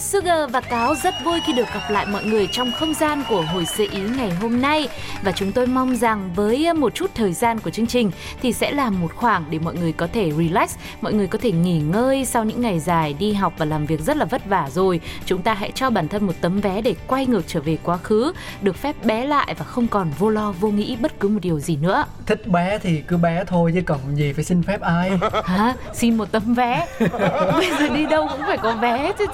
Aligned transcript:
Sugar 0.00 0.50
và 0.50 0.60
Cáo 0.60 0.94
rất 0.94 1.14
vui 1.24 1.40
khi 1.46 1.52
được 1.52 1.66
gặp 1.74 1.90
lại 1.90 2.06
mọi 2.06 2.24
người 2.24 2.48
trong 2.52 2.72
không 2.72 2.94
gian 2.94 3.22
của 3.28 3.42
hồi 3.42 3.66
sơ 3.66 3.84
ý 3.90 4.00
ngày 4.16 4.30
hôm 4.30 4.60
nay 4.62 4.88
và 5.22 5.32
chúng 5.32 5.52
tôi 5.52 5.66
mong 5.66 5.96
rằng 5.96 6.30
với 6.34 6.72
một 6.74 6.94
chút 6.94 7.10
thời 7.14 7.32
gian 7.32 7.58
của 7.58 7.70
chương 7.70 7.86
trình 7.86 8.10
thì 8.42 8.52
sẽ 8.52 8.70
là 8.70 8.90
một 8.90 9.14
khoảng 9.16 9.44
để 9.50 9.58
mọi 9.58 9.74
người 9.74 9.92
có 9.92 10.08
thể 10.12 10.32
relax, 10.38 10.74
mọi 11.00 11.12
người 11.12 11.26
có 11.26 11.38
thể 11.42 11.52
nghỉ 11.52 11.78
ngơi 11.80 12.24
sau 12.24 12.44
những 12.44 12.60
ngày 12.62 12.80
dài 12.80 13.12
đi 13.18 13.32
học 13.32 13.52
và 13.58 13.64
làm 13.64 13.86
việc 13.86 14.00
rất 14.00 14.16
là 14.16 14.24
vất 14.24 14.46
vả 14.46 14.68
rồi. 14.72 15.00
Chúng 15.26 15.42
ta 15.42 15.54
hãy 15.54 15.72
cho 15.74 15.90
bản 15.90 16.08
thân 16.08 16.26
một 16.26 16.32
tấm 16.40 16.60
vé 16.60 16.80
để 16.80 16.94
quay 17.06 17.26
ngược 17.26 17.42
trở 17.46 17.60
về 17.60 17.78
quá 17.82 17.96
khứ, 17.96 18.32
được 18.62 18.76
phép 18.76 19.04
bé 19.04 19.24
lại 19.26 19.54
và 19.58 19.64
không 19.64 19.86
còn 19.88 20.10
vô 20.18 20.30
lo 20.30 20.52
vô 20.60 20.68
nghĩ 20.68 20.96
bất 21.00 21.20
cứ 21.20 21.28
một 21.28 21.38
điều 21.42 21.60
gì 21.60 21.76
nữa. 21.76 22.04
thích 22.26 22.46
bé 22.46 22.78
thì 22.78 23.02
cứ 23.08 23.16
bé 23.16 23.44
thôi 23.46 23.72
chứ 23.74 23.80
còn 23.86 23.98
gì 24.16 24.32
phải 24.32 24.44
xin 24.44 24.62
phép 24.62 24.80
ai 24.80 25.10
Hả? 25.44 25.74
Xin 25.94 26.16
một 26.16 26.32
tấm 26.32 26.54
vé. 26.54 26.86
bây 27.52 27.70
giờ 27.78 27.88
đi 27.88 28.06
đâu 28.06 28.28
cũng 28.32 28.40
phải 28.46 28.58
có 28.58 28.72
vé. 28.72 29.12
Thế- 29.18 29.26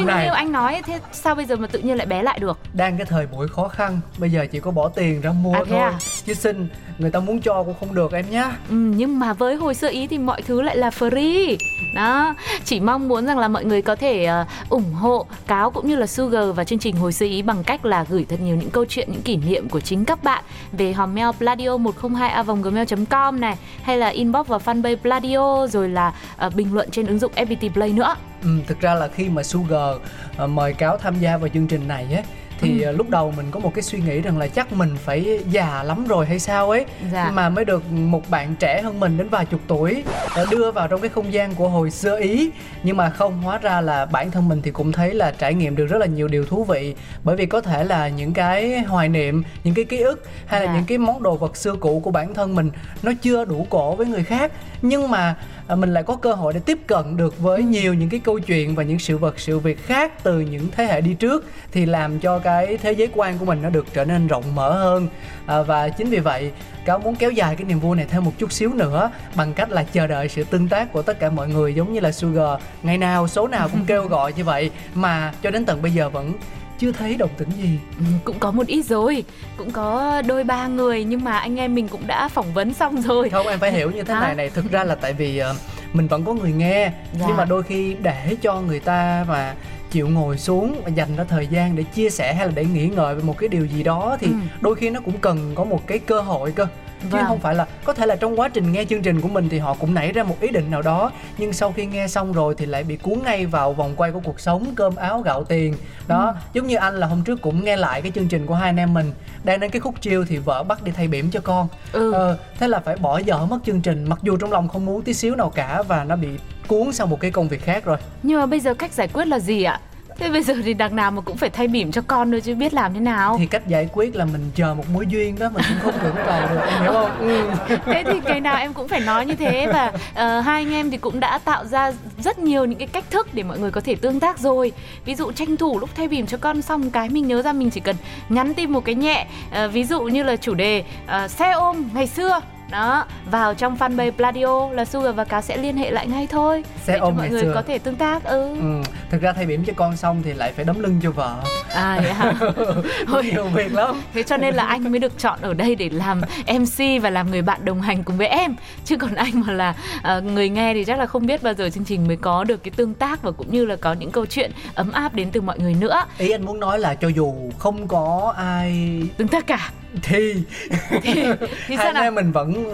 Như, 0.00 0.06
Này. 0.06 0.24
như 0.26 0.32
anh 0.34 0.52
nói 0.52 0.82
thế 0.86 1.00
sao 1.12 1.34
bây 1.34 1.44
giờ 1.44 1.56
mà 1.56 1.66
tự 1.66 1.78
nhiên 1.78 1.96
lại 1.96 2.06
bé 2.06 2.22
lại 2.22 2.38
được? 2.38 2.58
đang 2.72 2.96
cái 2.96 3.06
thời 3.06 3.26
buổi 3.26 3.48
khó 3.48 3.68
khăn 3.68 4.00
bây 4.18 4.30
giờ 4.30 4.46
chỉ 4.52 4.60
có 4.60 4.70
bỏ 4.70 4.88
tiền 4.88 5.20
ra 5.20 5.32
mua 5.32 5.54
À, 5.54 5.62
thôi 5.68 5.78
à? 5.78 5.92
chứ 6.26 6.34
xin 6.34 6.68
người 6.98 7.10
ta 7.10 7.20
muốn 7.20 7.40
cho 7.40 7.62
cũng 7.62 7.74
không 7.80 7.94
được 7.94 8.12
em 8.12 8.24
nhá 8.30 8.44
Ừ, 8.68 8.74
nhưng 8.74 9.18
mà 9.18 9.32
với 9.32 9.56
hồi 9.56 9.74
sơ 9.74 9.88
ý 9.88 10.06
thì 10.06 10.18
mọi 10.18 10.42
thứ 10.42 10.62
lại 10.62 10.76
là 10.76 10.90
free 10.90 11.56
đó 11.94 12.34
chỉ 12.64 12.80
mong 12.80 13.08
muốn 13.08 13.26
rằng 13.26 13.38
là 13.38 13.48
mọi 13.48 13.64
người 13.64 13.82
có 13.82 13.96
thể 13.96 14.24
ờ, 14.24 14.44
ủng 14.68 14.92
hộ 14.92 15.26
cáo 15.46 15.70
cũng 15.70 15.88
như 15.88 15.96
là 15.96 16.06
sugar 16.06 16.44
và 16.54 16.64
chương 16.64 16.78
trình 16.78 16.96
hồi 16.96 17.12
sơ 17.12 17.26
ý 17.26 17.42
bằng 17.42 17.64
cách 17.64 17.84
là 17.84 18.04
gửi 18.08 18.26
thật 18.28 18.36
nhiều 18.40 18.56
những 18.56 18.70
câu 18.70 18.84
chuyện 18.88 19.08
những 19.12 19.22
kỷ 19.22 19.36
niệm 19.36 19.68
của 19.68 19.80
chính 19.80 20.04
các 20.04 20.24
bạn 20.24 20.44
về 20.72 20.92
hòm 20.92 21.14
mail 21.14 21.28
pladio 21.38 21.76
102 21.76 22.28
a 22.30 22.42
gmail 22.42 22.86
com 23.10 23.40
này 23.40 23.56
hay 23.82 23.98
là 23.98 24.08
inbox 24.08 24.46
vào 24.46 24.60
fanpage 24.64 24.96
pladio 24.96 25.66
rồi 25.66 25.88
là 25.88 26.12
ờ, 26.36 26.50
bình 26.50 26.74
luận 26.74 26.88
trên 26.90 27.06
ứng 27.06 27.18
dụng 27.18 27.32
fpt 27.36 27.70
play 27.72 27.92
nữa 27.92 28.14
ừ, 28.42 28.48
thực 28.66 28.80
ra 28.80 28.94
là 28.94 29.08
khi 29.08 29.28
mà 29.28 29.42
Sugar 29.42 29.96
ờ, 30.36 30.46
mời 30.46 30.72
cáo 30.72 30.96
tham 30.96 31.18
gia 31.20 31.36
vào 31.36 31.48
chương 31.48 31.66
trình 31.66 31.88
này 31.88 32.06
á 32.16 32.22
thì 32.62 32.80
ờ, 32.82 32.92
lúc 32.92 33.10
đầu 33.10 33.32
mình 33.36 33.46
có 33.50 33.60
một 33.60 33.74
cái 33.74 33.82
suy 33.82 33.98
nghĩ 33.98 34.20
rằng 34.20 34.38
là 34.38 34.46
chắc 34.46 34.72
mình 34.72 34.96
phải 35.04 35.38
già 35.50 35.82
lắm 35.82 36.06
rồi 36.06 36.26
hay 36.26 36.38
sao 36.38 36.70
ấy 36.70 36.84
Dạ. 37.12 37.30
mà 37.34 37.48
mới 37.48 37.64
được 37.64 37.92
một 37.92 38.30
bạn 38.30 38.54
trẻ 38.58 38.82
hơn 38.82 39.00
mình 39.00 39.18
đến 39.18 39.28
vài 39.28 39.46
chục 39.46 39.60
tuổi 39.66 40.04
đưa 40.50 40.70
vào 40.72 40.88
trong 40.88 41.00
cái 41.00 41.08
không 41.10 41.32
gian 41.32 41.54
của 41.54 41.68
hồi 41.68 41.90
xưa 41.90 42.20
ý 42.20 42.50
nhưng 42.82 42.96
mà 42.96 43.10
không 43.10 43.42
hóa 43.42 43.58
ra 43.58 43.80
là 43.80 44.06
bản 44.06 44.30
thân 44.30 44.48
mình 44.48 44.62
thì 44.62 44.70
cũng 44.70 44.92
thấy 44.92 45.14
là 45.14 45.30
trải 45.38 45.54
nghiệm 45.54 45.76
được 45.76 45.86
rất 45.86 45.98
là 45.98 46.06
nhiều 46.06 46.28
điều 46.28 46.44
thú 46.44 46.64
vị 46.64 46.94
bởi 47.24 47.36
vì 47.36 47.46
có 47.46 47.60
thể 47.60 47.84
là 47.84 48.08
những 48.08 48.32
cái 48.32 48.78
hoài 48.78 49.08
niệm 49.08 49.42
những 49.64 49.74
cái 49.74 49.84
ký 49.84 49.98
ức 50.00 50.24
hay 50.46 50.60
là 50.60 50.66
Dạ. 50.66 50.74
những 50.74 50.84
cái 50.84 50.98
món 50.98 51.22
đồ 51.22 51.36
vật 51.36 51.56
xưa 51.56 51.74
cũ 51.80 52.00
của 52.04 52.10
bản 52.10 52.34
thân 52.34 52.54
mình 52.54 52.70
nó 53.02 53.12
chưa 53.22 53.44
đủ 53.44 53.66
cổ 53.70 53.94
với 53.94 54.06
người 54.06 54.24
khác 54.24 54.52
nhưng 54.82 55.10
mà 55.10 55.34
à, 55.70 55.74
mình 55.74 55.94
lại 55.94 56.02
có 56.02 56.16
cơ 56.16 56.32
hội 56.32 56.52
để 56.52 56.60
tiếp 56.60 56.78
cận 56.86 57.16
được 57.16 57.38
với 57.38 57.62
nhiều 57.62 57.94
những 57.94 58.08
cái 58.08 58.20
câu 58.20 58.38
chuyện 58.38 58.74
và 58.74 58.82
những 58.82 58.98
sự 58.98 59.18
vật 59.18 59.40
sự 59.40 59.58
việc 59.58 59.84
khác 59.86 60.12
từ 60.22 60.40
những 60.40 60.68
thế 60.72 60.84
hệ 60.84 61.00
đi 61.00 61.14
trước 61.14 61.44
thì 61.72 61.86
làm 61.86 62.20
cho 62.20 62.38
cái 62.38 62.76
thế 62.76 62.92
giới 62.92 63.08
quan 63.14 63.38
của 63.38 63.44
mình 63.44 63.62
nó 63.62 63.70
được 63.70 63.86
trở 63.92 64.04
nên 64.04 64.26
rộng 64.26 64.54
mở 64.54 64.72
hơn. 64.72 65.08
À, 65.46 65.62
và 65.62 65.88
chính 65.88 66.10
vì 66.10 66.18
vậy 66.18 66.50
cáo 66.84 66.98
muốn 66.98 67.16
kéo 67.16 67.30
dài 67.30 67.56
cái 67.56 67.64
niềm 67.64 67.80
vui 67.80 67.96
này 67.96 68.06
thêm 68.10 68.24
một 68.24 68.32
chút 68.38 68.52
xíu 68.52 68.74
nữa 68.74 69.10
bằng 69.36 69.54
cách 69.54 69.70
là 69.70 69.82
chờ 69.82 70.06
đợi 70.06 70.28
sự 70.28 70.44
tương 70.44 70.68
tác 70.68 70.92
của 70.92 71.02
tất 71.02 71.20
cả 71.20 71.30
mọi 71.30 71.48
người 71.48 71.74
giống 71.74 71.92
như 71.92 72.00
là 72.00 72.12
Sugar 72.12 72.60
ngày 72.82 72.98
nào 72.98 73.28
số 73.28 73.48
nào 73.48 73.68
cũng 73.68 73.84
kêu 73.86 74.06
gọi 74.06 74.32
như 74.32 74.44
vậy 74.44 74.70
mà 74.94 75.32
cho 75.42 75.50
đến 75.50 75.64
tận 75.64 75.82
bây 75.82 75.92
giờ 75.92 76.10
vẫn 76.10 76.32
chưa 76.80 76.92
thấy 76.92 77.16
đồng 77.16 77.30
tính 77.36 77.48
gì 77.62 77.78
Ừ, 77.98 78.04
cũng 78.24 78.38
có 78.38 78.50
một 78.50 78.66
ít 78.66 78.82
rồi 78.86 79.24
cũng 79.56 79.70
có 79.70 80.22
đôi 80.26 80.44
ba 80.44 80.66
người 80.66 81.04
nhưng 81.04 81.24
mà 81.24 81.38
anh 81.38 81.56
em 81.56 81.74
mình 81.74 81.88
cũng 81.88 82.06
đã 82.06 82.28
phỏng 82.28 82.52
vấn 82.54 82.74
xong 82.74 83.02
rồi 83.02 83.28
không 83.30 83.46
em 83.46 83.58
phải 83.58 83.72
hiểu 83.72 83.90
như 83.90 84.02
thế 84.02 84.14
này 84.14 84.34
này 84.34 84.50
thực 84.50 84.70
ra 84.70 84.84
là 84.84 84.94
tại 84.94 85.12
vì 85.12 85.38
ờ, 85.38 85.54
mình 85.92 86.06
vẫn 86.06 86.24
có 86.24 86.34
người 86.34 86.52
nghe 86.52 86.92
Dạ. 87.18 87.24
nhưng 87.28 87.36
mà 87.36 87.44
đôi 87.44 87.62
khi 87.62 87.96
để 88.02 88.36
cho 88.42 88.60
người 88.60 88.80
ta 88.80 89.24
mà 89.28 89.54
chịu 89.90 90.08
ngồi 90.08 90.38
xuống 90.38 90.76
và 90.84 90.88
dành 90.88 91.16
ra 91.16 91.24
thời 91.24 91.46
gian 91.46 91.76
để 91.76 91.82
chia 91.82 92.10
sẻ 92.10 92.34
hay 92.34 92.46
là 92.46 92.52
để 92.56 92.64
nghĩ 92.64 92.86
ngợi 92.86 93.14
về 93.14 93.22
một 93.22 93.38
cái 93.38 93.48
điều 93.48 93.66
gì 93.66 93.82
đó 93.82 94.16
thì 94.20 94.26
Ừ. 94.26 94.32
đôi 94.60 94.74
khi 94.74 94.90
nó 94.90 95.00
cũng 95.00 95.18
cần 95.18 95.52
có 95.54 95.64
một 95.64 95.86
cái 95.86 95.98
cơ 95.98 96.20
hội 96.20 96.52
cơ 96.52 96.66
chứ 97.02 97.08
Vâng. 97.10 97.24
không 97.28 97.40
phải 97.40 97.54
là 97.54 97.66
có 97.84 97.92
thể 97.92 98.06
là 98.06 98.16
trong 98.16 98.40
quá 98.40 98.48
trình 98.48 98.72
nghe 98.72 98.84
chương 98.84 99.02
trình 99.02 99.20
của 99.20 99.28
mình 99.28 99.48
thì 99.48 99.58
họ 99.58 99.74
cũng 99.80 99.94
nảy 99.94 100.12
ra 100.12 100.22
một 100.22 100.36
ý 100.40 100.48
định 100.48 100.70
nào 100.70 100.82
đó 100.82 101.10
nhưng 101.38 101.52
sau 101.52 101.72
khi 101.72 101.86
nghe 101.86 102.08
xong 102.08 102.32
rồi 102.32 102.54
thì 102.58 102.66
lại 102.66 102.84
bị 102.84 102.96
cuốn 102.96 103.18
ngay 103.24 103.46
vào 103.46 103.72
vòng 103.72 103.94
quay 103.96 104.12
của 104.12 104.20
cuộc 104.24 104.40
sống 104.40 104.66
cơm 104.76 104.96
áo 104.96 105.20
gạo 105.20 105.44
tiền 105.44 105.74
đó 106.08 106.26
Ừ. 106.26 106.40
giống 106.52 106.66
như 106.66 106.76
anh 106.76 106.94
là 106.96 107.06
hôm 107.06 107.22
trước 107.22 107.42
cũng 107.42 107.64
nghe 107.64 107.76
lại 107.76 108.02
cái 108.02 108.12
chương 108.14 108.28
trình 108.28 108.46
của 108.46 108.54
hai 108.54 108.68
anh 108.68 108.76
em 108.76 108.94
mình 108.94 109.12
đang 109.44 109.60
đến 109.60 109.70
cái 109.70 109.80
khúc 109.80 110.00
chiêu 110.00 110.24
thì 110.28 110.36
vợ 110.38 110.62
bắt 110.62 110.82
đi 110.82 110.92
thay 110.92 111.08
bỉm 111.08 111.30
cho 111.30 111.40
con 111.40 111.68
ừ 111.92 112.12
Ờ, 112.12 112.38
thế 112.58 112.68
là 112.68 112.80
phải 112.80 112.96
bỏ 112.96 113.18
dở 113.18 113.46
mất 113.46 113.58
chương 113.66 113.80
trình 113.80 114.04
mặc 114.08 114.18
dù 114.22 114.36
trong 114.36 114.52
lòng 114.52 114.68
không 114.68 114.86
muốn 114.86 115.02
tí 115.02 115.14
xíu 115.14 115.36
nào 115.36 115.50
cả 115.50 115.82
và 115.88 116.04
nó 116.04 116.16
bị 116.16 116.28
cuốn 116.66 116.92
sang 116.92 117.10
một 117.10 117.20
cái 117.20 117.30
công 117.30 117.48
việc 117.48 117.62
khác 117.64 117.84
rồi 117.84 117.96
Nhưng 118.22 118.40
mà 118.40 118.46
bây 118.46 118.60
giờ 118.60 118.74
cách 118.74 118.92
giải 118.92 119.08
quyết 119.08 119.26
là 119.26 119.38
gì 119.38 119.62
ạ? 119.62 119.80
Thế 120.20 120.30
bây 120.30 120.42
giờ 120.42 120.54
thì 120.64 120.74
đằng 120.74 120.96
nào 120.96 121.10
mà 121.10 121.20
cũng 121.20 121.36
phải 121.36 121.50
thay 121.50 121.68
bỉm 121.68 121.92
cho 121.92 122.02
con 122.06 122.30
nữa 122.30 122.38
chứ 122.44 122.54
biết 122.54 122.74
làm 122.74 122.94
thế 122.94 123.00
nào. 123.00 123.36
thì 123.38 123.46
cách 123.46 123.66
giải 123.66 123.88
quyết 123.92 124.16
là 124.16 124.24
mình 124.24 124.50
chờ 124.54 124.74
một 124.74 124.84
mối 124.92 125.06
duyên 125.08 125.38
đó 125.38 125.50
mình 125.54 125.64
cũng 125.68 125.78
không 125.92 126.00
cưỡng 126.02 126.24
cầu 126.26 126.40
được 126.50 126.60
em 126.70 126.82
hiểu 126.82 126.92
không 126.92 127.18
ừ. 127.18 127.50
Thế 127.86 128.04
thì 128.06 128.20
ngày 128.24 128.40
nào 128.40 128.56
em 128.56 128.72
cũng 128.72 128.88
phải 128.88 129.00
nói 129.00 129.26
như 129.26 129.34
thế 129.34 129.66
và 129.66 129.92
ờ, 130.14 130.40
hai 130.40 130.62
anh 130.62 130.72
em 130.72 130.90
thì 130.90 130.96
cũng 130.96 131.20
đã 131.20 131.38
tạo 131.38 131.64
ra 131.64 131.92
rất 132.18 132.38
nhiều 132.38 132.64
những 132.64 132.78
cái 132.78 132.88
cách 132.88 133.04
thức 133.10 133.28
để 133.34 133.42
mọi 133.42 133.58
người 133.58 133.70
có 133.70 133.80
thể 133.80 133.94
tương 133.94 134.20
tác 134.20 134.38
rồi. 134.38 134.72
Ví 135.04 135.14
dụ 135.14 135.32
tranh 135.32 135.56
thủ 135.56 135.78
lúc 135.78 135.90
thay 135.94 136.08
bỉm 136.08 136.26
cho 136.26 136.36
con 136.36 136.62
xong 136.62 136.90
cái 136.90 137.08
mình 137.08 137.28
nhớ 137.28 137.42
ra 137.42 137.52
mình 137.52 137.70
chỉ 137.70 137.80
cần 137.80 137.96
nhắn 138.28 138.54
tin 138.54 138.70
một 138.70 138.84
cái 138.84 138.94
nhẹ. 138.94 139.26
Ờ, 139.52 139.68
ví 139.68 139.84
dụ 139.84 140.02
như 140.02 140.22
là 140.22 140.36
chủ 140.36 140.54
đề 140.54 140.84
ờ, 141.06 141.28
xe 141.28 141.50
ôm 141.50 141.88
ngày 141.94 142.06
xưa 142.06 142.40
đó 142.70 143.04
vào 143.30 143.54
trong 143.54 143.76
fanpage 143.76 144.10
Pladio 144.10 144.70
là 144.70 144.84
Sugar 144.84 145.14
và 145.14 145.24
Cá 145.24 145.40
sẽ 145.40 145.56
liên 145.56 145.76
hệ 145.76 145.90
lại 145.90 146.06
ngay 146.06 146.26
thôi. 146.30 146.64
Xe 146.84 146.92
để 146.92 146.98
cho 147.00 147.10
mọi 147.10 147.28
người 147.28 147.42
xưa. 147.42 147.52
có 147.54 147.62
thể 147.62 147.78
tương 147.78 147.96
tác 147.96 148.24
ừ. 148.24 148.56
ừ 148.60 148.82
thực 149.10 149.20
ra 149.22 149.32
thay 149.32 149.46
bỉm 149.46 149.64
cho 149.64 149.72
con 149.76 149.96
xong 149.96 150.22
thì 150.22 150.32
lại 150.32 150.52
phải 150.52 150.64
đấm 150.64 150.80
lưng 150.80 151.00
cho 151.02 151.10
vợ. 151.10 151.36
À 151.74 152.00
vậy 152.02 152.12
hả? 152.12 152.32
Thôi, 153.06 153.24
nhiều 153.24 153.44
việc 153.44 153.72
lắm. 153.72 154.02
Thế 154.14 154.22
cho 154.22 154.36
nên 154.36 154.54
là 154.54 154.66
anh 154.66 154.90
mới 154.90 154.98
được 154.98 155.18
chọn 155.18 155.38
ở 155.42 155.54
đây 155.54 155.74
để 155.74 155.88
làm 155.88 156.20
MC 156.46 157.02
và 157.02 157.10
làm 157.10 157.30
người 157.30 157.42
bạn 157.42 157.64
đồng 157.64 157.80
hành 157.80 158.04
cùng 158.04 158.16
với 158.16 158.26
em. 158.26 158.56
Chứ 158.84 158.96
còn 158.96 159.14
anh 159.14 159.40
mà 159.46 159.52
là 159.52 159.74
ờ, 160.02 160.20
người 160.20 160.48
nghe 160.48 160.74
thì 160.74 160.84
chắc 160.84 160.98
là 160.98 161.06
không 161.06 161.26
biết 161.26 161.42
bao 161.42 161.54
giờ 161.54 161.70
chương 161.70 161.84
trình 161.84 162.06
mới 162.06 162.16
có 162.16 162.44
được 162.44 162.62
cái 162.62 162.72
tương 162.76 162.94
tác 162.94 163.22
Và 163.22 163.30
cũng 163.30 163.50
như 163.50 163.64
là 163.64 163.76
có 163.76 163.92
những 163.92 164.10
câu 164.10 164.26
chuyện 164.26 164.50
ấm 164.74 164.92
áp 164.92 165.14
đến 165.14 165.30
từ 165.32 165.40
mọi 165.40 165.58
người 165.58 165.74
nữa. 165.74 166.04
Ý 166.18 166.30
anh 166.30 166.44
muốn 166.46 166.60
nói 166.60 166.78
là 166.78 166.94
cho 166.94 167.08
dù 167.08 167.34
không 167.58 167.88
có 167.88 168.34
ai 168.36 169.02
Tương 169.16 169.28
tác 169.28 169.46
cả 169.46 169.70
thì 170.02 170.34
Thì, 171.02 171.24
thì 171.66 171.76
sao 171.76 171.92
nào? 171.92 172.10
mình 172.10 172.32
vẫn 172.32 172.72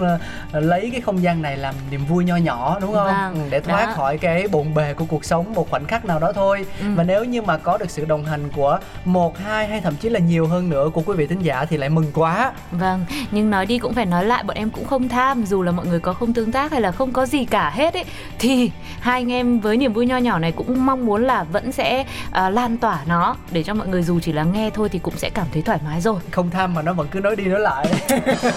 ờ, 0.53 0.61
lấy 0.61 0.89
cái 0.93 1.01
không 1.01 1.23
gian 1.23 1.43
này 1.43 1.57
làm 1.57 1.75
niềm 1.91 2.05
vui 2.07 2.25
nho 2.25 2.37
nhỏ 2.37 2.79
đúng 2.81 2.93
không 2.95 3.07
Vâng, 3.07 3.35
ừ, 3.35 3.41
để 3.51 3.61
thoát 3.61 3.87
đó. 3.87 3.93
khỏi 3.97 4.19
cái 4.19 4.49
bộn 4.49 4.75
bề 4.75 4.95
của 4.95 5.05
cuộc 5.05 5.25
sống 5.25 5.55
một 5.55 5.71
khoảnh 5.71 5.85
khắc 5.87 6.05
nào 6.05 6.19
đó 6.19 6.33
thôi 6.33 6.67
Ừ. 6.81 6.87
và 6.97 7.03
nếu 7.03 7.25
như 7.25 7.43
mà 7.43 7.57
có 7.57 7.79
được 7.79 7.91
sự 7.91 8.05
đồng 8.05 8.25
hành 8.25 8.49
của 8.57 8.79
một 9.05 9.39
hai 9.39 9.67
hay 9.67 9.81
thậm 9.81 9.97
chí 9.97 10.09
là 10.09 10.21
nhiều 10.21 10.47
hơn 10.47 10.69
nữa 10.71 10.91
của 10.95 11.03
quý 11.07 11.15
vị 11.17 11.27
thính 11.27 11.41
giả 11.43 11.65
thì 11.65 11.77
lại 11.77 11.89
mừng 11.89 12.11
quá 12.15 12.53
Vâng, 12.71 13.05
nhưng 13.31 13.51
nói 13.51 13.67
đi 13.67 13.79
cũng 13.79 13.95
phải 13.95 14.07
nói 14.07 14.25
lại 14.25 14.43
bọn 14.45 14.57
em 14.57 14.71
cũng 14.71 14.85
không 14.85 15.09
tham 15.09 15.45
Dù 15.45 15.63
là 15.63 15.73
mọi 15.73 15.87
người 15.87 16.01
có 16.01 16.13
không 16.13 16.33
tương 16.33 16.53
tác 16.53 16.73
hay 16.73 16.81
là 16.81 16.93
không 16.93 17.13
có 17.13 17.27
gì 17.27 17.45
cả 17.45 17.71
hết 17.71 17.95
ấy 17.95 18.05
Thì 18.39 18.71
hai 19.01 19.21
anh 19.21 19.33
em 19.33 19.61
với 19.61 19.77
niềm 19.77 19.93
vui 19.93 20.07
nho 20.07 20.17
nhỏ 20.17 20.39
này 20.39 20.53
cũng 20.53 20.87
mong 20.87 21.07
muốn 21.07 21.25
là 21.25 21.43
vẫn 21.45 21.73
sẽ 21.73 22.05
à, 22.31 22.51
lan 22.51 22.77
tỏa 22.77 22.99
nó 23.07 23.37
Để 23.51 23.63
cho 23.63 23.75
mọi 23.75 23.89
người 23.89 24.03
dù 24.03 24.21
chỉ 24.21 24.33
là 24.33 24.43
nghe 24.45 24.71
thôi 24.71 24.89
thì 24.89 24.99
cũng 24.99 25.15
sẽ 25.17 25.31
cảm 25.35 25.47
thấy 25.53 25.63
thoải 25.63 25.79
mái 25.85 26.01
rồi 26.01 26.21
không 26.31 26.51
tham 26.51 26.75
mà 26.75 26.83
nó 26.83 26.93
vẫn 26.93 27.06
Vâng, 27.07 27.13
cứ 27.13 27.21
nói 27.21 27.37
đi 27.37 27.45
nói 27.45 27.61
lại. 27.61 27.87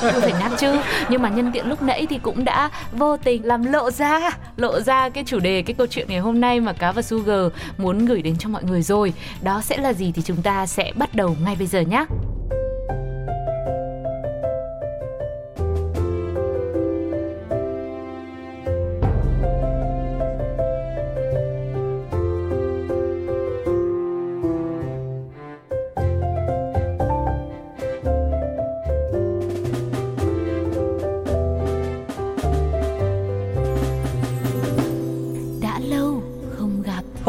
Cứ 0.01 0.19
phải 0.22 0.34
nhắc 0.40 0.51
chứ 0.57 0.75
Nhưng 1.10 1.22
mà 1.22 1.30
nhân 1.30 1.51
tiện 1.54 1.69
lúc 1.69 1.81
nãy 1.81 2.07
thì 2.10 2.18
cũng 2.18 2.46
đã 2.46 2.69
vô 2.92 3.18
tình 3.18 3.46
làm 3.46 3.72
lộ 3.72 3.92
ra 3.92 4.30
Lộ 4.57 4.80
ra 4.80 5.10
cái 5.10 5.24
chủ 5.28 5.40
đề, 5.40 5.62
cái 5.62 5.74
câu 5.74 5.88
chuyện 5.88 6.07
ngày 6.10 6.19
hôm 6.19 6.42
nay 6.42 6.60
mà 6.60 6.74
Cá 6.74 6.92
và 6.92 7.01
Sugar 7.01 7.51
muốn 7.78 8.06
gửi 8.06 8.22
đến 8.22 8.36
cho 8.40 8.50
mọi 8.50 8.63
người 8.63 8.81
rồi. 8.81 9.13
Đó 9.42 9.62
sẽ 9.62 9.78
là 9.78 9.94
gì 9.94 10.12
thì 10.16 10.22
chúng 10.22 10.42
ta 10.42 10.66
sẽ 10.66 10.92
bắt 10.96 11.16
đầu 11.16 11.36
ngay 11.46 11.56
bây 11.56 11.68
giờ 11.68 11.81
nhé 11.81 12.06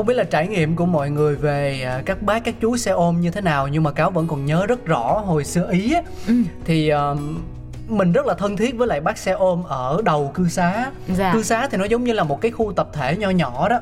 không 0.00 0.06
biết 0.06 0.14
là 0.14 0.24
trải 0.24 0.48
nghiệm 0.48 0.76
của 0.76 0.86
mọi 0.86 1.10
người 1.10 1.36
về 1.36 1.82
à, 1.82 2.02
các 2.06 2.22
bác 2.22 2.44
các 2.44 2.54
chú 2.60 2.76
xe 2.76 2.90
ôm 2.90 3.20
như 3.20 3.30
thế 3.30 3.40
nào 3.40 3.68
nhưng 3.68 3.82
mà 3.82 3.90
cáo 3.90 4.10
vẫn 4.10 4.26
còn 4.28 4.44
nhớ 4.46 4.66
rất 4.66 4.86
rõ 4.86 5.22
hồi 5.26 5.44
xưa 5.44 5.70
ý 5.70 5.92
ấy, 5.92 6.02
ừ. 6.26 6.34
thì 6.64 6.88
um, 6.88 7.38
mình 7.88 8.12
rất 8.12 8.26
là 8.26 8.34
thân 8.34 8.56
thiết 8.56 8.76
với 8.76 8.88
lại 8.88 9.00
bác 9.00 9.18
xe 9.18 9.32
ôm 9.32 9.62
ở 9.62 10.02
đầu 10.04 10.30
cư 10.34 10.48
xá 10.48 10.90
dạ. 11.08 11.32
cư 11.32 11.42
xá 11.42 11.68
thì 11.70 11.78
nó 11.78 11.84
giống 11.84 12.04
như 12.04 12.12
là 12.12 12.24
một 12.24 12.40
cái 12.40 12.50
khu 12.50 12.72
tập 12.72 12.88
thể 12.92 13.16
nho 13.16 13.30
nhỏ 13.30 13.68
đó 13.68 13.78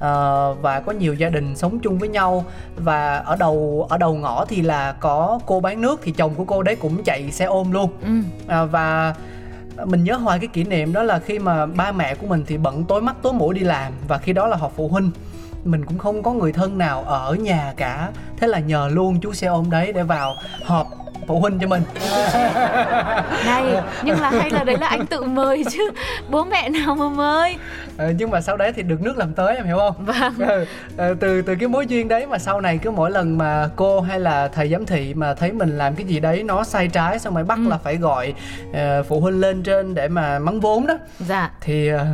à, 0.00 0.12
và 0.60 0.80
có 0.80 0.92
nhiều 0.92 1.14
gia 1.14 1.28
đình 1.28 1.56
sống 1.56 1.78
chung 1.78 1.98
với 1.98 2.08
nhau 2.08 2.44
và 2.76 3.16
ở 3.16 3.36
đầu 3.36 3.86
ở 3.90 3.98
đầu 3.98 4.14
ngõ 4.14 4.44
thì 4.44 4.62
là 4.62 4.92
có 4.92 5.38
cô 5.46 5.60
bán 5.60 5.80
nước 5.80 6.00
thì 6.02 6.12
chồng 6.12 6.34
của 6.34 6.44
cô 6.44 6.62
đấy 6.62 6.76
cũng 6.76 7.04
chạy 7.04 7.30
xe 7.30 7.44
ôm 7.44 7.72
luôn 7.72 7.90
ừ. 8.02 8.12
à, 8.46 8.64
và 8.64 9.14
mình 9.84 10.04
nhớ 10.04 10.16
hoài 10.16 10.38
cái 10.38 10.48
kỷ 10.48 10.64
niệm 10.64 10.92
đó 10.92 11.02
là 11.02 11.18
khi 11.18 11.38
mà 11.38 11.66
ba 11.66 11.92
mẹ 11.92 12.14
của 12.14 12.26
mình 12.26 12.44
thì 12.46 12.58
bận 12.58 12.84
tối 12.84 13.02
mắt 13.02 13.16
tối 13.22 13.32
mũi 13.32 13.54
đi 13.54 13.60
làm 13.60 13.92
và 14.08 14.18
khi 14.18 14.32
đó 14.32 14.46
là 14.46 14.56
họp 14.56 14.72
phụ 14.76 14.88
huynh 14.88 15.10
mình 15.66 15.84
cũng 15.84 15.98
không 15.98 16.22
có 16.22 16.32
người 16.32 16.52
thân 16.52 16.78
nào 16.78 17.02
ở 17.02 17.34
nhà 17.34 17.72
cả. 17.76 18.10
Thế 18.36 18.46
là 18.46 18.58
nhờ 18.58 18.88
luôn 18.92 19.20
chú 19.20 19.32
xe 19.32 19.46
ôm 19.46 19.70
đấy 19.70 19.92
để 19.92 20.02
vào 20.02 20.36
họp 20.64 20.86
phụ 21.26 21.40
huynh 21.40 21.58
cho 21.58 21.66
mình. 21.66 21.82
Này, 23.46 23.64
nhưng 24.04 24.20
là 24.20 24.30
hay 24.30 24.50
là 24.50 24.64
đấy 24.64 24.76
là 24.80 24.86
anh 24.86 25.06
tự 25.06 25.22
mời 25.22 25.64
chứ. 25.72 25.90
Bố 26.30 26.44
mẹ 26.44 26.68
nào 26.68 26.94
mà 26.94 27.08
mời? 27.08 27.56
Ờ, 27.96 28.12
nhưng 28.18 28.30
mà 28.30 28.40
sau 28.40 28.56
đấy 28.56 28.72
thì 28.76 28.82
được 28.82 29.02
nước 29.02 29.16
làm 29.18 29.32
tới 29.32 29.56
em 29.56 29.66
hiểu 29.66 29.76
không? 29.78 29.94
Vâng. 30.04 30.48
Ừ, 30.48 30.64
ờ, 30.96 31.14
từ 31.20 31.42
từ 31.42 31.54
cái 31.60 31.68
mối 31.68 31.86
duyên 31.86 32.08
đấy 32.08 32.26
mà 32.26 32.38
sau 32.38 32.60
này 32.60 32.78
cứ 32.82 32.90
mỗi 32.90 33.10
lần 33.10 33.38
mà 33.38 33.68
cô 33.76 34.00
hay 34.00 34.20
là 34.20 34.48
thầy 34.48 34.68
giám 34.68 34.86
thị 34.86 35.14
mà 35.14 35.34
thấy 35.34 35.52
mình 35.52 35.78
làm 35.78 35.94
cái 35.94 36.06
gì 36.06 36.20
đấy 36.20 36.42
nó 36.42 36.64
sai 36.64 36.88
trái 36.88 37.18
xong 37.18 37.34
rồi 37.34 37.44
bắt 37.44 37.58
Ừ. 37.64 37.68
là 37.70 37.78
phải 37.78 37.96
gọi 37.96 38.34
ờ, 38.72 39.02
phụ 39.02 39.20
huynh 39.20 39.40
lên 39.40 39.62
trên 39.62 39.94
để 39.94 40.08
mà 40.08 40.38
mắng 40.38 40.60
vốn 40.60 40.86
đó. 40.86 40.94
Dạ. 41.18 41.50
Thì 41.60 41.88
ờ, 41.88 42.06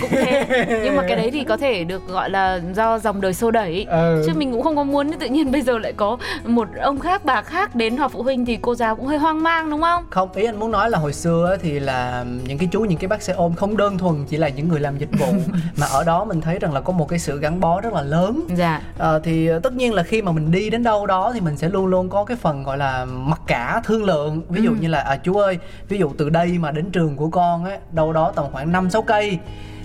cũng 0.00 0.10
thế. 0.10 0.46
Nhưng 0.84 0.96
mà 0.96 1.02
cái 1.08 1.16
đấy 1.16 1.30
thì 1.32 1.44
có 1.44 1.56
thể 1.56 1.84
được 1.84 2.06
gọi 2.08 2.30
là 2.30 2.60
do 2.74 2.98
dòng 2.98 3.20
đời 3.20 3.34
xô 3.34 3.50
đẩy. 3.50 3.86
Ừ. 3.90 4.22
Chứ 4.26 4.32
mình 4.36 4.52
cũng 4.52 4.62
không 4.62 4.76
có 4.76 4.84
muốn 4.84 5.12
tự 5.12 5.26
nhiên 5.26 5.52
bây 5.52 5.62
giờ 5.62 5.78
lại 5.78 5.92
có 5.96 6.16
một 6.44 6.68
ông 6.82 6.98
khác 7.00 7.24
bà 7.24 7.42
khác 7.42 7.74
đến 7.74 7.96
họp 7.96 8.09
phụ 8.12 8.22
huynh 8.22 8.46
thì 8.46 8.58
cô 8.62 8.74
giáo 8.74 8.96
cũng 8.96 9.06
hơi 9.06 9.18
hoang 9.18 9.42
mang 9.42 9.70
đúng 9.70 9.80
không? 9.82 10.04
không 10.10 10.32
ý 10.32 10.44
anh 10.44 10.60
muốn 10.60 10.70
nói 10.70 10.90
là 10.90 10.98
hồi 10.98 11.12
xưa 11.12 11.56
thì 11.62 11.80
là 11.80 12.24
những 12.46 12.58
cái 12.58 12.68
chú 12.72 12.80
những 12.80 12.98
cái 12.98 13.08
bác 13.08 13.22
xe 13.22 13.32
ôm 13.32 13.54
không 13.54 13.76
đơn 13.76 13.98
thuần 13.98 14.24
chỉ 14.28 14.36
là 14.36 14.48
những 14.48 14.68
người 14.68 14.80
làm 14.80 14.98
dịch 14.98 15.08
vụ 15.18 15.26
mà 15.76 15.86
ở 15.86 16.04
đó 16.04 16.24
mình 16.24 16.40
thấy 16.40 16.58
rằng 16.58 16.72
là 16.72 16.80
có 16.80 16.92
một 16.92 17.08
cái 17.08 17.18
sự 17.18 17.38
gắn 17.40 17.60
bó 17.60 17.80
rất 17.80 17.92
là 17.92 18.02
lớn 18.02 18.40
Dạ 18.56 18.82
Ờ, 18.98 19.20
thì 19.24 19.46
ờ, 19.46 19.58
tất 19.58 19.72
nhiên 19.72 19.94
là 19.94 20.02
khi 20.02 20.22
mà 20.22 20.32
mình 20.32 20.50
đi 20.50 20.70
đến 20.70 20.82
đâu 20.82 21.06
đó 21.06 21.30
thì 21.34 21.40
mình 21.40 21.56
sẽ 21.56 21.68
luôn 21.68 21.86
luôn 21.86 22.08
có 22.08 22.24
cái 22.24 22.36
phần 22.36 22.62
gọi 22.62 22.78
là 22.78 23.04
mặc 23.04 23.40
cả 23.46 23.80
thương 23.84 24.04
lượng 24.04 24.42
ví 24.48 24.62
dụ 24.62 24.70
Ừ. 24.70 24.76
như 24.80 24.88
là 24.88 25.00
à, 25.00 25.16
chú 25.16 25.34
ơi 25.36 25.58
ví 25.88 25.98
dụ 25.98 26.10
từ 26.18 26.30
đây 26.30 26.58
mà 26.58 26.70
đến 26.70 26.90
trường 26.90 27.16
của 27.16 27.28
con 27.30 27.64
á 27.64 27.78
đâu 27.92 28.12
đó 28.12 28.32
tầm 28.36 28.44
khoảng 28.52 28.72
5 28.72 28.90
sáu 28.90 29.02
cây 29.02 29.38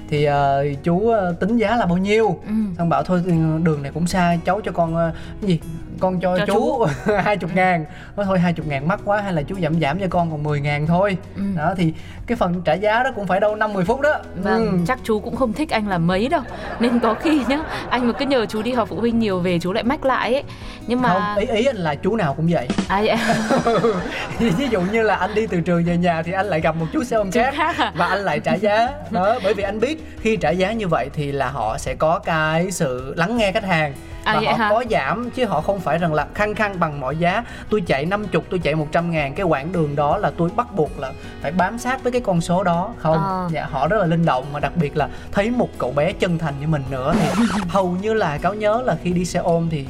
thì 0.10 0.24
ờ, 0.24 0.66
chú 0.84 1.10
ờ, 1.10 1.36
tính 1.40 1.58
giá 1.58 1.76
là 1.76 1.86
bao 1.86 1.98
nhiêu 1.98 2.40
ừ. 2.48 2.54
xong 2.78 2.90
bảo 2.90 3.04
thôi 3.04 3.22
ừ, 3.26 3.32
đường 3.64 3.84
này 3.84 3.92
cũng 3.94 4.08
xa 4.08 4.38
cháu 4.46 4.62
cho 4.66 4.72
con 4.72 4.96
ờ, 4.96 5.12
cái 5.42 5.50
gì 5.50 5.60
con 6.00 6.20
cho, 6.20 6.38
Cho 6.38 6.46
chú 6.46 6.86
hai 7.24 7.38
chục 7.38 7.50
ngàn. 7.56 7.86
Nói 8.16 8.26
thôi 8.26 8.40
hai 8.40 8.54
chục 8.54 8.68
ngàn 8.68 8.88
mắc 8.88 9.00
quá 9.06 9.22
hay 9.22 9.34
là 9.34 9.42
chú 9.42 9.56
giảm 9.62 9.80
giảm 9.82 10.00
cho 10.00 10.08
con 10.10 10.32
còn 10.32 10.44
10 10.44 10.62
ngàn 10.62 10.88
thôi. 10.88 11.18
Ừ. 11.36 11.42
đó 11.58 11.74
thì 11.78 11.94
cái 12.28 12.36
phần 12.36 12.62
trả 12.66 12.74
giá 12.74 13.04
đó 13.04 13.10
cũng 13.16 13.28
phải 13.28 13.40
đâu 13.40 13.56
năm 13.56 13.74
10 13.74 13.86
phút 13.86 14.02
đó. 14.02 14.14
Vâng, 14.36 14.66
Ừ. 14.72 14.78
chắc 14.88 15.00
chú 15.04 15.20
cũng 15.20 15.36
không 15.36 15.54
thích 15.54 15.70
anh 15.70 15.88
là 15.88 15.98
mấy 15.98 16.28
đâu. 16.28 16.42
Nên 16.80 17.00
có 17.00 17.14
khi 17.14 17.42
nhá 17.48 17.60
Anh 17.90 18.08
mà 18.08 18.14
cứ 18.14 18.26
nhờ 18.26 18.46
chú 18.46 18.62
đi 18.62 18.72
họp 18.74 18.90
phụ 18.90 18.96
huynh 19.00 19.20
nhiều 19.20 19.40
về 19.40 19.60
chú 19.60 19.74
lại 19.74 19.84
mách 19.84 20.06
lại 20.06 20.34
ấy. 20.34 20.44
Nhưng 20.88 21.02
mà 21.02 21.10
không 21.10 21.48
ý 21.48 21.56
ý 21.56 21.66
anh 21.66 21.76
là 21.76 21.96
chú 21.96 22.16
nào 22.16 22.34
cũng 22.34 22.48
vậy. 22.50 22.68
À, 22.88 23.00
dạ. 23.00 23.18
ví 24.40 24.68
dụ 24.72 24.82
như 24.82 25.02
là 25.02 25.16
anh 25.16 25.36
đi 25.36 25.48
từ 25.48 25.62
trường 25.62 25.84
về 25.84 25.98
nhà 25.98 26.22
thì 26.22 26.32
anh 26.32 26.46
lại 26.46 26.62
gặp 26.62 26.76
một 26.76 26.86
chú 26.94 27.04
xe 27.04 27.16
ôm 27.18 27.32
khác 27.32 27.54
à? 27.78 27.92
và 27.96 28.06
anh 28.06 28.20
lại 28.20 28.40
trả 28.40 28.54
giá. 28.54 28.90
Đó 29.12 29.40
bởi 29.44 29.54
vì 29.54 29.64
anh 29.64 29.80
biết 29.80 30.04
khi 30.20 30.38
trả 30.38 30.50
giá 30.50 30.72
như 30.72 30.88
vậy 30.88 31.10
thì 31.14 31.32
là 31.32 31.50
họ 31.50 31.78
sẽ 31.78 31.96
có 31.96 32.20
cái 32.20 32.72
sự 32.72 33.14
lắng 33.18 33.38
nghe 33.38 33.52
khách 33.52 33.64
hàng 33.66 33.94
À, 34.26 34.34
và 34.44 34.52
họ 34.52 34.58
hả? 34.58 34.70
có 34.70 34.84
giảm 34.90 35.30
chứ 35.30 35.46
họ 35.46 35.62
không 35.62 35.80
phải 35.80 35.98
rằng 35.98 36.14
là 36.14 36.28
khăng 36.34 36.56
khăng 36.56 36.80
bằng 36.80 37.00
mọi 37.00 37.18
giá 37.18 37.44
tôi 37.70 37.82
chạy 37.88 38.06
50 38.06 38.42
tôi 38.50 38.60
chạy 38.60 38.76
100 38.76 39.12
ngàn 39.12 39.34
cái 39.36 39.46
quãng 39.46 39.72
đường 39.72 39.96
đó 39.96 40.18
là 40.18 40.32
tôi 40.38 40.50
bắt 40.56 40.68
buộc 40.76 41.00
là 41.00 41.12
phải 41.42 41.52
bám 41.52 41.78
sát 41.80 42.04
với 42.04 42.12
cái 42.12 42.22
con 42.22 42.42
số 42.42 42.64
đó 42.64 42.94
không 42.98 43.18
Ờ. 43.18 43.50
dạ, 43.52 43.66
họ 43.72 43.88
rất 43.88 43.98
là 43.98 44.06
linh 44.06 44.26
động 44.26 44.46
mà 44.54 44.60
đặc 44.60 44.72
biệt 44.76 44.98
là 44.98 45.10
thấy 45.32 45.52
một 45.52 45.70
cậu 45.78 45.92
bé 45.92 46.12
chân 46.14 46.38
thành 46.38 46.54
như 46.62 46.68
mình 46.68 46.84
nữa 46.90 47.14
thì 47.20 47.44
hầu 47.70 47.90
như 48.02 48.14
là 48.14 48.38
cáo 48.38 48.54
nhớ 48.54 48.82
là 48.86 48.98
khi 49.04 49.12
đi 49.12 49.26
xe 49.26 49.40
ôm 49.40 49.68
thì 49.72 49.86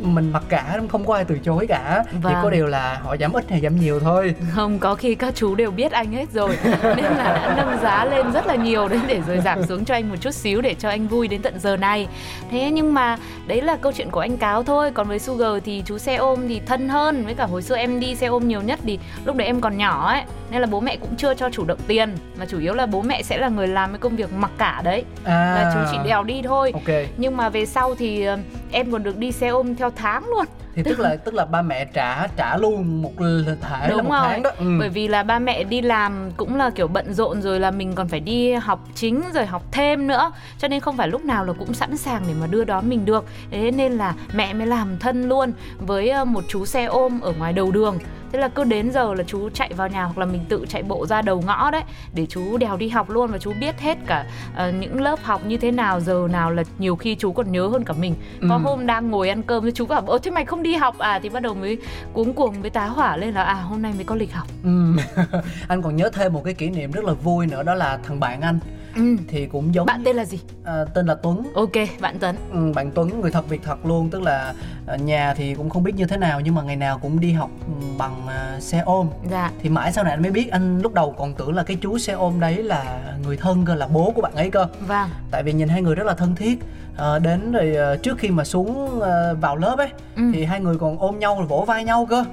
mình 0.00 0.32
mặc 0.32 0.42
cả 0.48 0.78
không 0.88 1.06
có 1.06 1.14
ai 1.14 1.24
từ 1.24 1.38
chối 1.44 1.66
cả. 1.66 2.04
Chỉ 2.12 2.18
Vâng. 2.22 2.34
có 2.42 2.50
điều 2.50 2.66
là 2.66 3.00
họ 3.04 3.16
giảm 3.16 3.32
ít 3.32 3.50
hay 3.50 3.60
giảm 3.60 3.80
nhiều 3.80 4.00
thôi. 4.00 4.34
Không, 4.54 4.78
có 4.78 4.94
khi 4.94 5.14
các 5.14 5.34
chú 5.34 5.54
đều 5.54 5.70
biết 5.70 5.92
anh 5.92 6.12
hết 6.12 6.32
rồi. 6.32 6.56
Nên 6.82 7.04
là 7.04 7.32
đã 7.42 7.54
nâng 7.56 7.82
giá 7.82 8.04
lên 8.04 8.32
rất 8.32 8.46
là 8.46 8.54
nhiều 8.54 8.88
đấy 8.88 8.98
Để 9.06 9.20
rồi 9.26 9.40
giảm 9.40 9.64
xuống 9.64 9.84
cho 9.84 9.94
anh 9.94 10.08
một 10.08 10.16
chút 10.20 10.34
xíu 10.34 10.60
Để 10.60 10.74
cho 10.78 10.88
anh 10.88 11.08
vui 11.08 11.28
đến 11.28 11.42
tận 11.42 11.58
giờ 11.60 11.76
này. 11.76 12.08
Thế 12.50 12.70
nhưng 12.70 12.94
mà 12.94 13.16
đấy 13.46 13.62
là 13.62 13.76
câu 13.76 13.92
chuyện 13.92 14.10
của 14.10 14.20
anh 14.20 14.36
Cáo 14.36 14.62
thôi. 14.62 14.90
Còn 14.94 15.08
với 15.08 15.18
Sugar 15.18 15.52
thì 15.64 15.82
chú 15.86 15.98
xe 15.98 16.16
ôm 16.16 16.48
thì 16.48 16.60
thân 16.66 16.88
hơn. 16.88 17.24
Với 17.24 17.34
cả 17.34 17.44
hồi 17.44 17.62
xưa 17.62 17.76
em 17.76 18.00
đi 18.00 18.14
xe 18.14 18.26
ôm 18.26 18.48
nhiều 18.48 18.62
nhất 18.62 18.78
Thì 18.84 18.98
lúc 19.24 19.36
đấy 19.36 19.46
em 19.46 19.60
còn 19.60 19.76
nhỏ 19.76 20.08
ấy. 20.08 20.22
Nên 20.50 20.60
là 20.60 20.66
bố 20.66 20.80
mẹ 20.80 20.96
cũng 20.96 21.16
chưa 21.16 21.34
cho 21.34 21.50
chủ 21.50 21.64
động 21.64 21.78
tiền. 21.86 22.16
Mà 22.38 22.46
chủ 22.46 22.58
yếu 22.58 22.74
là 22.74 22.86
bố 22.86 23.02
mẹ 23.02 23.22
sẽ 23.22 23.38
là 23.38 23.48
người 23.48 23.66
làm 23.68 23.90
cái 23.90 23.98
công 23.98 24.16
việc 24.16 24.32
mặc 24.32 24.50
cả 24.58 24.80
đấy. 24.84 25.04
À. 25.24 25.32
Là 25.54 25.70
chú 25.74 25.80
chỉ 25.92 26.08
đèo 26.08 26.22
đi 26.24 26.42
thôi. 26.42 26.70
Ok. 26.74 26.94
Nhưng 27.16 27.36
mà 27.36 27.48
về 27.48 27.66
sau 27.66 27.94
thì 27.94 28.24
ờ, 28.24 28.38
em 28.72 28.92
còn 28.92 29.02
được 29.02 29.18
đi 29.18 29.32
xe 29.32 29.48
ôm 29.48 29.74
theo 29.74 29.90
tháng 29.90 30.28
luôn 30.28 30.44
thì 30.78 30.82
tức 30.90 31.00
là 31.00 31.16
tức 31.16 31.34
là 31.34 31.44
ba 31.44 31.62
mẹ 31.62 31.84
trả 31.84 32.26
trả 32.36 32.56
luôn 32.56 33.02
một 33.02 33.12
thể 33.18 33.56
là 33.80 33.88
Đúng 33.88 34.04
một 34.04 34.10
rồi. 34.10 34.20
tháng 34.28 34.42
đó 34.42 34.50
ừ. 34.58 34.76
Bởi 34.78 34.88
vì 34.88 35.08
là 35.08 35.22
ba 35.22 35.38
mẹ 35.38 35.64
đi 35.64 35.82
làm 35.82 36.30
cũng 36.36 36.56
là 36.56 36.70
kiểu 36.70 36.88
bận 36.88 37.14
rộn 37.14 37.42
rồi 37.42 37.60
là 37.60 37.70
mình 37.70 37.92
còn 37.94 38.08
phải 38.08 38.20
đi 38.20 38.52
học 38.52 38.80
chính 38.94 39.22
rồi 39.34 39.46
học 39.46 39.62
thêm 39.72 40.06
nữa 40.06 40.32
Cho 40.58 40.68
nên 40.68 40.80
không 40.80 40.96
phải 40.96 41.08
lúc 41.08 41.24
nào 41.24 41.44
là 41.44 41.52
cũng 41.52 41.74
sẵn 41.74 41.96
sàng 41.96 42.22
để 42.28 42.34
mà 42.40 42.46
đưa 42.46 42.64
đón 42.64 42.88
mình 42.88 43.04
được 43.04 43.24
Thế 43.50 43.70
nên 43.70 43.92
là 43.92 44.14
mẹ 44.34 44.54
mới 44.54 44.66
làm 44.66 44.98
thân 44.98 45.28
luôn 45.28 45.52
với 45.78 46.08
ờ, 46.10 46.24
một 46.24 46.44
chú 46.48 46.64
xe 46.66 46.84
ôm 46.84 47.20
ở 47.20 47.32
ngoài 47.38 47.52
đầu 47.52 47.70
đường 47.70 47.98
Thế 48.32 48.38
là 48.38 48.48
cứ 48.48 48.64
đến 48.64 48.90
giờ 48.92 49.14
là 49.14 49.24
chú 49.26 49.48
chạy 49.54 49.72
vào 49.76 49.88
nhà 49.88 50.04
hoặc 50.04 50.18
là 50.18 50.26
mình 50.26 50.44
tự 50.48 50.64
chạy 50.68 50.82
bộ 50.82 51.06
ra 51.06 51.22
đầu 51.22 51.42
ngõ 51.46 51.70
đấy 51.70 51.82
Để 52.14 52.26
chú 52.26 52.56
đèo 52.58 52.76
đi 52.76 52.88
học 52.88 53.10
luôn 53.10 53.30
và 53.30 53.38
chú 53.38 53.52
biết 53.60 53.80
hết 53.80 53.98
cả 54.06 54.24
ờ, 54.56 54.70
những 54.72 55.00
lớp 55.00 55.18
học 55.22 55.40
như 55.46 55.56
thế 55.56 55.70
nào 55.70 56.00
Giờ 56.00 56.28
nào 56.32 56.50
là 56.50 56.62
nhiều 56.78 56.96
khi 56.96 57.14
chú 57.14 57.32
còn 57.32 57.52
nhớ 57.52 57.66
hơn 57.66 57.84
cả 57.84 57.94
mình 58.00 58.14
Có 58.48 58.54
Ừ. 58.54 58.60
hôm 58.64 58.86
đang 58.86 59.10
ngồi 59.10 59.28
ăn 59.28 59.42
cơm 59.42 59.62
với 59.62 59.72
chú 59.72 59.86
bảo 59.86 60.00
Ơ 60.06 60.18
thế 60.22 60.30
mày 60.30 60.44
không 60.44 60.62
đi 60.62 60.67
học. 60.74 60.98
À 60.98 61.20
Thì 61.22 61.28
bắt 61.28 61.40
đầu 61.42 61.54
mới 61.54 61.78
cuống 62.12 62.32
cuồng 62.32 62.62
với 62.62 62.70
tá 62.70 62.86
hỏa 62.86 63.16
lên 63.16 63.34
là 63.34 63.42
À 63.42 63.54
hôm 63.54 63.82
nay 63.82 63.92
mới 63.94 64.04
có 64.04 64.14
lịch 64.14 64.32
học. 64.32 64.46
Ừ. 64.64 64.96
anh 65.68 65.82
còn 65.82 65.96
nhớ 65.96 66.10
thêm 66.12 66.32
một 66.32 66.42
cái 66.44 66.54
kỷ 66.54 66.70
niệm 66.70 66.90
rất 66.90 67.04
là 67.04 67.12
vui 67.12 67.46
nữa 67.46 67.62
đó 67.62 67.74
là 67.74 67.98
thằng 68.06 68.20
bạn 68.20 68.40
anh. 68.40 68.58
Ừ. 68.96 69.16
thì 69.28 69.46
cũng 69.46 69.74
giống 69.74 69.86
Bạn 69.86 70.02
tên 70.04 70.16
là 70.16 70.24
gì? 70.24 70.40
à, 70.64 70.84
tên 70.94 71.06
là 71.06 71.14
Tuấn. 71.14 71.42
Ok, 71.54 71.72
bạn 72.00 72.16
Tuấn. 72.20 72.36
Ừ, 72.52 72.72
bạn 72.74 72.90
Tuấn 72.94 73.20
người 73.20 73.30
thật 73.30 73.48
việc 73.48 73.60
thật 73.64 73.86
luôn. 73.86 74.10
Tức 74.10 74.22
là 74.22 74.54
à, 74.86 74.96
nhà 74.96 75.34
thì 75.34 75.54
cũng 75.54 75.70
không 75.70 75.82
biết 75.82 75.94
như 75.94 76.06
thế 76.06 76.16
nào 76.16 76.40
nhưng 76.40 76.54
mà 76.54 76.62
ngày 76.62 76.76
nào 76.76 76.98
cũng 76.98 77.20
đi 77.20 77.32
học 77.32 77.50
bằng 77.98 78.26
à, 78.28 78.60
xe 78.60 78.78
ôm. 78.78 79.08
Dạ. 79.30 79.50
Thì 79.62 79.68
mãi 79.68 79.92
sau 79.92 80.04
này 80.04 80.12
anh 80.12 80.22
mới 80.22 80.30
biết 80.30 80.50
anh 80.50 80.80
lúc 80.80 80.94
đầu 80.94 81.14
còn 81.18 81.34
tưởng 81.34 81.54
là 81.54 81.62
cái 81.62 81.76
chú 81.80 81.98
xe 81.98 82.12
ôm 82.12 82.40
đấy 82.40 82.62
là 82.62 83.00
người 83.24 83.36
thân 83.36 83.64
cơ 83.64 83.74
là 83.74 83.86
bố 83.86 84.12
của 84.14 84.22
bạn 84.22 84.34
ấy 84.34 84.50
cơ. 84.50 84.66
Vâng. 84.80 85.08
Tại 85.30 85.42
vì 85.42 85.52
nhìn 85.52 85.68
hai 85.68 85.82
người 85.82 85.94
rất 85.94 86.06
là 86.06 86.14
thân 86.14 86.34
thiết 86.34 86.58
Ờ, 86.98 87.18
đến 87.18 87.52
rồi 87.52 87.74
ờ, 87.74 87.96
trước 87.96 88.18
khi 88.18 88.28
mà 88.30 88.44
xuống 88.44 89.00
ờ, 89.00 89.36
vào 89.40 89.56
lớp 89.56 89.74
ấy 89.78 89.88
Ừ. 90.16 90.22
thì 90.34 90.44
hai 90.44 90.60
người 90.60 90.78
còn 90.78 90.98
ôm 90.98 91.18
nhau 91.18 91.36
rồi 91.38 91.46
vỗ 91.46 91.64
vai 91.68 91.84
nhau 91.84 92.06
cơ. 92.10 92.24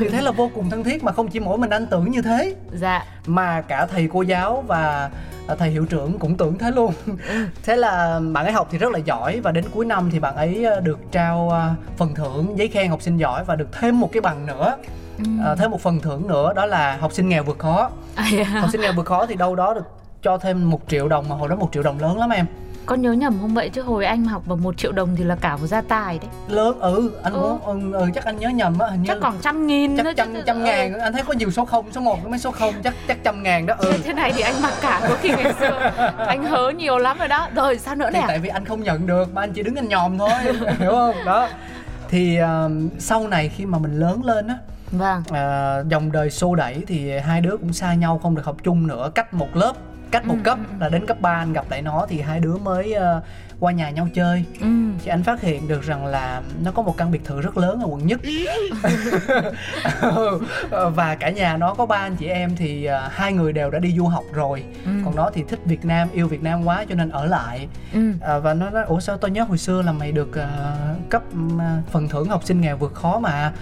Thì 0.00 0.08
thế 0.08 0.20
là 0.20 0.30
vô 0.30 0.50
cùng 0.54 0.70
thân 0.70 0.84
thiết 0.84 1.04
mà 1.04 1.12
không 1.12 1.28
chỉ 1.28 1.40
mỗi 1.40 1.58
mình 1.58 1.70
anh 1.70 1.86
tưởng 1.86 2.10
như 2.10 2.22
thế. 2.22 2.54
Dạ. 2.72 3.04
Mà 3.26 3.60
cả 3.60 3.86
thầy 3.86 4.08
cô 4.12 4.22
giáo 4.22 4.64
và 4.66 5.10
thầy 5.58 5.70
hiệu 5.70 5.84
trưởng 5.84 6.18
cũng 6.18 6.36
tưởng 6.36 6.58
thế 6.58 6.70
luôn. 6.70 6.92
Thế 7.64 7.76
là 7.76 8.20
bạn 8.32 8.44
ấy 8.46 8.52
học 8.52 8.68
thì 8.70 8.78
rất 8.78 8.92
là 8.92 8.98
giỏi 8.98 9.40
và 9.40 9.52
đến 9.52 9.64
cuối 9.74 9.84
năm 9.84 10.08
thì 10.12 10.18
bạn 10.20 10.36
ấy 10.36 10.66
được 10.82 10.98
trao 11.12 11.52
phần 11.96 12.14
thưởng 12.14 12.58
giấy 12.58 12.68
khen 12.68 12.88
học 12.90 13.02
sinh 13.02 13.16
giỏi 13.16 13.44
và 13.44 13.56
được 13.56 13.68
thêm 13.80 14.00
một 14.00 14.08
cái 14.12 14.20
bằng 14.20 14.46
nữa. 14.46 14.76
Ừ. 15.18 15.24
Ờ, 15.44 15.56
thêm 15.56 15.70
một 15.70 15.80
phần 15.80 16.00
thưởng 16.00 16.28
nữa 16.28 16.52
đó 16.56 16.66
là 16.66 16.96
học 17.00 17.12
sinh 17.12 17.28
nghèo 17.28 17.42
vượt 17.44 17.58
khó. 17.58 17.90
À, 18.14 18.24
dạ. 18.32 18.44
học 18.44 18.70
sinh 18.72 18.80
nghèo 18.80 18.92
vượt 18.96 19.06
khó 19.06 19.26
thì 19.26 19.34
đâu 19.34 19.56
đó 19.56 19.74
được 19.74 19.84
cho 20.22 20.38
thêm 20.38 20.70
một 20.70 20.80
triệu 20.88 21.08
đồng 21.08 21.28
mà 21.28 21.36
hồi 21.36 21.48
đó 21.48 21.56
một 21.56 21.68
triệu 21.72 21.82
đồng 21.82 21.98
lớn 22.00 22.18
lắm 22.18 22.30
em 22.30 22.46
Con 22.86 23.02
nhớ 23.02 23.12
nhầm 23.12 23.38
không 23.40 23.54
vậy? 23.54 23.68
Chứ 23.68 23.82
hồi 23.82 24.04
anh 24.06 24.24
học 24.24 24.42
vào 24.46 24.56
một 24.56 24.76
triệu 24.78 24.92
đồng 24.92 25.16
thì 25.16 25.24
là 25.24 25.36
cả 25.40 25.56
một 25.56 25.66
gia 25.66 25.80
tài 25.80 26.18
đấy. 26.18 26.28
Lớn 26.48 26.80
ừ 26.80 27.10
anh 27.22 27.32
Ừ. 27.32 27.38
muốn 27.40 27.92
ừ, 27.92 27.98
ừ, 27.98 28.06
chắc 28.14 28.24
anh 28.24 28.36
nhớ 28.38 28.48
nhầm 28.48 28.78
á 28.78 28.86
hình 28.90 29.02
như 29.02 29.08
Chắc 29.08 29.18
còn 29.20 29.34
trăm 29.42 29.66
nghìn 29.66 29.96
chắc 29.96 30.06
nữa 30.06 30.12
trăm 30.16 30.34
chứ. 30.34 30.42
trăm 30.46 30.56
Ừ. 30.56 30.62
ngàn 30.64 30.98
anh 31.00 31.12
thấy 31.12 31.22
có 31.22 31.34
nhiều 31.34 31.50
số 31.50 31.64
không 31.64 31.92
số 31.92 32.00
1 32.00 32.28
mấy 32.28 32.38
số 32.38 32.50
không 32.50 32.74
chắc 32.84 32.94
chắc 33.08 33.18
trăm 33.24 33.42
ngàn 33.42 33.66
đó 33.66 33.74
ừ. 33.78 33.92
Thế 34.04 34.12
này 34.12 34.32
thì 34.36 34.42
anh 34.42 34.54
mặc 34.62 34.72
cả 34.82 35.00
có 35.08 35.16
khi 35.20 35.28
ngày 35.28 35.52
xưa. 35.60 35.90
Anh 36.26 36.44
hớ 36.44 36.70
nhiều 36.70 36.98
lắm 36.98 37.18
rồi 37.18 37.28
đó. 37.28 37.48
Rồi 37.54 37.78
sao 37.78 37.94
nữa 37.94 38.08
thì 38.12 38.18
nè? 38.20 38.24
tại 38.28 38.38
vì 38.38 38.48
anh 38.48 38.64
không 38.64 38.82
nhận 38.82 39.06
được 39.06 39.34
mà 39.34 39.42
anh 39.42 39.52
chỉ 39.52 39.62
đứng 39.62 39.74
anh 39.76 39.88
nhòm 39.88 40.18
thôi 40.18 40.30
hiểu 40.78 40.90
không? 40.90 41.14
Đó. 41.26 41.48
Thì 42.08 42.36
ờ, 42.36 42.70
sau 42.98 43.28
này 43.28 43.48
khi 43.48 43.66
mà 43.66 43.78
mình 43.78 44.00
lớn 44.00 44.24
lên 44.24 44.48
á 44.48 44.54
Vâng. 44.92 45.22
ờ, 45.30 45.84
dòng 45.88 46.12
đời 46.12 46.30
xô 46.30 46.54
đẩy 46.54 46.82
thì 46.86 47.18
hai 47.18 47.40
đứa 47.40 47.56
cũng 47.56 47.72
xa 47.72 47.94
nhau 47.94 48.20
không 48.22 48.34
được 48.34 48.44
học 48.44 48.56
chung 48.64 48.86
nữa 48.86 49.10
cách 49.14 49.34
một 49.34 49.48
lớp 49.56 49.72
cách 50.10 50.26
một 50.26 50.34
Ừ, 50.38 50.40
cấp 50.44 50.58
ừ, 50.70 50.74
là 50.80 50.88
đến 50.88 51.06
cấp 51.06 51.20
3 51.20 51.30
anh 51.34 51.52
gặp 51.52 51.64
lại 51.70 51.82
nó 51.82 52.06
thì 52.08 52.20
hai 52.20 52.40
đứa 52.40 52.56
mới 52.56 52.92
ờ, 52.92 53.20
qua 53.60 53.72
nhà 53.72 53.90
nhau 53.90 54.08
chơi. 54.14 54.44
Ừ. 54.60 54.66
thì 55.04 55.10
anh 55.10 55.22
phát 55.22 55.40
hiện 55.40 55.68
được 55.68 55.82
rằng 55.82 56.06
là 56.06 56.42
nó 56.64 56.70
có 56.72 56.82
một 56.82 56.96
căn 56.96 57.10
biệt 57.10 57.24
thự 57.24 57.40
rất 57.40 57.56
lớn 57.58 57.80
ở 57.80 57.86
quận 57.90 58.06
nhất. 58.06 58.20
Ừ, 60.00 60.40
và 60.94 61.14
cả 61.14 61.30
nhà 61.30 61.56
nó 61.56 61.74
có 61.74 61.86
ba 61.86 61.96
anh 61.96 62.16
chị 62.16 62.26
em 62.26 62.56
thì 62.56 62.84
ờ, 62.84 63.08
hai 63.12 63.32
người 63.32 63.52
đều 63.52 63.70
đã 63.70 63.78
đi 63.78 63.94
du 63.96 64.06
học 64.06 64.24
rồi. 64.32 64.64
Ừ. 64.84 64.90
còn 65.04 65.16
nó 65.16 65.30
thì 65.34 65.44
thích 65.48 65.58
Việt 65.64 65.84
Nam 65.84 66.08
yêu 66.12 66.28
Việt 66.28 66.42
Nam 66.42 66.64
quá 66.64 66.84
cho 66.88 66.94
nên 66.94 67.10
ở 67.10 67.26
lại. 67.26 67.68
Ừ. 67.92 68.12
À, 68.20 68.38
và 68.38 68.54
nó 68.54 68.70
nói 68.70 68.84
ủa 68.84 69.00
sao 69.00 69.16
tôi 69.16 69.30
nhớ 69.30 69.42
hồi 69.44 69.58
xưa 69.58 69.82
là 69.82 69.92
mày 69.92 70.12
được 70.12 70.34
ờ, 70.36 70.48
cấp 71.10 71.22
ờ, 71.58 71.64
phần 71.90 72.08
thưởng 72.08 72.28
học 72.28 72.44
sinh 72.44 72.60
nghèo 72.60 72.76
vượt 72.76 72.94
khó 72.94 73.18
mà 73.18 73.52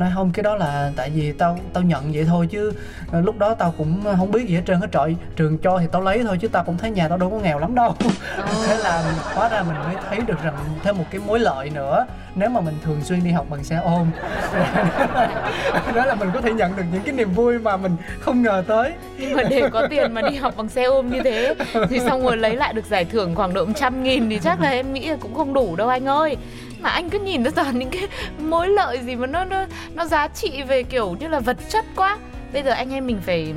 nói 0.00 0.10
không 0.14 0.30
cái 0.32 0.42
đó 0.42 0.56
là 0.56 0.92
tại 0.96 1.10
vì 1.10 1.32
tao 1.32 1.58
tao 1.72 1.82
nhận 1.82 2.12
vậy 2.12 2.24
thôi 2.24 2.48
chứ 2.50 2.72
ờ, 3.12 3.20
lúc 3.20 3.38
đó 3.38 3.54
tao 3.54 3.74
cũng 3.78 4.02
không 4.16 4.30
biết 4.30 4.48
gì 4.48 4.54
hết 4.54 4.62
trơn 4.66 4.80
hết 4.80 4.86
trọi 4.92 5.16
trường 5.36 5.58
cho 5.58 5.78
thì 5.78 5.86
tao 5.92 6.02
lấy 6.02 6.24
thôi 6.24 6.38
chứ 6.40 6.48
tao 6.48 6.64
cũng 6.64 6.78
thấy 6.78 6.90
nhà 6.90 7.08
tao 7.08 7.18
đâu 7.18 7.30
có 7.30 7.38
nghèo 7.38 7.58
lắm 7.58 7.74
đâu. 7.74 7.94
Thế 8.66 8.78
là 8.78 9.12
hóa 9.34 9.48
ra 9.48 9.62
mình 9.62 9.76
mới 9.78 9.94
thấy 10.08 10.20
được 10.26 10.42
rằng 10.42 10.54
thêm 10.82 10.98
một 10.98 11.04
cái 11.10 11.20
mối 11.26 11.40
lợi 11.40 11.70
nữa. 11.70 12.06
Nếu 12.34 12.50
mà 12.50 12.60
mình 12.60 12.74
thường 12.84 13.00
xuyên 13.02 13.24
đi 13.24 13.30
học 13.30 13.46
bằng 13.50 13.64
xe 13.64 13.76
ôm 13.76 14.10
đó 15.94 16.06
là 16.06 16.14
mình 16.14 16.30
có 16.34 16.40
thể 16.40 16.52
nhận 16.52 16.76
được 16.76 16.82
những 16.92 17.02
cái 17.02 17.14
niềm 17.14 17.32
vui 17.32 17.58
mà 17.58 17.76
mình 17.76 17.96
không 18.20 18.42
ngờ 18.42 18.64
tới. 18.66 18.92
Nhưng 19.18 19.32
mà 19.36 19.42
để 19.42 19.68
có 19.72 19.86
tiền 19.90 20.14
mà 20.14 20.22
đi 20.22 20.36
học 20.36 20.54
bằng 20.56 20.68
xe 20.68 20.84
ôm 20.84 21.10
như 21.10 21.22
thế 21.22 21.54
thì 21.88 22.00
xong 22.00 22.22
rồi 22.22 22.36
lấy 22.36 22.56
lại 22.56 22.72
được 22.72 22.84
giải 22.86 23.04
thưởng 23.04 23.34
khoảng 23.34 23.54
độ 23.54 23.64
100 23.64 24.02
nghìn 24.02 24.30
thì 24.30 24.38
chắc 24.38 24.60
là 24.60 24.70
em 24.70 24.92
nghĩ 24.92 25.08
là 25.08 25.16
cũng 25.20 25.34
không 25.34 25.54
đủ 25.54 25.76
đâu 25.76 25.88
anh 25.88 26.08
ơi 26.08 26.36
mà 26.82 26.90
anh 26.90 27.10
cứ 27.10 27.18
nhìn 27.18 27.42
nó 27.42 27.50
toàn 27.50 27.78
những 27.78 27.90
cái 27.90 28.08
mối 28.38 28.68
lợi 28.68 28.98
gì 29.04 29.16
mà 29.16 29.26
nó 29.26 29.44
nó 29.44 29.64
nó 29.94 30.04
giá 30.04 30.28
trị 30.28 30.62
về 30.62 30.82
kiểu 30.82 31.16
như 31.20 31.28
là 31.28 31.40
vật 31.40 31.56
chất 31.68 31.84
quá. 31.96 32.18
Bây 32.52 32.62
giờ 32.62 32.70
anh 32.70 32.90
em 32.90 33.06
mình 33.06 33.20
phải 33.26 33.54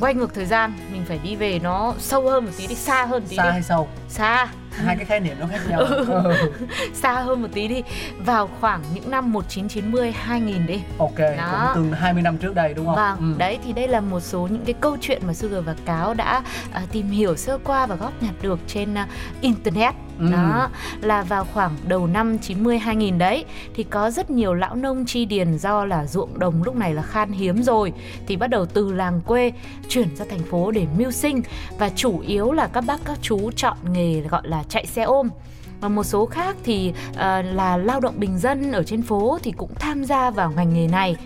quay 0.00 0.14
ngược 0.14 0.34
thời 0.34 0.46
gian 0.46 0.72
mình 0.92 1.02
phải 1.08 1.20
đi 1.24 1.36
về 1.36 1.58
nó 1.62 1.94
sâu 1.98 2.30
hơn 2.30 2.44
một 2.44 2.50
tí 2.58 2.66
đi 2.66 2.74
xa 2.74 3.04
hơn 3.04 3.22
một 3.22 3.28
tí 3.30 3.36
xa 3.36 3.44
đi. 3.44 3.50
hay 3.50 3.62
sâu? 3.62 3.88
Xa 4.08 4.48
hai 4.84 4.96
cái 4.96 5.04
khái 5.04 5.20
niệm 5.20 5.36
nó 5.40 5.46
khác 5.46 5.60
nhau 5.68 5.80
Ừ. 5.82 6.32
xa 6.94 7.12
hơn 7.12 7.42
một 7.42 7.48
tí 7.52 7.68
đi 7.68 7.82
vào 8.26 8.48
khoảng 8.60 8.82
những 8.94 9.10
năm 9.10 9.32
1990 9.32 10.12
2000 10.12 10.66
đi 10.66 10.80
ok 10.98 11.18
Đó. 11.18 11.70
cũng 11.74 11.82
tương 11.84 11.92
20 11.92 12.22
năm 12.22 12.38
trước 12.38 12.54
đây 12.54 12.74
đúng 12.74 12.86
không 12.86 12.94
Vâng, 12.96 13.16
Ừ. 13.18 13.38
đấy 13.38 13.58
thì 13.64 13.72
đây 13.72 13.88
là 13.88 14.00
một 14.00 14.20
số 14.20 14.48
những 14.50 14.64
cái 14.64 14.74
câu 14.80 14.96
chuyện 15.00 15.22
mà 15.26 15.32
Sugar 15.34 15.64
và 15.64 15.74
Cáo 15.84 16.14
đã 16.14 16.42
à, 16.72 16.82
tìm 16.92 17.10
hiểu 17.10 17.36
sơ 17.36 17.58
qua 17.64 17.86
và 17.86 17.94
góp 17.94 18.22
nhặt 18.22 18.34
được 18.42 18.58
trên 18.66 18.94
à, 18.94 19.06
internet. 19.40 19.94
Ừ. 20.18 20.28
Đó 20.32 20.70
là 21.00 21.22
vào 21.22 21.44
khoảng 21.54 21.76
đầu 21.86 22.06
năm 22.06 22.38
90 22.38 22.78
2000 22.78 23.18
đấy 23.18 23.44
thì 23.74 23.82
có 23.82 24.10
rất 24.10 24.30
nhiều 24.30 24.54
lão 24.54 24.74
nông 24.74 25.04
chi 25.06 25.24
điền 25.24 25.56
do 25.58 25.84
là 25.84 26.06
ruộng 26.06 26.38
đồng 26.38 26.62
lúc 26.62 26.76
này 26.76 26.94
là 26.94 27.02
khan 27.02 27.32
hiếm 27.32 27.62
rồi 27.62 27.92
thì 28.26 28.36
bắt 28.36 28.46
đầu 28.46 28.66
từ 28.66 28.92
làng 28.92 29.20
quê 29.20 29.52
chuyển 29.88 30.16
ra 30.16 30.24
thành 30.30 30.42
phố 30.50 30.70
để 30.70 30.86
mưu 30.98 31.10
sinh 31.10 31.42
và 31.78 31.88
chủ 31.96 32.20
yếu 32.26 32.52
là 32.52 32.66
các 32.72 32.80
bác 32.86 33.00
các 33.04 33.18
chú 33.22 33.50
chọn 33.56 33.76
nghề 33.92 34.20
gọi 34.20 34.42
là 34.44 34.61
chạy 34.68 34.86
xe 34.86 35.02
ôm 35.02 35.28
và 35.82 35.88
một 35.88 36.04
số 36.04 36.26
khác 36.26 36.56
thì 36.64 36.92
ờ, 37.16 37.42
là 37.42 37.76
lao 37.76 38.00
động 38.00 38.14
bình 38.16 38.38
dân 38.38 38.72
ở 38.72 38.82
trên 38.82 39.02
phố 39.02 39.38
thì 39.42 39.52
cũng 39.52 39.70
tham 39.78 40.04
gia 40.04 40.30
vào 40.30 40.52
ngành 40.56 40.74
nghề 40.74 40.88
này. 40.88 41.16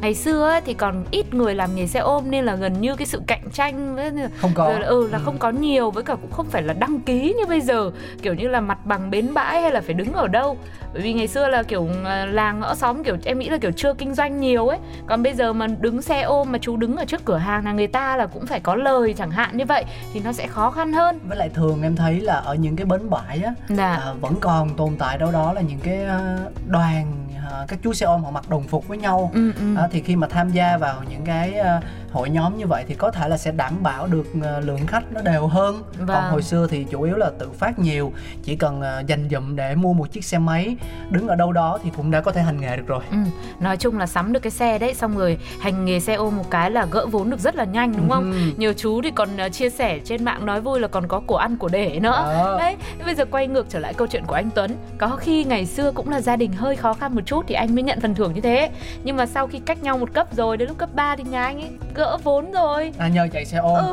Ngày 0.00 0.14
xưa 0.14 0.48
ấy, 0.50 0.60
thì 0.60 0.74
còn 0.74 1.04
ít 1.10 1.34
người 1.34 1.54
làm 1.54 1.74
nghề 1.74 1.86
xe 1.86 2.00
ôm 2.00 2.30
nên 2.30 2.44
là 2.44 2.54
gần 2.54 2.80
như 2.80 2.96
cái 2.96 3.06
sự 3.06 3.22
cạnh 3.26 3.50
tranh 3.52 3.96
với 3.96 4.12
không 4.36 4.50
có. 4.54 4.68
Rồi 4.68 4.80
là, 4.80 4.86
ừ. 4.86 5.08
là 5.12 5.18
không 5.18 5.38
có 5.38 5.50
nhiều 5.50 5.90
với 5.90 6.04
cả 6.04 6.14
cũng 6.14 6.32
không 6.32 6.46
phải 6.46 6.62
là 6.62 6.74
đăng 6.74 7.00
ký 7.00 7.34
như 7.38 7.46
bây 7.46 7.60
giờ. 7.60 7.90
Kiểu 8.22 8.34
như 8.34 8.48
là 8.48 8.60
mặt 8.60 8.86
bằng 8.86 9.10
bến 9.10 9.34
bãi 9.34 9.60
hay 9.62 9.70
là 9.70 9.80
phải 9.80 9.94
đứng 9.94 10.12
ở 10.12 10.28
đâu. 10.28 10.56
Bởi 10.92 11.02
vì 11.02 11.12
ngày 11.12 11.28
xưa 11.28 11.48
là 11.48 11.62
kiểu 11.62 11.88
ờ, 12.04 12.26
làng 12.26 12.60
ngõ 12.60 12.74
xóm 12.74 13.04
kiểu 13.04 13.16
em 13.24 13.38
nghĩ 13.38 13.48
là 13.48 13.58
kiểu 13.58 13.70
chưa 13.76 13.94
kinh 13.94 14.14
doanh 14.14 14.40
nhiều 14.40 14.68
ấy. 14.68 14.78
Còn 15.06 15.22
bây 15.22 15.34
giờ 15.34 15.52
mà 15.52 15.66
đứng 15.66 16.02
xe 16.02 16.22
ôm 16.22 16.52
mà 16.52 16.58
chú 16.58 16.76
đứng 16.76 16.96
ở 16.96 17.04
trước 17.04 17.24
cửa 17.24 17.36
hàng 17.36 17.64
là 17.64 17.72
người 17.72 17.86
ta 17.86 18.16
là 18.16 18.26
cũng 18.26 18.46
phải 18.46 18.60
có 18.60 18.74
lời 18.74 19.14
chẳng 19.18 19.30
hạn 19.30 19.56
như 19.56 19.64
vậy 19.64 19.84
thì 20.12 20.20
nó 20.24 20.32
sẽ 20.32 20.46
khó 20.46 20.70
khăn 20.70 20.92
hơn. 20.92 21.18
Với 21.28 21.38
lại 21.38 21.48
thường 21.48 21.82
em 21.82 21.96
thấy 21.96 22.20
là 22.20 22.34
ở 22.34 22.54
những 22.54 22.76
cái 22.76 22.86
bến 22.86 23.10
bãi 23.10 23.42
á 23.42 23.54
là 23.68 23.94
vẫn 24.20 24.34
còn 24.40 24.76
tồn 24.76 24.96
tại 24.98 25.18
đâu 25.18 25.32
đó 25.32 25.52
là 25.52 25.60
những 25.60 25.78
cái 25.78 26.04
ờ, 26.04 26.50
đoàn 26.68 27.21
à, 27.50 27.64
các 27.68 27.78
chú 27.82 27.92
xe 27.92 28.06
ôm 28.06 28.24
họ 28.24 28.30
mặc 28.30 28.50
đồng 28.50 28.62
phục 28.62 28.88
với 28.88 28.98
nhau 28.98 29.30
ừ, 29.34 29.52
ừ. 29.60 29.76
à, 29.76 29.88
thì 29.92 30.00
khi 30.02 30.16
mà 30.16 30.26
tham 30.28 30.50
gia 30.50 30.76
vào 30.76 31.02
những 31.10 31.24
cái 31.24 31.54
à, 31.54 31.80
hội 32.12 32.30
nhóm 32.30 32.56
như 32.58 32.66
vậy 32.66 32.84
thì 32.88 32.94
có 32.94 33.10
thể 33.10 33.28
là 33.28 33.36
sẽ 33.36 33.52
đảm 33.52 33.82
bảo 33.82 34.06
được 34.06 34.26
à, 34.44 34.60
lượng 34.60 34.86
khách 34.86 35.12
nó 35.12 35.20
đều 35.22 35.46
hơn 35.46 35.82
Vâng. 35.98 36.06
còn 36.08 36.30
hồi 36.30 36.42
xưa 36.42 36.66
thì 36.70 36.84
chủ 36.90 37.02
yếu 37.02 37.16
là 37.16 37.30
tự 37.38 37.50
phát 37.50 37.78
nhiều 37.78 38.12
chỉ 38.42 38.56
cần 38.56 38.80
à, 38.82 39.00
dành 39.00 39.28
dụm 39.30 39.56
để 39.56 39.74
mua 39.74 39.92
một 39.92 40.12
chiếc 40.12 40.24
xe 40.24 40.38
máy 40.38 40.76
đứng 41.10 41.28
ở 41.28 41.34
đâu 41.36 41.52
đó 41.52 41.78
thì 41.84 41.90
cũng 41.96 42.10
đã 42.10 42.20
có 42.20 42.32
thể 42.32 42.42
hành 42.42 42.60
nghề 42.60 42.76
được 42.76 42.86
rồi 42.86 43.00
Ừ, 43.10 43.16
nói 43.60 43.76
chung 43.76 43.98
là 43.98 44.06
sắm 44.06 44.32
được 44.32 44.40
cái 44.40 44.50
xe 44.50 44.78
đấy 44.78 44.94
xong 44.94 45.18
rồi 45.18 45.38
hành 45.60 45.84
nghề 45.84 46.00
xe 46.00 46.14
ôm 46.14 46.36
một 46.36 46.50
cái 46.50 46.70
là 46.70 46.86
gỡ 46.90 47.06
vốn 47.06 47.30
được 47.30 47.40
rất 47.40 47.56
là 47.56 47.64
nhanh 47.64 47.92
đúng 47.96 48.10
không? 48.10 48.32
Ừ. 48.32 48.38
Nhiều 48.56 48.72
chú 48.72 49.02
thì 49.02 49.10
còn 49.10 49.28
uh, 49.46 49.52
chia 49.52 49.70
sẻ 49.70 49.98
trên 50.04 50.24
mạng 50.24 50.46
nói 50.46 50.60
vui 50.60 50.80
là 50.80 50.88
còn 50.88 51.08
có 51.08 51.20
của 51.26 51.36
ăn 51.36 51.56
của 51.56 51.68
để 51.68 51.98
nữa. 52.00 52.10
Đó. 52.10 52.56
Đấy, 52.58 52.76
bây 53.04 53.14
giờ 53.14 53.24
quay 53.30 53.46
ngược 53.46 53.66
trở 53.68 53.78
lại 53.78 53.94
câu 53.94 54.06
chuyện 54.06 54.24
của 54.26 54.34
anh 54.34 54.50
Tuấn. 54.54 54.76
Có 54.98 55.08
khi 55.08 55.44
ngày 55.44 55.66
xưa 55.66 55.92
cũng 55.92 56.08
là 56.10 56.20
gia 56.20 56.36
đình 56.36 56.52
hơi 56.52 56.76
khó 56.76 56.92
khăn 56.92 57.14
một 57.14 57.20
chút 57.26 57.31
thì 57.48 57.54
anh 57.54 57.74
mới 57.74 57.82
nhận 57.82 58.00
phần 58.00 58.14
thưởng 58.14 58.32
như 58.34 58.40
thế. 58.40 58.70
Nhưng 59.04 59.16
mà 59.16 59.26
sau 59.26 59.46
khi 59.46 59.58
cách 59.58 59.82
nhau 59.82 59.98
một 59.98 60.12
cấp 60.14 60.26
rồi 60.36 60.56
đến 60.56 60.68
lúc 60.68 60.78
cấp 60.78 60.88
3 60.94 61.16
thì 61.16 61.24
nhà 61.24 61.44
anh 61.44 61.60
ấy 61.60 61.70
gỡ 61.94 62.16
vốn 62.24 62.52
rồi. 62.52 62.92
à, 62.98 63.08
nhờ 63.08 63.28
chạy 63.32 63.44
xe 63.44 63.58
ôm 63.58 63.84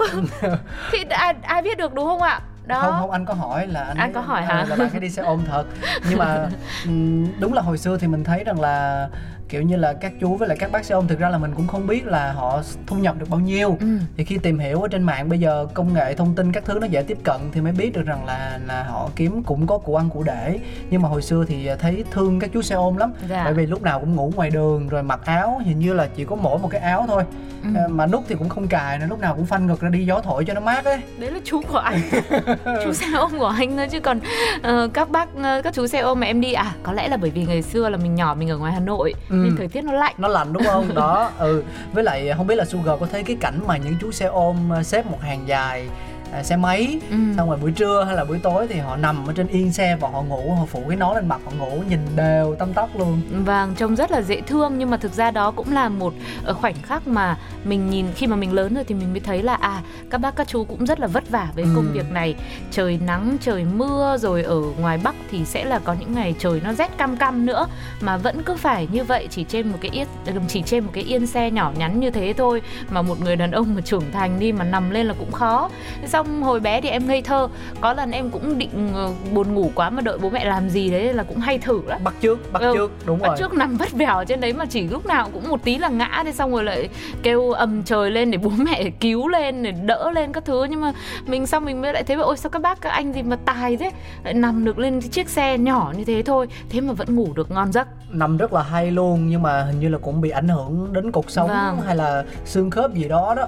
Thì 0.91 1.03
ai 1.09 1.33
ai 1.41 1.61
biết 1.61 1.77
được 1.77 1.93
đúng 1.93 2.05
không 2.05 2.21
ạ? 2.21 2.39
Đó. 2.65 2.81
không 2.81 2.93
không 2.99 3.11
anh 3.11 3.25
có 3.25 3.33
hỏi 3.33 3.67
là 3.67 3.81
anh 3.83 3.97
Anh 3.97 4.13
có 4.13 4.21
hỏi 4.21 4.41
hả? 4.41 4.65
là 4.69 4.75
bạn 4.75 4.89
hay 4.91 4.99
đi 4.99 5.09
xe 5.09 5.21
ôm 5.21 5.41
thật 5.47 5.63
nhưng 6.09 6.19
mà 6.19 6.47
ừm, 6.85 7.39
đúng 7.39 7.53
là 7.53 7.61
hồi 7.61 7.77
xưa 7.77 7.97
thì 7.97 8.07
mình 8.07 8.23
thấy 8.23 8.43
rằng 8.43 8.59
là 8.61 9.07
kiểu 9.49 9.61
như 9.61 9.75
là 9.75 9.93
các 9.93 10.11
chú 10.19 10.35
với 10.35 10.47
lại 10.47 10.57
các 10.59 10.71
bác 10.71 10.85
xe 10.85 10.95
ôm 10.95 11.07
thực 11.07 11.19
ra 11.19 11.29
là 11.29 11.37
mình 11.37 11.51
cũng 11.55 11.67
không 11.67 11.87
biết 11.87 12.05
là 12.07 12.31
họ 12.31 12.61
thu 12.87 12.95
nhập 12.95 13.15
được 13.19 13.29
bao 13.29 13.39
nhiêu 13.39 13.77
Ừ. 13.79 13.87
thì 14.17 14.23
khi 14.25 14.37
tìm 14.37 14.59
hiểu 14.59 14.81
ở 14.81 14.87
trên 14.87 15.03
mạng 15.03 15.29
bây 15.29 15.39
giờ 15.39 15.67
công 15.73 15.93
nghệ 15.93 16.13
thông 16.15 16.35
tin 16.35 16.51
các 16.51 16.65
thứ 16.65 16.77
nó 16.81 16.87
dễ 16.87 17.01
tiếp 17.03 17.17
cận 17.23 17.41
thì 17.51 17.61
mới 17.61 17.71
biết 17.71 17.93
được 17.93 18.05
rằng 18.05 18.25
là 18.25 18.59
là 18.67 18.83
họ 18.83 19.09
kiếm 19.15 19.43
cũng 19.43 19.67
có 19.67 19.77
của 19.77 19.97
ăn 19.97 20.09
của 20.09 20.23
để 20.23 20.59
nhưng 20.89 21.01
mà 21.01 21.09
hồi 21.09 21.21
xưa 21.21 21.45
thì 21.47 21.69
thấy 21.79 22.03
thương 22.11 22.39
các 22.39 22.49
chú 22.53 22.61
xe 22.61 22.75
ôm 22.75 22.97
lắm 22.97 23.13
Dạ. 23.29 23.41
bởi 23.45 23.53
vì 23.53 23.65
lúc 23.65 23.81
nào 23.81 23.99
cũng 23.99 24.15
ngủ 24.15 24.31
ngoài 24.35 24.49
đường 24.49 24.87
rồi 24.89 25.03
mặc 25.03 25.19
áo 25.25 25.61
hình 25.65 25.79
như 25.79 25.93
là 25.93 26.07
chỉ 26.15 26.25
có 26.25 26.35
mỗi 26.35 26.59
một 26.59 26.67
cái 26.71 26.81
áo 26.81 27.05
thôi 27.07 27.23
Ừ. 27.63 27.69
Ờ, 27.75 27.87
mà 27.87 28.05
nút 28.05 28.23
thì 28.27 28.35
cũng 28.35 28.49
không 28.49 28.67
cài 28.67 28.99
nữa 28.99 29.05
lúc 29.09 29.19
nào 29.19 29.35
cũng 29.35 29.45
phanh 29.45 29.67
ngực 29.67 29.81
ra 29.81 29.89
đi 29.89 30.05
gió 30.05 30.21
thổi 30.21 30.45
cho 30.45 30.53
nó 30.53 30.61
mát 30.61 30.85
ấy 30.85 30.97
đấy 31.17 31.31
là 31.31 31.39
chú 31.43 31.61
của 31.71 31.77
anh 31.77 31.99
chú 32.83 32.93
xe 32.93 33.05
ôm 33.17 33.31
của 33.39 33.45
anh 33.47 33.77
thôi 33.77 33.87
chứ 33.91 33.99
còn 33.99 34.19
ờ, 34.61 34.89
các 34.93 35.09
bác 35.09 35.29
ờ, 35.43 35.61
các 35.61 35.73
chú 35.73 35.87
xe 35.87 35.99
ôm 35.99 36.19
mà 36.19 36.27
em 36.27 36.41
đi 36.41 36.53
à 36.53 36.73
có 36.83 36.93
lẽ 36.93 37.07
là 37.07 37.17
bởi 37.17 37.29
vì 37.29 37.45
ngày 37.45 37.61
xưa 37.61 37.89
là 37.89 37.97
mình 37.97 38.15
nhỏ 38.15 38.35
mình 38.39 38.49
ở 38.49 38.57
ngoài 38.57 38.73
hà 38.73 38.79
nội 38.79 39.13
Ừ. 39.29 39.38
nên 39.43 39.55
thời 39.57 39.67
tiết 39.67 39.81
nó 39.81 39.93
lạnh. 39.93 40.15
Nó 40.17 40.27
lạnh 40.27 40.53
đúng 40.53 40.63
không? 40.63 40.95
Đó 40.95 41.31
ừ. 41.39 41.63
Với 41.93 42.03
lại 42.03 42.33
không 42.37 42.47
biết 42.47 42.55
là 42.55 42.65
Sugar 42.65 42.99
có 42.99 43.07
thấy 43.11 43.23
cái 43.23 43.37
cảnh 43.41 43.59
mà 43.67 43.77
những 43.77 43.95
chú 44.01 44.11
xe 44.11 44.25
ôm 44.25 44.69
xếp 44.83 45.05
một 45.05 45.21
hàng 45.21 45.47
dài 45.47 45.89
à, 46.33 46.43
xe 46.43 46.55
máy 46.57 46.99
Ừ. 47.11 47.15
xong 47.37 47.49
rồi 47.49 47.57
buổi 47.61 47.71
trưa 47.71 48.03
hay 48.07 48.15
là 48.15 48.25
buổi 48.25 48.39
tối 48.39 48.67
thì 48.69 48.79
họ 48.79 48.95
nằm 48.95 49.25
ở 49.27 49.33
trên 49.33 49.47
yên 49.47 49.73
xe 49.73 49.97
và 49.99 50.09
họ 50.09 50.21
ngủ 50.21 50.53
họ 50.59 50.65
phủ 50.65 50.83
cái 50.87 50.97
nón 50.97 51.15
lên 51.15 51.27
mặt 51.27 51.41
họ 51.45 51.51
ngủ 51.59 51.83
nhìn 51.89 51.99
đều 52.15 52.55
tăm 52.59 52.73
tóc 52.73 52.89
luôn 52.99 53.21
Vâng, 53.45 53.73
trông 53.77 53.95
rất 53.95 54.11
là 54.11 54.21
dễ 54.21 54.41
thương 54.41 54.77
nhưng 54.77 54.89
mà 54.89 54.97
thực 54.97 55.13
ra 55.13 55.31
đó 55.31 55.51
cũng 55.51 55.71
là 55.73 55.89
một 55.89 56.13
ờ, 56.45 56.53
khoảnh 56.53 56.75
khắc 56.83 57.07
mà 57.07 57.37
mình 57.63 57.89
nhìn 57.89 58.05
khi 58.15 58.27
mà 58.27 58.35
mình 58.35 58.53
lớn 58.53 58.73
rồi 58.75 58.83
thì 58.83 58.95
mình 58.95 59.11
mới 59.11 59.19
thấy 59.19 59.43
là 59.43 59.55
à 59.55 59.81
các 60.09 60.17
bác 60.17 60.35
các 60.35 60.47
chú 60.47 60.63
cũng 60.63 60.85
rất 60.85 60.99
là 60.99 61.07
vất 61.07 61.29
vả 61.29 61.47
với 61.55 61.63
Ừ. 61.63 61.69
công 61.75 61.91
việc 61.93 62.11
này. 62.11 62.35
Trời 62.71 62.99
nắng, 63.05 63.37
trời 63.41 63.65
mưa 63.65 64.17
rồi 64.19 64.43
ở 64.43 64.61
ngoài 64.79 64.99
Bắc 65.03 65.15
thì 65.31 65.45
sẽ 65.45 65.65
là 65.65 65.79
có 65.79 65.95
những 65.99 66.13
ngày 66.13 66.35
trời 66.39 66.61
nó 66.63 66.73
rét 66.73 66.97
căm 66.97 67.17
căm 67.17 67.45
nữa 67.45 67.67
mà 68.01 68.17
vẫn 68.17 68.43
cứ 68.43 68.55
phải 68.55 68.87
như 68.91 69.03
vậy 69.03 69.27
chỉ 69.31 69.43
trên 69.43 69.67
một 69.67 69.77
cái 69.81 69.91
yên 69.91 70.07
chỉ 70.47 70.61
trên 70.61 70.83
một 70.83 70.91
cái 70.93 71.03
yên 71.03 71.27
xe 71.27 71.51
nhỏ 71.51 71.71
nhắn 71.77 71.99
như 71.99 72.11
thế 72.11 72.33
thôi 72.37 72.61
mà 72.89 73.01
một 73.01 73.21
người 73.21 73.35
đàn 73.35 73.51
ông 73.51 73.75
mà 73.75 73.81
trưởng 73.81 74.11
thành 74.11 74.39
đi 74.39 74.51
mà 74.51 74.63
nằm 74.63 74.89
lên 74.89 75.05
là 75.07 75.13
cũng 75.19 75.31
khó. 75.31 75.69
Thế 76.01 76.07
Xong 76.19 76.41
hồi 76.43 76.59
bé 76.59 76.81
thì 76.81 76.89
em 76.89 77.07
ngây 77.07 77.21
thơ, 77.21 77.47
có 77.81 77.93
lần 77.93 78.11
em 78.11 78.29
cũng 78.29 78.57
định 78.57 78.89
ờ, 78.93 79.09
buồn 79.33 79.53
ngủ 79.53 79.71
quá 79.75 79.89
mà 79.89 80.01
đợi 80.01 80.17
bố 80.17 80.29
mẹ 80.29 80.45
làm 80.45 80.69
gì 80.69 80.89
đấy 80.91 81.13
là 81.13 81.23
cũng 81.23 81.37
hay 81.37 81.57
thử 81.57 81.81
lắm. 81.87 82.01
Bắt 82.03 82.13
trước 82.21 82.53
bắt 82.53 82.59
Ừ, 82.61 82.73
trước 82.73 82.91
đúng 83.05 83.19
Bắt 83.19 83.27
rồi. 83.27 83.35
trước 83.39 83.53
nằm 83.53 83.77
vắt 83.77 83.91
vẻo 83.91 84.23
trên 84.27 84.41
đấy 84.41 84.53
mà 84.53 84.65
chỉ 84.65 84.87
lúc 84.87 85.05
nào 85.05 85.29
cũng 85.33 85.49
một 85.49 85.63
tí 85.63 85.77
là 85.77 85.89
ngã 85.89 86.21
thế 86.25 86.31
xong 86.31 86.51
rồi 86.51 86.63
lại 86.63 86.89
kêu 87.23 87.51
ầm 87.51 87.83
trời 87.83 88.11
lên 88.11 88.31
để 88.31 88.37
bố 88.37 88.49
mẹ 88.57 88.83
cứu 88.99 89.27
lên 89.27 89.63
để 89.63 89.71
đỡ 89.71 90.11
lên 90.11 90.33
các 90.33 90.45
thứ. 90.45 90.63
Nhưng 90.63 90.81
mà 90.81 90.93
mình 91.27 91.47
xong 91.47 91.65
mình 91.65 91.81
mới 91.81 91.93
lại 91.93 92.03
thấy 92.03 92.17
ôi 92.17 92.37
sao 92.37 92.49
các 92.49 92.61
bác 92.61 92.81
các 92.81 92.89
anh 92.89 93.13
gì 93.13 93.21
mà 93.23 93.37
tài 93.45 93.77
thế? 93.77 93.91
Lại 94.23 94.33
nằm 94.33 94.65
được 94.65 94.79
lên 94.79 95.01
cái 95.01 95.09
chiếc 95.09 95.29
xe 95.29 95.57
nhỏ 95.57 95.93
như 95.97 96.03
thế 96.05 96.21
thôi. 96.25 96.47
Thế 96.69 96.81
mà 96.81 96.93
vẫn 96.93 97.15
ngủ 97.15 97.27
được 97.35 97.51
ngon 97.51 97.71
giấc. 97.71 97.87
Nằm 98.09 98.37
rất 98.37 98.53
là 98.53 98.63
hay 98.63 98.91
luôn 98.91 99.29
nhưng 99.29 99.41
mà 99.41 99.63
hình 99.63 99.79
như 99.79 99.89
là 99.89 99.97
cũng 99.97 100.21
bị 100.21 100.29
ảnh 100.29 100.47
hưởng 100.47 100.93
đến 100.93 101.11
cuộc 101.11 101.31
sống 101.31 101.47
Vâng. 101.47 101.81
hay 101.85 101.95
là 101.95 102.23
xương 102.45 102.69
khớp 102.69 102.93
gì 102.93 103.07
đó 103.07 103.33
đó 103.37 103.47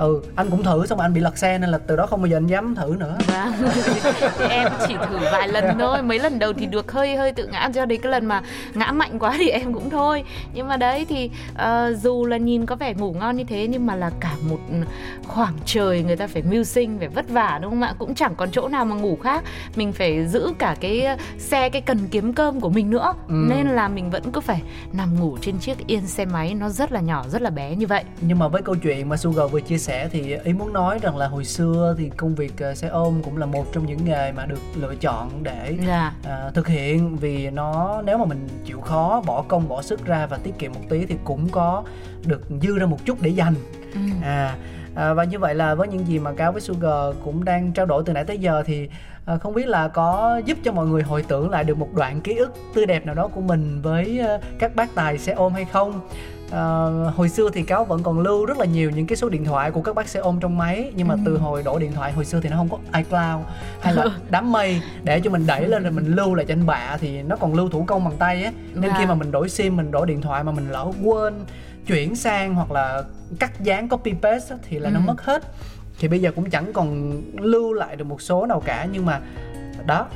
ừ 0.00 0.20
anh 0.36 0.50
cũng 0.50 0.62
thử 0.62 0.86
xong 0.86 0.98
rồi 0.98 1.04
anh 1.04 1.14
bị 1.14 1.20
lật 1.20 1.38
xe 1.38 1.58
nên 1.58 1.70
là 1.70 1.78
từ 1.78 1.96
đó 1.96 2.06
không 2.06 2.20
bao 2.22 2.26
giờ 2.26 2.36
anh 2.36 2.46
dám 2.46 2.74
thử 2.74 2.96
nữa. 2.98 3.18
Vâng. 3.26 3.52
Em 4.50 4.68
chỉ 4.88 4.94
thử 4.94 5.18
vài 5.32 5.48
lần 5.48 5.78
thôi 5.78 6.02
mấy 6.02 6.18
lần 6.18 6.38
đầu 6.38 6.52
thì 6.52 6.66
được 6.66 6.92
hơi 6.92 7.16
hơi 7.16 7.32
tự 7.32 7.46
ngã. 7.46 7.70
Cho 7.74 7.86
đến 7.86 8.00
cái 8.00 8.12
lần 8.12 8.26
mà 8.26 8.42
ngã 8.74 8.92
mạnh 8.92 9.18
quá 9.18 9.34
thì 9.38 9.48
em 9.48 9.72
cũng 9.72 9.90
thôi. 9.90 10.24
Nhưng 10.54 10.68
mà 10.68 10.76
đấy 10.76 11.06
thì 11.08 11.30
ờ, 11.54 11.94
dù 12.02 12.26
là 12.26 12.36
nhìn 12.36 12.66
có 12.66 12.76
vẻ 12.76 12.94
ngủ 12.94 13.12
ngon 13.12 13.36
như 13.36 13.44
thế 13.44 13.66
nhưng 13.66 13.86
mà 13.86 13.94
là 13.94 14.10
cả 14.20 14.32
một 14.48 14.58
khoảng 15.26 15.54
trời 15.64 16.02
người 16.02 16.16
ta 16.16 16.26
phải 16.26 16.42
mưu 16.42 16.64
sinh 16.64 16.98
phải 16.98 17.08
vất 17.08 17.28
vả 17.28 17.58
đúng 17.62 17.70
không 17.70 17.82
ạ? 17.82 17.94
Cũng 17.98 18.14
chẳng 18.14 18.34
còn 18.34 18.50
chỗ 18.50 18.68
nào 18.68 18.84
mà 18.84 18.96
ngủ 18.96 19.18
khác. 19.22 19.44
Mình 19.76 19.92
phải 19.92 20.26
giữ 20.26 20.52
cả 20.58 20.76
cái 20.80 21.06
xe 21.38 21.68
cái 21.68 21.82
cần 21.82 22.08
kiếm 22.10 22.32
cơm 22.32 22.60
của 22.60 22.70
mình 22.70 22.90
nữa. 22.90 23.14
Ừ. 23.28 23.34
nên 23.48 23.66
là 23.66 23.88
mình 23.88 24.10
vẫn 24.10 24.22
cứ 24.32 24.40
phải 24.40 24.62
nằm 24.92 25.20
ngủ 25.20 25.38
trên 25.40 25.58
chiếc 25.58 25.86
yên 25.86 26.06
xe 26.06 26.24
máy 26.24 26.54
nó 26.54 26.68
rất 26.68 26.92
là 26.92 27.00
nhỏ 27.00 27.24
rất 27.28 27.42
là 27.42 27.50
bé 27.50 27.74
như 27.76 27.86
vậy. 27.86 28.04
Nhưng 28.20 28.38
mà 28.38 28.48
với 28.48 28.62
câu 28.62 28.74
chuyện 28.74 29.08
mà 29.08 29.16
Sugar 29.16 29.50
vừa 29.50 29.60
chia 29.60 29.78
sẻ 29.78 29.89
sẻ 29.90 30.08
thì 30.12 30.36
ý 30.44 30.52
muốn 30.52 30.72
nói 30.72 30.98
rằng 31.02 31.16
là 31.16 31.28
hồi 31.28 31.44
xưa 31.44 31.94
thì 31.98 32.10
công 32.16 32.34
việc 32.34 32.52
uh, 32.70 32.76
xe 32.76 32.88
ôm 32.88 33.22
cũng 33.24 33.36
là 33.36 33.46
một 33.46 33.64
trong 33.72 33.86
những 33.86 34.04
nghề 34.04 34.32
mà 34.32 34.46
được 34.46 34.58
lựa 34.74 34.94
chọn 34.94 35.30
để 35.42 35.76
Dạ. 35.86 36.12
uh, 36.48 36.54
thực 36.54 36.66
hiện 36.68 37.16
vì 37.16 37.50
nó 37.50 38.02
nếu 38.04 38.18
mà 38.18 38.24
mình 38.24 38.48
chịu 38.64 38.80
khó 38.80 39.22
bỏ 39.26 39.42
công 39.48 39.68
bỏ 39.68 39.82
sức 39.82 40.06
ra 40.06 40.26
và 40.26 40.36
tiết 40.36 40.58
kiệm 40.58 40.72
một 40.72 40.80
tí 40.88 41.06
thì 41.06 41.16
cũng 41.24 41.48
có 41.48 41.82
được 42.26 42.42
dư 42.62 42.78
ra 42.78 42.86
một 42.86 42.98
chút 43.04 43.18
để 43.22 43.30
dành 43.30 43.54
Ừ. 43.94 44.00
à, 44.22 44.56
à 44.94 45.12
và 45.14 45.24
như 45.24 45.38
vậy 45.38 45.54
là 45.54 45.74
với 45.74 45.88
những 45.88 46.06
gì 46.06 46.18
mà 46.18 46.32
cáo 46.32 46.52
với 46.52 46.60
Sugar 46.60 47.14
cũng 47.24 47.44
đang 47.44 47.72
trao 47.72 47.86
đổi 47.86 48.02
từ 48.06 48.12
nãy 48.12 48.24
tới 48.24 48.38
giờ 48.38 48.62
thì 48.66 48.88
à, 49.26 49.36
không 49.36 49.54
biết 49.54 49.66
là 49.66 49.88
có 49.88 50.40
giúp 50.44 50.58
cho 50.64 50.72
mọi 50.72 50.86
người 50.86 51.02
hồi 51.02 51.24
tưởng 51.28 51.50
lại 51.50 51.64
được 51.64 51.78
một 51.78 51.88
đoạn 51.94 52.20
ký 52.20 52.34
ức 52.36 52.52
tươi 52.74 52.86
đẹp 52.86 53.06
nào 53.06 53.14
đó 53.14 53.28
của 53.28 53.40
mình 53.40 53.80
với 53.82 54.20
à, 54.20 54.38
các 54.58 54.76
bác 54.76 54.94
tài 54.94 55.18
xe 55.18 55.32
ôm 55.32 55.52
hay 55.52 55.64
không 55.64 56.00
à, 56.52 56.60
hồi 57.16 57.28
xưa 57.28 57.50
thì 57.52 57.62
cáo 57.62 57.84
vẫn 57.84 58.02
còn 58.02 58.18
lưu 58.20 58.46
rất 58.46 58.58
là 58.58 58.64
nhiều 58.64 58.90
những 58.90 59.06
cái 59.06 59.16
số 59.16 59.28
điện 59.28 59.44
thoại 59.44 59.70
của 59.70 59.82
các 59.82 59.94
bác 59.94 60.08
xe 60.08 60.20
ôm 60.20 60.38
trong 60.40 60.58
máy 60.58 60.92
nhưng 60.96 61.08
mà 61.08 61.14
từ 61.24 61.38
hồi 61.38 61.62
đổi 61.62 61.80
điện 61.80 61.92
thoại 61.92 62.12
hồi 62.12 62.24
xưa 62.24 62.40
thì 62.40 62.48
nó 62.48 62.56
không 62.56 62.68
có 62.68 62.78
iCloud 62.96 63.44
hay 63.80 63.94
là 63.94 64.04
đám 64.30 64.52
mây 64.52 64.80
để 65.02 65.20
cho 65.20 65.30
mình 65.30 65.46
đẩy 65.46 65.68
lên 65.68 65.82
rồi 65.82 65.92
mình 65.92 66.06
lưu 66.06 66.34
lại 66.34 66.46
anh 66.48 66.66
bạ 66.66 66.96
thì 67.00 67.22
nó 67.22 67.36
còn 67.36 67.54
lưu 67.54 67.68
thủ 67.68 67.84
công 67.86 68.04
bằng 68.04 68.16
tay 68.18 68.44
á 68.44 68.52
nên 68.74 68.90
Dạ. 68.90 68.96
khi 68.98 69.06
mà 69.06 69.14
mình 69.14 69.30
đổi 69.30 69.48
sim 69.48 69.76
mình 69.76 69.90
đổi 69.90 70.06
điện 70.06 70.20
thoại 70.20 70.44
mà 70.44 70.52
mình 70.52 70.70
lỡ 70.70 70.92
quên 71.04 71.34
chuyển 71.86 72.16
sang 72.16 72.54
hoặc 72.54 72.70
là 72.72 73.02
cắt 73.38 73.60
dán 73.60 73.88
copy 73.88 74.12
paste 74.22 74.56
thì 74.68 74.78
là 74.78 74.90
nó 74.90 74.98
Ừ. 75.00 75.02
mất 75.06 75.22
hết 75.24 75.42
thì 75.98 76.08
bây 76.08 76.20
giờ 76.20 76.30
cũng 76.36 76.50
chẳng 76.50 76.72
còn 76.72 77.20
lưu 77.36 77.72
lại 77.72 77.96
được 77.96 78.04
một 78.04 78.22
số 78.22 78.46
nào 78.46 78.60
cả 78.60 78.86
nhưng 78.92 79.06
mà 79.06 79.20
đó 79.86 80.06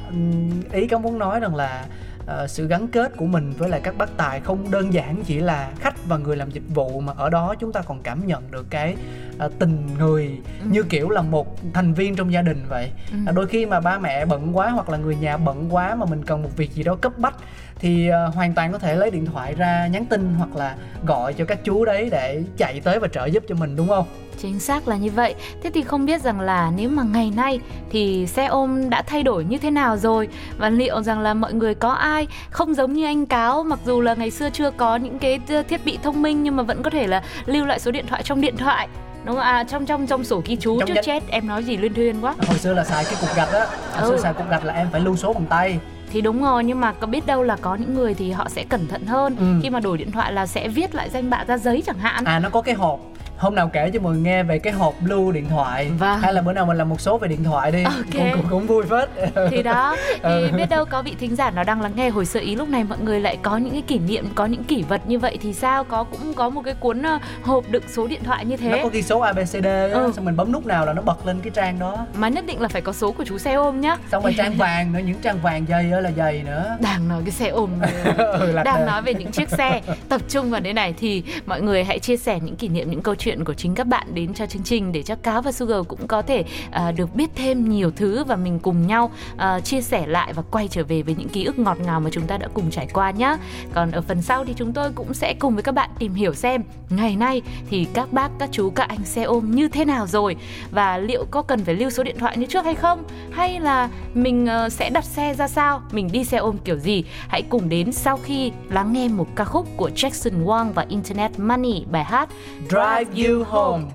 ý 0.73 0.87
có 0.89 0.99
muốn 0.99 1.19
nói 1.19 1.41
rằng 1.41 1.55
là 1.55 1.85
ờ, 2.27 2.47
sự 2.47 2.67
gắn 2.67 2.89
kết 2.89 3.17
của 3.17 3.27
mình 3.27 3.53
với 3.59 3.69
lại 3.69 3.81
các 3.85 3.99
bác 3.99 4.17
tài 4.17 4.41
không 4.41 4.71
đơn 4.71 4.93
giản 4.93 5.23
chỉ 5.27 5.39
là 5.41 5.71
khách 5.81 6.07
và 6.07 6.17
người 6.17 6.37
làm 6.37 6.51
dịch 6.51 6.63
vụ 6.69 7.01
mà 7.01 7.13
ở 7.17 7.31
đó 7.31 7.55
chúng 7.61 7.73
ta 7.73 7.81
còn 7.81 8.03
cảm 8.03 8.27
nhận 8.27 8.51
được 8.51 8.67
cái 8.71 8.97
ờ, 9.39 9.51
tình 9.59 9.87
người 9.99 10.41
Ừ. 10.61 10.67
như 10.71 10.83
kiểu 10.83 11.11
là 11.11 11.23
một 11.23 11.57
thành 11.75 11.95
viên 11.95 12.17
trong 12.17 12.33
gia 12.33 12.43
đình 12.43 12.65
vậy 12.69 12.91
Ừ. 13.13 13.17
À, 13.27 13.33
đôi 13.33 13.47
khi 13.47 13.67
mà 13.67 13.81
ba 13.81 13.99
mẹ 13.99 14.25
bận 14.27 14.57
quá 14.57 14.71
hoặc 14.71 14.89
là 14.89 14.99
người 14.99 15.17
nhà 15.17 15.37
bận 15.37 15.75
quá 15.75 15.95
mà 15.95 16.07
mình 16.07 16.25
cần 16.25 16.43
một 16.43 16.57
việc 16.57 16.73
gì 16.73 16.83
đó 16.83 16.95
cấp 16.97 17.13
bách 17.19 17.35
thì 17.79 18.09
ờ, 18.09 18.27
hoàn 18.35 18.55
toàn 18.55 18.73
có 18.73 18.79
thể 18.79 18.95
lấy 18.97 19.11
điện 19.11 19.27
thoại 19.27 19.55
ra 19.55 19.87
nhắn 19.87 20.05
tin 20.07 20.35
hoặc 20.39 20.57
là 20.57 20.75
gọi 21.07 21.33
cho 21.33 21.45
các 21.45 21.65
chú 21.65 21.85
đấy 21.85 22.09
để 22.11 22.43
chạy 22.57 22.81
tới 22.81 22.99
và 22.99 23.09
trợ 23.09 23.27
giúp 23.27 23.43
cho 23.49 23.55
mình 23.55 23.77
đúng 23.77 23.89
không? 23.89 24.07
Chính 24.39 24.61
xác 24.61 24.89
là 24.89 24.97
như 24.97 25.11
vậy. 25.11 25.35
Thế 25.63 25.71
thì 25.75 25.83
không 25.83 26.07
biết 26.07 26.23
rằng 26.23 26.41
là 26.41 26.73
nếu 26.77 26.89
mà 26.91 27.03
ngày 27.03 27.33
nay 27.37 27.61
thì 27.91 28.27
xe 28.27 28.47
ôm 28.47 28.91
đã 28.91 29.03
thay 29.03 29.23
đổi 29.23 29.45
như 29.45 29.59
thế 29.59 29.71
nào 29.71 29.97
rồi? 29.97 30.29
Và 30.59 30.69
liệu 30.71 31.03
rằng 31.03 31.21
là 31.21 31.35
mọi 31.35 31.53
người 31.53 31.75
có 31.75 31.91
ai 31.91 32.27
không 32.51 32.75
giống 32.75 32.93
như 32.93 33.05
anh 33.05 33.27
Cáo 33.27 33.63
mặc 33.63 33.79
dù 33.87 34.01
là 34.01 34.15
ngày 34.15 34.31
xưa 34.31 34.51
chưa 34.51 34.71
có 34.71 34.97
những 34.97 35.19
cái 35.19 35.41
thiết 35.69 35.85
bị 35.85 35.99
thông 36.03 36.23
minh 36.23 36.43
nhưng 36.43 36.57
mà 36.57 36.63
vẫn 36.63 36.83
có 36.83 36.91
thể 36.91 37.07
là 37.07 37.23
lưu 37.47 37.67
lại 37.67 37.79
số 37.81 37.91
điện 37.91 38.07
thoại 38.07 38.23
trong 38.23 38.41
điện 38.41 38.57
thoại 38.57 38.89
đúng 39.25 39.35
không? 39.37 39.45
À 39.45 39.65
trong 39.65 39.87
trong 39.87 40.07
trong 40.07 40.25
sổ 40.25 40.43
ghi 40.47 40.57
chú 40.57 40.79
Trong 40.81 40.89
trước 40.89 40.95
danh- 40.95 41.05
chết 41.05 41.23
em 41.29 41.47
nói 41.47 41.65
gì 41.65 41.77
liên 41.77 41.95
thuyên 41.95 42.21
quá. 42.21 42.35
Hồi 42.49 42.59
xưa 42.59 42.75
là 42.75 42.85
xài 42.85 43.05
cái 43.05 43.15
cục 43.21 43.37
gạch 43.37 43.53
á. 43.53 43.67
Hồi 43.93 44.11
xưa 44.11 44.17
Ừ. 44.17 44.21
xài 44.23 44.35
cục 44.35 44.51
gạch 44.51 44.65
là 44.65 44.75
em 44.75 44.89
phải 44.93 45.01
lưu 45.01 45.17
số 45.17 45.33
bằng 45.33 45.47
tay 45.47 45.79
thì 46.13 46.21
đúng 46.21 46.43
rồi 46.43 46.65
nhưng 46.65 46.81
mà 46.81 46.93
có 46.93 47.07
biết 47.07 47.27
đâu 47.27 47.43
là 47.43 47.57
có 47.61 47.75
những 47.75 47.95
người 47.95 48.15
thì 48.15 48.31
họ 48.31 48.49
sẽ 48.49 48.65
cẩn 48.65 48.87
thận 48.87 49.07
hơn. 49.07 49.37
Ừ. 49.39 49.45
khi 49.63 49.71
mà 49.71 49.81
đổi 49.81 49.99
điện 49.99 50.11
thoại 50.11 50.33
là 50.33 50.47
sẽ 50.47 50.69
viết 50.69 50.95
lại 50.95 51.11
danh 51.11 51.31
bạ 51.31 51.45
ra 51.49 51.59
giấy 51.59 51.83
chẳng 51.87 51.99
hạn. 51.99 52.25
À 52.25 52.39
nó 52.39 52.49
có 52.51 52.63
cái 52.63 52.75
hộp 52.75 53.01
hôm 53.45 53.55
nào 53.55 53.69
kể 53.73 53.91
cho 53.95 54.01
mọi 54.01 54.13
người 54.13 54.23
nghe 54.23 54.43
về 54.43 54.59
cái 54.59 54.73
hộp 54.73 54.95
lưu 55.05 55.33
điện 55.33 55.49
thoại. 55.49 55.91
Vâng. 55.99 56.21
hay 56.21 56.33
là 56.33 56.43
bữa 56.43 56.53
nào 56.53 56.67
mình 56.67 56.77
làm 56.77 56.89
một 56.89 57.01
số 57.01 57.19
về 57.19 57.29
điện 57.29 57.45
thoại 57.45 57.73
đi. 57.73 57.83
Ok. 57.83 57.95
cũng, 58.13 58.31
cũng 58.33 58.47
cũng 58.51 58.67
vui 58.67 58.85
phết. 58.91 59.09
Thì 59.51 59.63
đó 59.63 59.97
thì 60.09 60.19
Ừ. 60.23 60.49
biết 60.57 60.69
đâu 60.71 60.85
có 60.85 61.03
vị 61.03 61.15
thính 61.21 61.37
giả 61.37 61.51
nào 61.51 61.65
đang 61.65 61.81
lắng 61.81 61.93
nghe 61.97 62.09
hồi 62.09 62.27
sơ 62.27 62.41
ý 62.41 62.57
lúc 62.57 62.69
này 62.69 62.85
mọi 62.85 62.99
người 62.99 63.21
lại 63.21 63.39
có 63.43 63.57
những 63.57 63.73
cái 63.73 63.83
kỷ 63.83 63.99
niệm 63.99 64.25
có 64.35 64.47
những 64.47 64.65
kỷ 64.65 64.83
vật 64.83 65.01
như 65.07 65.19
vậy 65.19 65.39
thì 65.43 65.53
sao? 65.53 65.85
Có 65.85 66.05
cũng 66.05 66.35
có 66.35 66.49
một 66.51 66.63
cái 66.65 66.75
cuốn 66.75 67.03
ờ, 67.03 67.19
hộp 67.43 67.65
đựng 67.71 67.83
số 67.89 68.07
điện 68.07 68.21
thoại 68.25 68.45
như 68.45 68.57
nó 68.57 68.71
thế 68.71 68.81
có 68.83 68.89
ghi 68.89 69.03
số 69.03 69.19
ABCD 69.21 69.67
á, 69.67 69.89
Ừ. 69.93 70.13
xong 70.17 70.25
mình 70.25 70.37
bấm 70.37 70.53
nút 70.53 70.67
nào 70.67 70.87
là 70.87 70.93
nó 70.93 71.03
bật 71.03 71.27
lên 71.27 71.41
cái 71.43 71.51
trang 71.55 71.79
đó. 71.79 72.07
Mà 72.15 72.29
nhất 72.29 72.47
định 72.47 72.61
là 72.61 72.69
phải 72.69 72.83
có 72.83 72.93
số 72.93 73.13
của 73.13 73.25
chú 73.25 73.39
xe 73.39 73.53
ôm 73.55 73.81
nhá. 73.81 73.97
Xong 74.13 74.23
rồi 74.23 74.35
trang 74.37 74.55
vàng 74.55 74.93
nữa 74.93 75.01
những 75.07 75.19
trang 75.23 75.39
vàng 75.43 75.67
ơi 75.93 76.03
là 76.03 76.11
dày 76.17 76.43
nữa. 76.43 76.77
Đang 76.81 77.09
nói 77.09 77.23
cái 77.25 77.33
xe 77.33 77.49
ôm 77.49 77.71
ừ, 78.17 78.53
đang 78.65 78.87
nói 78.87 79.03
về 79.03 79.15
những 79.15 79.33
chiếc 79.33 79.49
xe. 79.51 79.81
Tập 80.09 80.21
trung 80.29 80.51
vào 80.51 80.61
đây 80.61 80.73
này 80.73 80.95
thì 80.99 81.23
mọi 81.47 81.61
người 81.61 81.85
hãy 81.85 81.99
chia 81.99 82.17
sẻ 82.17 82.39
những 82.43 82.57
kỷ 82.57 82.69
niệm 82.69 82.91
những 82.91 83.03
câu 83.03 83.15
chuyện 83.15 83.34
của 83.45 83.55
chính 83.55 83.75
các 83.75 83.87
bạn 83.87 84.07
đến 84.15 84.35
cho 84.35 84.47
chương 84.47 84.63
trình 84.63 84.93
để 84.93 85.03
cho 85.03 85.15
cáo 85.15 85.43
và 85.43 85.53
sugar 85.53 85.87
cũng 85.89 86.07
có 86.07 86.23
thể 86.23 86.45
à, 86.71 86.93
được 86.93 87.15
biết 87.15 87.31
thêm 87.35 87.69
nhiều 87.69 87.91
thứ 87.97 88.25
và 88.25 88.37
mình 88.37 88.59
cùng 88.59 88.87
nhau 88.87 89.11
à, 89.37 89.61
chia 89.61 89.81
sẻ 89.81 90.07
lại 90.07 90.33
và 90.33 90.43
quay 90.51 90.69
trở 90.69 90.85
về 90.85 91.03
với 91.03 91.15
những 91.19 91.29
ký 91.29 91.45
ức 91.45 91.59
ngọt 91.59 91.79
ngào 91.81 92.01
mà 92.01 92.11
chúng 92.13 92.27
ta 92.27 92.39
đã 92.39 92.49
cùng 92.55 92.71
trải 92.71 92.89
qua 92.93 93.11
nhé 93.11 93.37
còn 93.75 93.91
ở 93.91 94.01
phần 94.01 94.23
sau 94.23 94.45
thì 94.45 94.55
chúng 94.57 94.73
tôi 94.73 94.93
cũng 94.93 95.15
sẽ 95.15 95.35
cùng 95.39 95.55
với 95.55 95.63
các 95.63 95.73
bạn 95.73 95.91
tìm 95.99 96.15
hiểu 96.15 96.35
xem 96.35 96.63
ngày 96.91 97.17
nay 97.17 97.43
thì 97.71 97.87
các 97.95 98.13
bác 98.13 98.31
các 98.39 98.49
chú 98.53 98.71
các 98.71 98.89
anh 98.89 99.05
xe 99.05 99.23
ôm 99.23 99.51
như 99.51 99.69
thế 99.69 99.85
nào 99.85 100.07
rồi 100.07 100.37
và 100.71 100.99
liệu 100.99 101.25
có 101.31 101.43
cần 101.43 101.65
phải 101.65 101.75
lưu 101.75 101.91
số 101.91 102.03
điện 102.03 102.17
thoại 102.19 102.37
như 102.37 102.47
trước 102.47 102.65
hay 102.65 102.75
không? 102.75 103.05
Hay 103.31 103.61
là 103.61 103.89
mình 104.15 104.49
uh, 104.67 104.73
sẽ 104.73 104.91
đặt 104.91 105.05
xe 105.05 105.35
ra 105.35 105.49
sao? 105.49 105.83
Mình 105.93 106.09
đi 106.13 106.25
xe 106.25 106.37
ôm 106.37 106.57
kiểu 106.65 106.79
gì? 106.79 107.05
Hãy 107.29 107.43
cùng 107.43 107.69
đến 107.69 107.93
sau 107.93 108.17
khi 108.17 108.53
lắng 108.71 108.93
nghe 108.93 109.09
một 109.09 109.27
ca 109.37 109.45
khúc 109.45 109.69
của 109.77 109.91
Jackson 109.95 110.45
Wang 110.45 110.73
và 110.73 110.87
Internet 110.89 111.39
Money 111.39 111.85
bài 111.91 112.05
hát 112.05 112.29
drive 112.69 113.14
you 113.15 113.45
home 113.45 113.95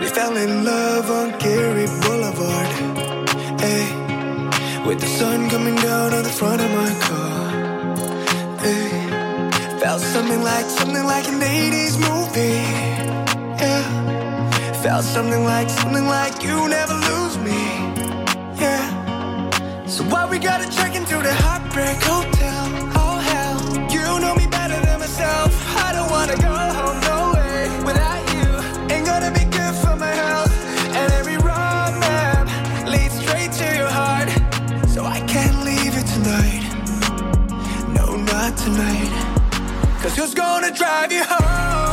We 0.00 0.06
fell 0.12 0.36
in 0.36 0.64
love 0.64 1.10
on 1.10 1.38
Gary 1.40 1.86
Boulevard. 2.02 2.68
Hey, 3.60 3.86
with 4.86 5.00
the 5.00 5.06
sun 5.06 5.50
coming 5.50 5.74
down 5.76 6.14
on 6.14 6.22
the 6.22 6.30
front 6.30 6.62
of 6.62 6.70
my 6.70 6.92
car. 7.06 7.50
Hey, 8.58 9.80
felt 9.80 10.00
something 10.00 10.42
like 10.42 10.66
something 10.66 11.04
like 11.04 11.26
an 11.28 11.40
80s 11.40 11.98
movie. 12.08 12.62
Yeah, 13.62 14.82
felt 14.82 15.04
something 15.04 15.44
like 15.44 15.68
something 15.68 16.06
like 16.06 16.40
you 16.44 16.68
never 16.68 16.94
lose 16.94 17.36
me. 17.38 17.75
Why 20.10 20.24
we 20.30 20.38
gotta 20.38 20.68
check 20.70 20.94
into 20.94 21.16
the 21.16 21.34
heartbreak 21.34 22.00
hotel? 22.02 22.62
Oh 22.94 23.18
hell, 23.30 23.58
you 23.90 24.20
know 24.20 24.34
me 24.34 24.46
better 24.46 24.78
than 24.86 25.00
myself. 25.00 25.50
I 25.76 25.92
don't 25.92 26.10
wanna 26.10 26.36
go 26.36 26.54
home, 26.78 27.00
no 27.10 27.18
way. 27.34 27.68
Without 27.84 28.22
you, 28.34 28.94
ain't 28.94 29.06
gonna 29.06 29.32
be 29.32 29.44
good 29.58 29.74
for 29.82 29.96
my 29.96 30.14
health. 30.24 30.52
And 30.94 31.12
every 31.14 31.38
wrong 31.38 31.98
map 31.98 32.46
leads 32.86 33.18
straight 33.18 33.52
to 33.60 33.66
your 33.76 33.88
heart. 33.88 34.28
So 34.88 35.04
I 35.04 35.20
can't 35.26 35.64
leave 35.64 35.94
it 36.00 36.06
tonight. 36.14 36.62
No, 37.98 38.16
not 38.16 38.56
tonight. 38.56 39.12
Cause 40.02 40.16
who's 40.16 40.34
gonna 40.34 40.70
drive 40.70 41.10
you 41.10 41.24
home? 41.24 41.85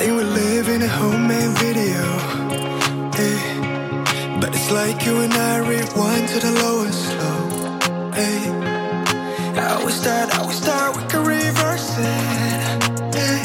Think 0.00 0.12
we're 0.14 0.24
living 0.24 0.80
a 0.80 0.88
homemade 0.88 1.50
video. 1.58 2.00
Hey. 3.12 3.36
But 4.40 4.48
it's 4.54 4.70
like 4.70 5.04
you 5.04 5.20
and 5.20 5.30
I 5.30 5.58
rewind 5.58 6.26
to 6.30 6.38
the 6.40 6.52
lowest 6.62 7.04
low. 7.20 8.10
Hey. 8.10 8.48
I 9.60 9.76
always 9.76 10.00
start, 10.00 10.34
I 10.34 10.38
always 10.40 10.56
start, 10.56 10.96
we 10.96 11.02
could 11.02 11.26
reverse 11.26 11.98
it. 11.98 13.14
Hey. 13.14 13.42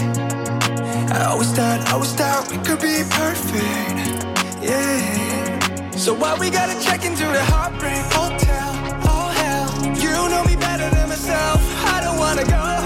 I 1.11 1.25
always 1.29 1.51
thought, 1.51 1.81
I 1.89 1.91
always 1.91 2.13
thought 2.13 2.49
we 2.49 2.57
could 2.59 2.79
be 2.79 3.03
perfect. 3.09 4.23
Yeah. 4.63 5.89
So 5.91 6.13
why 6.13 6.39
we 6.39 6.49
gotta 6.49 6.79
check 6.81 7.03
into 7.03 7.25
the 7.25 7.43
heartbreak 7.51 8.05
hotel? 8.15 8.71
Oh 9.03 9.27
hell, 9.39 9.67
you 9.97 10.13
know 10.31 10.45
me 10.45 10.55
better 10.55 10.89
than 10.95 11.09
myself. 11.09 11.59
I 11.83 11.99
don't 11.99 12.17
wanna 12.17 12.45
go 12.45 12.84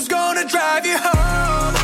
who's 0.00 0.08
gonna 0.08 0.46
drive 0.46 0.86
you 0.86 0.96
home? 0.96 1.79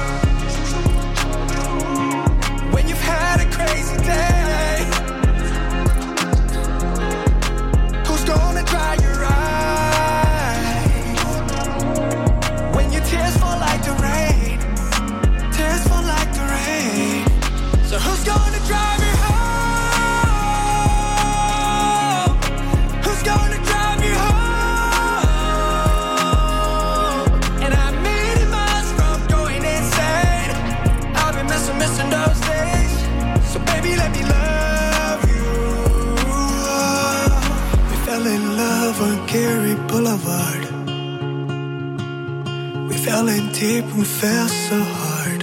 Fell 43.16 43.28
in 43.28 43.50
deep 43.52 43.84
and 43.96 44.06
fell 44.06 44.48
so 44.68 44.78
hard. 45.00 45.42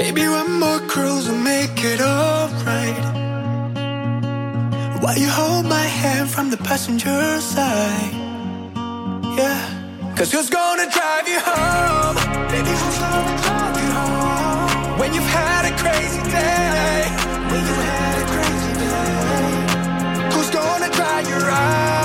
Maybe 0.00 0.22
one 0.40 0.52
more 0.64 0.80
cruise 0.92 1.26
will 1.28 1.44
make 1.54 1.76
it 1.92 2.00
alright. 2.00 3.04
While 5.02 5.18
you 5.22 5.28
hold 5.40 5.64
my 5.66 5.86
hand 6.00 6.30
from 6.34 6.50
the 6.50 6.58
passenger 6.58 7.40
side. 7.40 8.14
Yeah. 9.40 9.60
Cause 10.16 10.30
who's 10.32 10.50
gonna 10.60 10.88
drive 10.96 11.26
you 11.32 11.40
home? 11.50 12.16
Baby, 12.52 12.72
who's 12.80 12.98
gonna 13.04 13.36
drive 13.44 13.76
you 13.82 13.90
home? 13.98 14.98
When 15.00 15.10
you've 15.14 15.32
had 15.40 15.62
a 15.72 15.74
crazy 15.82 16.22
day. 16.38 16.98
When 17.50 17.62
you 17.70 17.76
had 17.90 18.14
a 18.22 18.26
crazy 18.34 18.74
day. 18.84 20.34
Who's 20.34 20.50
gonna 20.58 20.90
dry 20.98 21.18
your 21.32 21.44
eyes? 21.50 22.01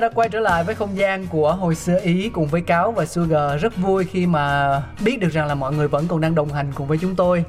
Ta 0.00 0.08
đã 0.08 0.14
quay 0.14 0.28
trở 0.28 0.40
lại 0.40 0.64
với 0.64 0.74
không 0.74 0.96
gian 0.96 1.26
của 1.26 1.52
hồi 1.54 1.74
xưa 1.74 2.00
Ý 2.02 2.28
cùng 2.28 2.46
với 2.46 2.60
Cáo 2.60 2.92
và 2.92 3.06
Sugar 3.06 3.60
rất 3.60 3.76
vui 3.76 4.04
khi 4.04 4.26
mà 4.26 4.82
biết 5.04 5.20
được 5.20 5.28
rằng 5.32 5.46
là 5.46 5.54
mọi 5.54 5.72
người 5.72 5.88
vẫn 5.88 6.08
còn 6.08 6.20
đang 6.20 6.34
đồng 6.34 6.52
hành 6.52 6.72
cùng 6.74 6.86
với 6.86 6.98
chúng 6.98 7.16
tôi 7.16 7.44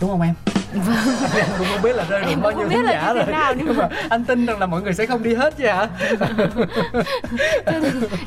đúng 0.00 0.10
không 0.10 0.20
em? 0.20 0.34
Vâng. 0.74 0.96
em 1.36 1.46
cũng 1.58 1.66
không 1.72 1.82
biết 1.82 1.96
là 1.96 2.04
rơi 2.08 2.22
cũng 2.26 2.42
bao 2.42 2.52
nhiêu 2.52 2.68
khán 2.68 2.86
giả 2.86 3.08
như 3.08 3.14
rồi. 3.14 3.24
thế 3.26 3.32
nào, 3.32 3.54
nhưng 3.54 3.72
nhưng 3.72 3.76
mà 3.76 3.88
anh 4.08 4.24
tin 4.24 4.46
rằng 4.46 4.58
là 4.58 4.66
mọi 4.66 4.82
người 4.82 4.94
sẽ 4.94 5.06
không 5.06 5.22
đi 5.22 5.34
hết 5.34 5.54
chứ 5.58 5.66
hả? 5.66 5.88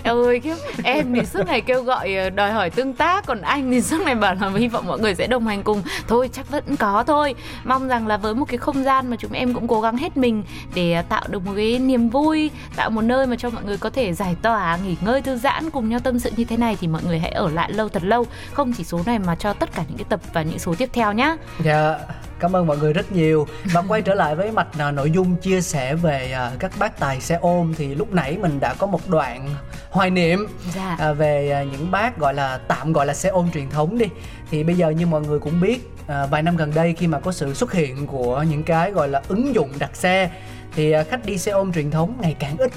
Em 0.03 0.15
ơi 0.25 0.39
kiếp 0.39 0.58
em 0.84 1.13
thì 1.13 1.25
suốt 1.25 1.47
ngày 1.47 1.62
kêu 1.62 1.84
gọi 1.84 2.15
ờ, 2.15 2.29
đòi 2.29 2.51
hỏi 2.51 2.69
tương 2.69 2.93
tác 2.93 3.25
còn 3.25 3.41
anh 3.41 3.71
thì 3.71 3.81
suốt 3.81 4.01
ngày 4.05 4.15
bảo 4.15 4.36
là 4.36 4.49
hy 4.58 4.67
vọng 4.67 4.88
mọi 4.88 4.99
người 4.99 5.15
sẽ 5.15 5.27
đồng 5.27 5.47
hành 5.47 5.63
cùng. 5.63 5.81
Thôi 6.08 6.29
chắc 6.34 6.51
vẫn 6.51 6.75
có 6.77 7.03
thôi. 7.08 7.36
Mong 7.63 7.88
rằng 7.88 8.08
là 8.08 8.17
với 8.17 8.36
một 8.36 8.45
cái 8.47 8.58
không 8.58 8.84
gian 8.84 9.10
mà 9.10 9.15
chúng 9.19 9.31
em 9.31 9.53
cũng 9.53 9.67
cố 9.67 9.81
gắng 9.81 9.97
hết 9.97 10.17
mình 10.17 10.43
để 10.75 10.93
ờ, 10.93 11.01
tạo 11.10 11.23
được 11.27 11.45
một 11.45 11.51
cái 11.55 11.79
niềm 11.79 12.10
vui 12.10 12.51
tạo 12.75 12.89
một 12.89 13.01
nơi 13.01 13.27
mà 13.27 13.36
cho 13.36 13.49
mọi 13.49 13.63
người 13.63 13.77
có 13.77 13.89
thể 13.89 14.13
giải 14.13 14.36
tỏa 14.41 14.77
nghỉ 14.86 14.95
ngơi 15.01 15.21
thư 15.21 15.38
giãn 15.38 15.69
cùng 15.69 15.89
nhau 15.89 15.99
tâm 15.99 16.19
sự 16.19 16.31
như 16.38 16.43
thế 16.43 16.58
này 16.58 16.77
thì 16.81 16.88
mọi 16.88 17.01
người 17.08 17.19
hãy 17.19 17.31
ở 17.31 17.49
lại 17.49 17.71
lâu 17.71 17.89
thật 17.89 18.03
lâu. 18.03 18.25
Không 18.53 18.73
chỉ 18.73 18.84
số 18.84 18.99
này 19.05 19.19
mà 19.19 19.36
cho 19.36 19.53
tất 19.53 19.69
cả 19.75 19.84
những 19.88 19.97
cái 19.97 20.05
tập 20.10 20.19
và 20.34 20.41
những 20.41 20.60
số 20.60 20.75
tiếp 20.77 20.89
theo 20.93 21.13
nhá. 21.13 21.36
Dạ, 21.63 21.97
cảm 22.45 22.55
ơn 22.55 22.67
mọi 22.67 22.77
người 22.77 22.93
rất 22.93 23.12
nhiều 23.12 23.47
Và 23.73 23.84
quay 23.88 24.01
trở 24.01 24.13
lại 24.13 24.36
với 24.36 24.51
mạch 24.51 24.67
à, 24.77 24.91
nội 24.91 25.12
dung 25.12 25.36
chia 25.36 25.62
sẻ 25.62 25.95
về 25.95 26.31
à, 26.31 26.51
các 26.60 26.71
bác 26.79 26.99
tài 26.99 27.21
xe 27.21 27.36
ôm 27.41 27.73
Thì 27.77 27.95
lúc 27.95 28.13
nãy 28.13 28.38
mình 28.41 28.60
đã 28.60 28.73
có 28.73 28.88
một 28.88 29.10
đoạn 29.10 29.49
hoài 29.89 30.10
niệm 30.10 30.47
Dạ. 30.75 30.95
à, 30.99 31.12
Về 31.12 31.51
à, 31.51 31.63
những 31.63 31.91
bác 31.91 32.17
gọi 32.17 32.34
là 32.34 32.58
tạm 32.58 32.93
gọi 32.93 33.05
là 33.05 33.13
xe 33.13 33.29
ôm 33.29 33.49
truyền 33.53 33.69
thống 33.69 33.97
đi 33.97 34.05
Thì 34.51 34.63
bây 34.63 34.75
giờ 34.75 34.89
như 34.89 35.08
mọi 35.08 35.21
người 35.21 35.39
cũng 35.39 35.62
biết 35.62 35.91
à, 36.08 36.25
Vài 36.25 36.41
năm 36.41 36.58
gần 36.58 36.71
đây 36.75 36.93
khi 36.93 37.08
mà 37.08 37.19
có 37.19 37.31
sự 37.31 37.53
xuất 37.53 37.73
hiện 37.73 38.08
của 38.08 38.45
những 38.49 38.63
cái 38.63 38.91
gọi 38.91 39.08
là 39.08 39.21
ứng 39.27 39.55
dụng 39.55 39.71
đặt 39.79 39.95
xe 39.95 40.29
thì 40.75 40.91
à, 40.91 41.03
khách 41.03 41.25
đi 41.25 41.38
xe 41.38 41.51
ôm 41.51 41.73
truyền 41.73 41.91
thống 41.91 42.17
ngày 42.21 42.36
càng 42.39 42.58
ít 42.58 42.71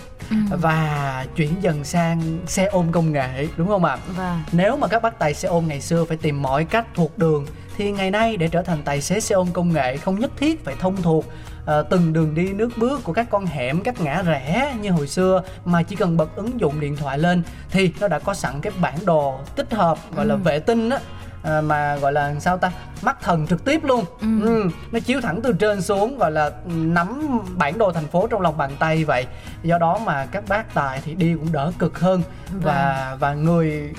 và 0.51 1.27
chuyển 1.37 1.55
dần 1.61 1.85
sang 1.85 2.39
xe 2.47 2.65
ôm 2.65 2.93
công 2.93 3.13
nghệ 3.13 3.49
đúng 3.57 3.69
không 3.69 3.85
ạ? 3.85 3.99
Vâng. 4.17 4.43
Nếu 4.53 4.77
mà 4.77 4.87
các 4.87 5.03
bác 5.03 5.19
tài 5.19 5.35
xe 5.35 5.49
ôm 5.49 5.69
ngày 5.69 5.81
xưa 5.81 6.05
phải 6.05 6.17
tìm 6.17 6.43
mọi 6.43 6.65
cách 6.65 6.87
thuộc 6.95 7.19
đường 7.19 7.47
thì 7.79 7.93
ngày 7.93 8.11
nay 8.11 8.37
để 8.37 8.49
trở 8.49 8.63
thành 8.63 8.83
tài 8.85 9.01
xế 9.01 9.21
xe 9.21 9.35
ôm 9.35 9.49
công 9.53 9.73
nghệ 9.73 9.97
không 9.97 10.21
nhất 10.21 10.31
thiết 10.37 10.65
phải 10.65 10.75
thông 10.81 11.03
thuộc 11.03 11.25
ờ, 11.67 11.83
từng 11.83 12.13
đường 12.13 12.35
đi 12.35 12.53
nước 12.53 12.71
bước 12.77 13.05
của 13.05 13.13
các 13.13 13.31
con 13.31 13.47
hẻm, 13.47 13.81
các 13.81 14.01
ngã 14.01 14.23
rẽ 14.23 14.77
như 14.81 14.91
hồi 14.91 15.09
xưa 15.09 15.43
mà 15.65 15.83
chỉ 15.83 15.97
cần 15.97 16.17
bật 16.17 16.37
ứng 16.37 16.61
dụng 16.61 16.81
điện 16.81 16.97
thoại 16.97 17.19
lên 17.19 17.43
thì 17.71 17.93
nó 18.01 18.09
đã 18.09 18.19
có 18.19 18.35
sẵn 18.35 18.61
cái 18.61 18.73
bản 18.81 18.95
đồ 19.05 19.39
tích 19.57 19.75
hợp 19.75 19.99
gọi 20.17 20.27
là 20.27 20.37
vệ 20.37 20.59
tinh 20.59 20.91
á 20.91 20.99
à, 21.43 21.61
mà 21.61 21.97
gọi 21.97 22.13
là 22.13 22.35
sao 22.41 22.59
ta 22.59 22.73
mắt 23.03 23.21
thần 23.23 23.47
trực 23.47 23.65
tiếp 23.65 23.85
luôn. 23.85 24.05
Ừ. 24.21 24.71
nó 24.93 25.01
chiếu 25.01 25.21
thẳng 25.21 25.41
từ 25.43 25.53
trên 25.53 25.83
xuống 25.83 26.19
gọi 26.19 26.31
là 26.31 26.51
nắm 26.67 27.39
bản 27.57 27.79
đồ 27.79 27.93
thành 27.93 28.07
phố 28.07 28.27
trong 28.27 28.41
lòng 28.41 28.57
bàn 28.57 28.71
tay 28.79 29.05
vậy. 29.05 29.27
Do 29.63 29.79
đó 29.79 30.01
mà 30.05 30.27
các 30.27 30.45
bác 30.49 30.75
tài 30.75 31.01
thì 31.05 31.15
đi 31.15 31.35
cũng 31.35 31.53
đỡ 31.53 31.73
cực 31.79 31.99
hơn 31.99 32.23
và 32.63 33.17
và 33.21 33.35
người 33.35 33.93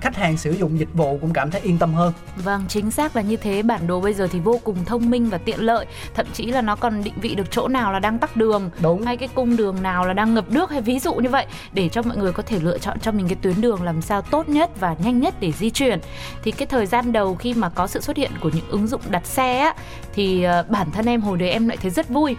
khách 0.00 0.16
hàng 0.16 0.36
sử 0.36 0.50
dụng 0.50 0.78
dịch 0.78 0.94
vụ 0.94 1.18
cũng 1.20 1.32
cảm 1.32 1.50
thấy 1.50 1.60
yên 1.60 1.78
tâm 1.78 1.94
hơn 1.94 2.12
Vâng, 2.36 2.64
chính 2.68 2.90
xác 2.90 3.16
là 3.16 3.22
như 3.22 3.36
thế. 3.36 3.62
Bản 3.62 3.86
đồ 3.86 4.00
bây 4.00 4.14
giờ 4.14 4.28
thì 4.32 4.40
vô 4.40 4.60
cùng 4.64 4.84
thông 4.84 5.10
minh 5.10 5.30
và 5.30 5.38
tiện 5.38 5.60
lợi. 5.60 5.86
Thậm 6.14 6.26
chí 6.32 6.46
là 6.46 6.62
nó 6.62 6.76
còn 6.76 7.04
định 7.04 7.14
vị 7.20 7.34
được 7.34 7.50
chỗ 7.50 7.68
nào 7.68 7.92
là 7.92 7.98
đang 7.98 8.18
tắc 8.18 8.36
đường, 8.36 8.70
Đúng. 8.82 9.02
hay 9.02 9.16
cái 9.16 9.28
cung 9.34 9.56
đường 9.56 9.82
nào 9.82 10.06
là 10.06 10.12
đang 10.12 10.34
ngập 10.34 10.50
nước 10.50 10.70
hay 10.70 10.80
ví 10.80 10.98
dụ 10.98 11.14
như 11.14 11.28
vậy 11.28 11.46
để 11.72 11.88
cho 11.88 12.02
mọi 12.02 12.16
người 12.16 12.32
có 12.32 12.42
thể 12.42 12.58
lựa 12.60 12.78
chọn 12.78 13.00
cho 13.00 13.12
mình 13.12 13.28
cái 13.28 13.36
tuyến 13.42 13.60
đường 13.60 13.82
làm 13.82 14.02
sao 14.02 14.22
tốt 14.22 14.48
nhất 14.48 14.70
và 14.80 14.96
nhanh 15.04 15.20
nhất 15.20 15.34
để 15.40 15.52
di 15.52 15.70
chuyển. 15.70 15.98
Thì 16.42 16.50
cái 16.50 16.66
thời 16.66 16.86
gian 16.86 17.12
đầu 17.12 17.34
khi 17.34 17.54
mà 17.54 17.68
có 17.68 17.86
sự 17.86 18.00
xuất 18.00 18.16
hiện 18.16 18.30
của 18.40 18.50
những 18.54 18.68
ứng 18.68 18.86
dụng 18.86 19.00
đặt 19.08 19.26
xe 19.26 19.58
á 19.58 19.74
thì 20.14 20.42
ờ, 20.42 20.64
bản 20.68 20.90
thân 20.90 21.06
em 21.06 21.20
hồi 21.20 21.38
đấy 21.38 21.50
em 21.50 21.68
lại 21.68 21.76
thấy 21.76 21.90
rất 21.90 22.08
vui. 22.08 22.36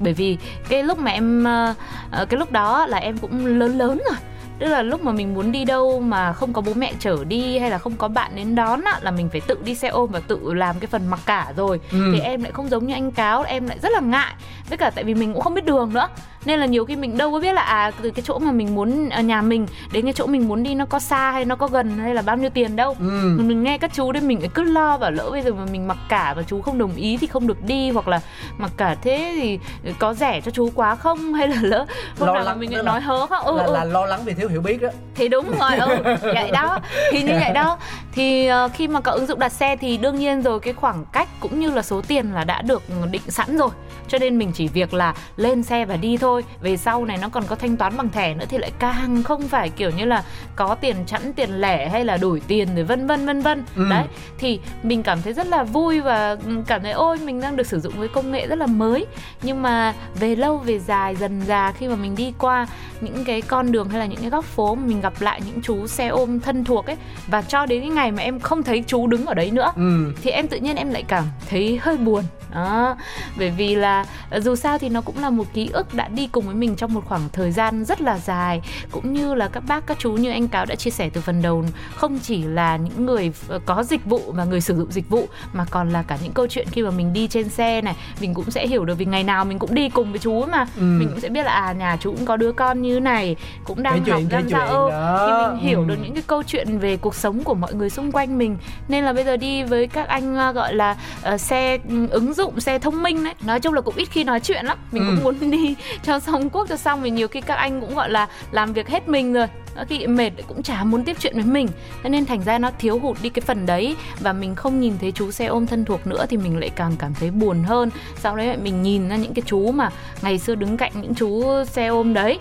Bởi 0.00 0.12
vì 0.12 0.38
cái 0.68 0.82
lúc 0.82 0.98
mà 0.98 1.10
em 1.10 1.44
ờ, 1.44 1.74
ờ, 2.10 2.26
cái 2.26 2.38
lúc 2.38 2.52
đó 2.52 2.86
là 2.86 2.98
em 2.98 3.18
cũng 3.18 3.46
lớn 3.46 3.78
lớn 3.78 4.00
rồi 4.10 4.18
tức 4.58 4.66
là 4.66 4.82
lúc 4.82 5.04
mà 5.04 5.12
mình 5.12 5.34
muốn 5.34 5.52
đi 5.52 5.64
đâu 5.64 6.00
mà 6.00 6.32
không 6.32 6.52
có 6.52 6.60
bố 6.60 6.74
mẹ 6.74 6.92
chở 6.98 7.24
đi 7.24 7.58
hay 7.58 7.70
là 7.70 7.78
không 7.78 7.96
có 7.96 8.08
bạn 8.08 8.30
đến 8.34 8.54
đón 8.54 8.80
á 8.84 8.98
là 9.02 9.10
mình 9.10 9.28
phải 9.32 9.40
tự 9.40 9.58
đi 9.64 9.74
xe 9.74 9.88
ôm 9.88 10.10
và 10.12 10.20
tự 10.20 10.54
làm 10.54 10.80
cái 10.80 10.86
phần 10.86 11.06
mặc 11.06 11.20
cả 11.26 11.52
rồi. 11.56 11.80
Ừ. 11.92 12.10
thì 12.12 12.20
em 12.20 12.42
lại 12.42 12.52
không 12.52 12.68
giống 12.68 12.86
như 12.86 12.94
anh 12.94 13.10
cáo 13.10 13.42
em 13.42 13.66
lại 13.66 13.78
rất 13.82 13.92
là 13.92 14.00
ngại. 14.00 14.34
Với 14.68 14.78
cả 14.78 14.90
tại 14.90 15.04
vì 15.04 15.14
mình 15.14 15.32
cũng 15.32 15.42
không 15.42 15.54
biết 15.54 15.64
đường 15.64 15.92
nữa 15.92 16.08
nên 16.44 16.60
là 16.60 16.66
nhiều 16.66 16.84
khi 16.84 16.96
mình 16.96 17.18
đâu 17.18 17.32
có 17.32 17.40
biết 17.40 17.52
là 17.52 17.62
à 17.62 17.90
từ 18.02 18.10
cái 18.10 18.22
chỗ 18.26 18.38
mà 18.38 18.52
mình 18.52 18.74
muốn 18.74 19.08
ở 19.08 19.22
nhà 19.22 19.42
mình 19.42 19.66
đến 19.92 20.04
cái 20.04 20.12
chỗ 20.12 20.26
mình 20.26 20.48
muốn 20.48 20.62
đi 20.62 20.74
nó 20.74 20.86
có 20.86 20.98
xa 20.98 21.30
hay 21.30 21.44
nó 21.44 21.56
có 21.56 21.66
gần 21.66 21.98
hay 21.98 22.14
là 22.14 22.22
bao 22.22 22.36
nhiêu 22.36 22.50
tiền 22.50 22.76
đâu. 22.76 22.96
Ừ. 23.00 23.38
mình 23.38 23.62
nghe 23.62 23.78
các 23.78 23.90
chú 23.94 24.12
đấy 24.12 24.22
mình 24.22 24.40
cứ 24.54 24.62
lo 24.62 24.98
bảo 24.98 25.10
lỡ 25.10 25.30
bây 25.30 25.42
giờ 25.42 25.52
mà 25.52 25.64
mình 25.72 25.88
mặc 25.88 25.98
cả 26.08 26.34
và 26.36 26.42
chú 26.42 26.60
không 26.62 26.78
đồng 26.78 26.96
ý 26.96 27.16
thì 27.16 27.26
không 27.26 27.46
được 27.46 27.64
đi 27.64 27.90
hoặc 27.90 28.08
là 28.08 28.20
mặc 28.58 28.70
cả 28.76 28.96
thế 29.02 29.34
thì 29.36 29.58
có 29.98 30.14
rẻ 30.14 30.40
cho 30.40 30.50
chú 30.50 30.70
quá 30.74 30.94
không? 30.94 31.34
Hay 31.38 31.48
là 31.48 31.56
lỡ 31.60 31.86
hôm 32.18 32.26
Lo 32.26 32.34
nào 32.34 32.44
lắng 32.44 32.60
mình 32.60 32.74
lại 32.74 32.82
nói 32.82 33.00
hớ 33.00 33.26
không 33.26 33.46
ừ, 33.46 33.56
là, 33.56 33.64
ừ. 33.64 33.72
là 33.72 33.84
lo 33.84 34.06
lắng 34.06 34.20
vì 34.24 34.34
thiếu 34.34 34.48
hiểu 34.48 34.60
biết 34.60 34.82
đó. 34.82 34.88
Thì 35.14 35.28
đúng 35.28 35.52
rồi 35.58 35.76
ừ 35.78 36.16
vậy 36.22 36.50
đó 36.50 36.78
thì 37.12 37.22
như 37.22 37.32
vậy 37.40 37.52
đó. 37.54 37.78
Thì 38.12 38.46
ờ, 38.46 38.68
khi 38.74 38.88
mà 38.88 39.00
có 39.00 39.12
ứng 39.12 39.26
dụng 39.26 39.38
đặt 39.38 39.52
xe 39.52 39.76
thì 39.76 39.96
đương 39.96 40.16
nhiên 40.16 40.42
rồi 40.42 40.60
cái 40.60 40.74
khoảng 40.74 41.04
cách 41.12 41.28
cũng 41.40 41.60
như 41.60 41.70
là 41.70 41.82
số 41.82 42.00
tiền 42.08 42.32
là 42.34 42.44
đã 42.44 42.62
được 42.62 42.82
định 43.10 43.22
sẵn 43.28 43.56
rồi. 43.56 43.70
Cho 44.08 44.18
nên 44.18 44.38
mình 44.38 44.52
chỉ 44.54 44.68
việc 44.68 44.94
là 44.94 45.14
lên 45.36 45.62
xe 45.62 45.84
và 45.84 45.96
đi 45.96 46.16
thôi 46.16 46.27
về 46.60 46.76
sau 46.76 47.04
này 47.04 47.18
nó 47.22 47.28
còn 47.28 47.44
có 47.46 47.56
thanh 47.56 47.76
toán 47.76 47.96
bằng 47.96 48.08
thẻ 48.10 48.34
nữa 48.34 48.44
thì 48.48 48.58
lại 48.58 48.72
càng 48.78 49.22
không 49.22 49.48
phải 49.48 49.68
kiểu 49.68 49.90
như 49.90 50.04
là 50.04 50.24
có 50.56 50.74
tiền 50.74 50.96
chẵn 51.06 51.32
tiền 51.32 51.50
lẻ 51.60 51.88
hay 51.88 52.04
là 52.04 52.16
đổi 52.16 52.42
tiền 52.48 52.68
rồi 52.74 52.84
vân 52.84 53.06
vân 53.06 53.26
vân 53.26 53.40
vân. 53.40 53.64
Ừ. 53.76 53.86
đấy 53.90 54.04
thì 54.38 54.60
mình 54.82 55.02
cảm 55.02 55.22
thấy 55.22 55.32
rất 55.32 55.46
là 55.46 55.64
vui 55.64 56.00
và 56.00 56.36
ừ, 56.46 56.62
cảm 56.66 56.82
thấy 56.82 56.92
ôi 56.92 57.18
mình 57.24 57.40
đang 57.40 57.56
được 57.56 57.66
sử 57.66 57.80
dụng 57.80 57.92
với 57.96 58.08
công 58.08 58.32
nghệ 58.32 58.46
rất 58.46 58.58
là 58.58 58.66
mới. 58.66 59.06
Nhưng 59.42 59.62
mà 59.62 59.94
về 60.20 60.36
lâu 60.36 60.56
về 60.56 60.78
dài 60.78 61.16
dần 61.16 61.40
già 61.46 61.72
khi 61.72 61.88
mà 61.88 61.96
mình 61.96 62.14
đi 62.16 62.32
qua 62.38 62.66
những 63.00 63.24
cái 63.24 63.42
con 63.42 63.72
đường 63.72 63.88
hay 63.88 63.98
là 63.98 64.06
những 64.06 64.20
cái 64.20 64.30
góc 64.30 64.44
phố 64.44 64.74
mà 64.74 64.82
mình 64.86 65.00
gặp 65.00 65.12
lại 65.20 65.40
những 65.46 65.62
chú 65.62 65.86
xe 65.86 66.08
ôm 66.08 66.40
thân 66.40 66.64
thuộc 66.64 66.86
ấy 66.86 66.96
và 67.26 67.42
cho 67.42 67.66
đến 67.66 67.80
cái 67.80 67.90
ngày 67.90 68.12
mà 68.12 68.22
em 68.22 68.40
không 68.40 68.62
thấy 68.62 68.84
chú 68.86 69.06
đứng 69.06 69.26
ở 69.26 69.34
đấy 69.34 69.50
nữa 69.50 69.72
ừ. 69.76 70.12
thì 70.22 70.30
em 70.30 70.48
tự 70.48 70.56
nhiên 70.56 70.76
em 70.76 70.90
lại 70.90 71.04
cảm 71.08 71.24
thấy 71.50 71.78
hơi 71.82 71.96
buồn. 71.96 72.24
Đó 72.54 72.96
bởi 73.38 73.50
vì 73.50 73.74
là 73.74 74.04
dù 74.36 74.56
sao 74.56 74.78
thì 74.78 74.88
nó 74.88 75.00
cũng 75.00 75.18
là 75.22 75.30
một 75.30 75.44
ký 75.52 75.70
ức 75.72 75.94
đã 75.94 76.08
đi 76.08 76.17
cùng 76.26 76.46
với 76.46 76.54
mình 76.54 76.76
trong 76.76 76.94
một 76.94 77.02
khoảng 77.08 77.28
thời 77.32 77.52
gian 77.52 77.84
rất 77.84 78.00
là 78.00 78.18
dài. 78.18 78.60
Cũng 78.90 79.12
như 79.12 79.34
là 79.34 79.48
các 79.48 79.62
bác 79.68 79.86
các 79.86 79.98
chú 80.00 80.12
như 80.12 80.30
anh 80.30 80.48
cáo 80.48 80.66
đã 80.66 80.74
chia 80.74 80.90
sẻ 80.90 81.10
từ 81.12 81.20
phần 81.20 81.42
đầu 81.42 81.64
không 81.94 82.18
chỉ 82.18 82.42
là 82.42 82.76
những 82.76 83.06
người 83.06 83.32
ờ, 83.48 83.58
có 83.66 83.82
dịch 83.84 84.04
vụ 84.04 84.20
và 84.32 84.44
người 84.44 84.60
sử 84.60 84.76
dụng 84.76 84.92
dịch 84.92 85.08
vụ 85.08 85.28
mà 85.52 85.64
còn 85.70 85.90
là 85.90 86.02
cả 86.02 86.18
những 86.22 86.32
câu 86.32 86.46
chuyện 86.46 86.66
khi 86.70 86.82
mà 86.82 86.90
mình 86.90 87.12
đi 87.12 87.28
trên 87.28 87.48
xe 87.48 87.80
này. 87.80 87.94
Mình 88.20 88.34
cũng 88.34 88.50
sẽ 88.50 88.66
hiểu 88.66 88.84
được 88.84 88.94
vì 88.98 89.04
ngày 89.04 89.24
nào 89.24 89.44
mình 89.44 89.58
cũng 89.58 89.74
đi 89.74 89.88
cùng 89.88 90.10
với 90.10 90.18
chú 90.18 90.44
mà. 90.52 90.66
Ừ. 90.76 90.82
mình 90.82 91.08
cũng 91.08 91.20
sẽ 91.20 91.28
biết 91.28 91.42
là 91.42 91.52
à 91.52 91.72
nhà 91.72 91.96
chú 92.00 92.12
cũng 92.12 92.26
có 92.26 92.36
đứa 92.36 92.52
con 92.52 92.82
như 92.82 93.00
này 93.00 93.36
cũng 93.64 93.82
đang 93.82 94.02
Kể 94.04 94.12
học 94.12 94.20
chuyện, 94.20 94.28
đang 94.28 94.48
giao 94.50 94.90
thì 95.26 95.32
mình 95.54 95.64
hiểu 95.68 95.78
Ừ. 95.80 95.84
được 95.88 95.96
những 96.02 96.14
cái 96.14 96.22
câu 96.26 96.42
chuyện 96.42 96.78
về 96.78 96.96
cuộc 96.96 97.14
sống 97.14 97.44
của 97.44 97.54
mọi 97.54 97.74
người 97.74 97.90
xung 97.90 98.12
quanh 98.12 98.38
mình. 98.38 98.56
Nên 98.88 99.04
là 99.04 99.12
bây 99.12 99.24
giờ 99.24 99.36
đi 99.36 99.62
với 99.62 99.86
các 99.86 100.08
anh 100.08 100.36
ờ, 100.36 100.52
gọi 100.52 100.74
là 100.74 100.96
ờ, 101.22 101.38
xe 101.38 101.78
ừ, 101.88 102.06
ứng 102.10 102.34
dụng 102.34 102.60
xe 102.60 102.78
thông 102.78 103.02
minh 103.02 103.24
đấy. 103.24 103.34
Nói 103.44 103.60
chung 103.60 103.74
là 103.74 103.80
cũng 103.80 103.94
ít 103.96 104.06
khi 104.10 104.24
nói 104.24 104.40
chuyện 104.40 104.66
lắm. 104.66 104.78
Mình 104.92 105.06
Ừ. 105.06 105.14
cũng 105.14 105.24
muốn 105.24 105.50
đi 105.50 105.74
cho 106.08 106.18
xong 106.18 106.50
cuốc 106.50 106.68
cho 106.68 106.76
xong 106.76 107.02
vì 107.02 107.10
nhiều 107.10 107.28
khi 107.28 107.40
các 107.40 107.54
anh 107.54 107.80
cũng, 107.80 107.94
gọi 107.94 108.10
là, 108.10 108.28
làm 108.50 108.72
việc 108.72 108.88
hết 108.88 109.08
mình 109.08 109.32
rồi. 109.32 109.46
Có 109.76 109.84
khi 109.88 110.06
mệt 110.06 110.30
cũng 110.46 110.62
chả 110.62 110.84
muốn 110.84 111.04
tiếp 111.04 111.16
chuyện 111.20 111.34
với 111.34 111.44
mình. 111.44 111.68
Thế 112.02 112.10
nên 112.10 112.26
thành 112.26 112.42
ra 112.42 112.58
nó 112.58 112.70
thiếu 112.78 112.98
hụt 112.98 113.16
đi 113.22 113.28
cái 113.28 113.40
phần 113.40 113.66
đấy 113.66 113.96
và 114.20 114.32
mình 114.32 114.54
không 114.54 114.80
nhìn 114.80 114.94
thấy 115.00 115.12
chú 115.12 115.30
xe 115.30 115.46
ôm 115.46 115.66
thân 115.66 115.84
thuộc 115.84 116.06
nữa 116.06 116.26
thì 116.28 116.36
mình 116.36 116.58
lại 116.58 116.70
càng 116.76 116.92
cảm 116.98 117.14
thấy 117.14 117.30
buồn 117.30 117.62
hơn. 117.64 117.90
Sau 118.20 118.36
đấy 118.36 118.56
mình 118.56 118.82
nhìn 118.82 119.08
ra 119.08 119.16
những 119.16 119.34
cái 119.34 119.42
chú 119.46 119.72
mà 119.72 119.90
ngày 120.22 120.38
xưa 120.38 120.54
đứng 120.54 120.76
cạnh 120.76 120.92
những 120.94 121.14
chú 121.14 121.44
xe 121.64 121.86
ôm 121.86 122.14
đấy. 122.14 122.38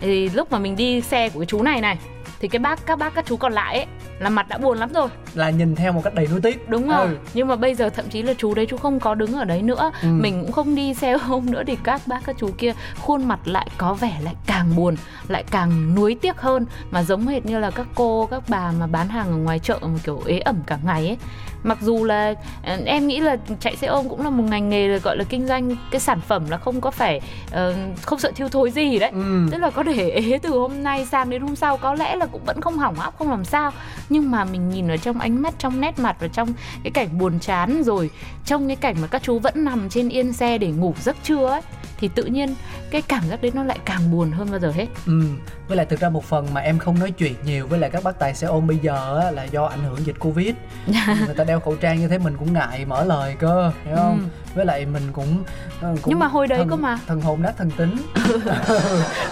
Thì 0.00 0.28
lúc 0.28 0.52
mà 0.52 0.58
mình 0.58 0.76
đi 0.76 1.00
xe 1.00 1.28
của 1.28 1.40
cái 1.40 1.46
chú 1.46 1.62
này 1.62 1.80
này 1.80 1.98
thì 2.40 2.48
cái 2.48 2.58
bác 2.58 2.86
các 2.86 2.98
bác 2.98 3.14
các 3.14 3.26
chú 3.26 3.36
còn 3.36 3.52
lại 3.52 3.76
ấy 3.76 3.86
là 4.18 4.30
mặt 4.30 4.48
đã 4.48 4.58
buồn 4.58 4.78
lắm 4.78 4.92
rồi. 4.92 5.08
Là 5.34 5.50
nhìn 5.50 5.74
theo 5.74 5.92
một 5.92 6.00
cách 6.04 6.14
đầy 6.14 6.26
nuối 6.30 6.40
tiếc. 6.40 6.68
Đúng 6.68 6.88
rồi. 6.88 7.06
Ừ. 7.06 7.16
nhưng 7.34 7.48
mà 7.48 7.56
bây 7.56 7.74
giờ 7.74 7.88
thậm 7.88 8.08
chí 8.10 8.22
là 8.22 8.34
chú 8.38 8.54
đấy 8.54 8.66
chú 8.70 8.76
không 8.76 9.00
có 9.00 9.14
đứng 9.14 9.32
ở 9.32 9.44
đấy 9.44 9.62
nữa. 9.62 9.90
Ừ. 10.02 10.08
mình 10.08 10.42
cũng 10.42 10.52
không 10.52 10.74
đi 10.74 10.94
xe 10.94 11.12
ôm 11.28 11.50
nữa 11.50 11.62
thì 11.66 11.76
các 11.84 12.00
bác 12.06 12.20
các 12.26 12.36
chú 12.38 12.50
kia 12.58 12.72
khuôn 13.00 13.24
mặt 13.24 13.40
lại 13.44 13.68
có 13.78 13.94
vẻ 13.94 14.16
lại 14.24 14.34
càng 14.46 14.76
buồn 14.76 14.96
lại 15.28 15.44
càng 15.50 15.94
nuối 15.94 16.16
tiếc 16.20 16.36
hơn. 16.36 16.66
Mà 16.90 17.02
giống 17.02 17.26
hệt 17.26 17.46
như 17.46 17.58
là 17.58 17.70
các 17.70 17.86
cô 17.94 18.28
các 18.30 18.42
bà 18.48 18.72
mà 18.80 18.86
bán 18.86 19.08
hàng 19.08 19.26
ở 19.30 19.36
ngoài 19.36 19.58
chợ 19.58 19.78
mà 19.82 19.98
kiểu 20.04 20.22
ế 20.26 20.38
ẩm 20.38 20.56
cả 20.66 20.78
ngày 20.84 21.06
ấy. 21.06 21.16
Mặc 21.62 21.78
dù 21.80 22.04
là 22.04 22.34
ờ, 22.64 22.78
em 22.84 23.06
nghĩ 23.06 23.20
là 23.20 23.36
chạy 23.60 23.76
xe 23.76 23.86
ôm 23.86 24.08
cũng 24.08 24.24
là 24.24 24.30
một 24.30 24.44
ngành 24.48 24.68
nghề 24.68 24.98
gọi 24.98 25.16
là 25.16 25.24
kinh 25.28 25.46
doanh 25.46 25.76
cái 25.90 26.00
sản 26.00 26.20
phẩm 26.20 26.50
là 26.50 26.56
không 26.56 26.80
có 26.80 26.90
phải 26.90 27.20
ờ, 27.50 27.74
không 28.02 28.18
sợ 28.18 28.32
thiêu 28.34 28.48
thối 28.48 28.70
gì 28.70 28.98
đấy. 28.98 29.10
Ừ. 29.10 29.48
tức 29.50 29.58
là 29.58 29.70
có 29.70 29.84
thể 29.84 30.10
ế 30.10 30.38
từ 30.42 30.50
hôm 30.50 30.82
nay 30.82 31.06
sang 31.06 31.30
đến 31.30 31.42
hôm 31.42 31.56
sau. 31.56 31.76
Có 31.76 31.94
lẽ 31.94 32.16
là 32.16 32.26
cũng 32.32 32.44
vẫn 32.44 32.60
không 32.60 32.78
hỏng 32.78 32.94
hóc, 32.94 33.18
không 33.18 33.30
làm 33.30 33.44
sao. 33.44 33.72
Nhưng 34.08 34.30
mà 34.30 34.44
mình 34.44 34.68
nhìn 34.68 34.88
ở 34.88 34.96
trong 34.96 35.18
ánh 35.18 35.42
mắt, 35.42 35.54
trong 35.58 35.80
nét 35.80 35.98
mặt 35.98 36.16
và 36.20 36.28
trong 36.28 36.52
cái 36.82 36.90
cảnh 36.90 37.18
buồn 37.18 37.38
chán, 37.40 37.82
rồi 37.82 38.10
trong 38.44 38.66
cái 38.66 38.76
cảnh 38.76 38.96
mà 39.00 39.06
các 39.06 39.22
chú 39.22 39.38
vẫn 39.38 39.64
nằm 39.64 39.88
trên 39.88 40.08
yên 40.08 40.32
xe 40.32 40.58
để 40.58 40.70
ngủ 40.70 40.94
giấc 41.00 41.16
trưa 41.22 41.46
ấy 41.46 41.62
thì 41.98 42.08
tự 42.08 42.24
nhiên 42.24 42.54
cái 42.90 43.02
cảm 43.02 43.22
giác 43.28 43.42
đấy 43.42 43.50
nó 43.54 43.62
lại 43.64 43.78
càng 43.84 44.10
buồn 44.10 44.30
hơn 44.30 44.50
bao 44.50 44.60
giờ 44.60 44.70
hết 44.70 44.86
Ừ. 45.06 45.22
Với 45.68 45.76
lại 45.76 45.86
thực 45.86 46.00
ra 46.00 46.08
một 46.08 46.24
phần 46.24 46.54
mà 46.54 46.60
em 46.60 46.78
không 46.78 46.98
nói 46.98 47.10
chuyện 47.10 47.34
nhiều 47.44 47.66
với 47.66 47.78
lại 47.78 47.90
các 47.90 48.04
bác 48.04 48.18
tài 48.18 48.34
xe 48.34 48.46
ôm 48.46 48.66
bây 48.66 48.78
giờ 48.82 49.20
á, 49.24 49.30
là 49.30 49.44
do 49.44 49.64
ảnh 49.64 49.82
hưởng 49.84 50.06
dịch 50.06 50.16
Covid. 50.18 50.54
Người 51.26 51.34
ta 51.36 51.44
đeo 51.44 51.60
khẩu 51.60 51.76
trang 51.76 51.98
như 52.00 52.08
thế 52.08 52.18
mình 52.18 52.36
cũng 52.38 52.52
ngại 52.52 52.84
mở 52.84 53.04
lời 53.04 53.36
cơ, 53.38 53.72
hiểu 53.84 53.96
không? 53.96 54.18
Ừ. 54.20 54.24
Với 54.54 54.66
lại 54.66 54.86
mình 54.86 55.02
cũng, 55.12 55.44
ờ, 55.80 55.88
cũng 56.02 56.10
Nhưng 56.10 56.18
mà 56.18 56.26
hồi 56.26 56.46
đấy 56.46 56.58
thần, 56.58 56.68
cơ 56.68 56.76
mà. 56.76 56.98
thần 57.06 57.20
hồn 57.20 57.42
nát 57.42 57.52
thần 57.58 57.70
tính. 57.70 57.96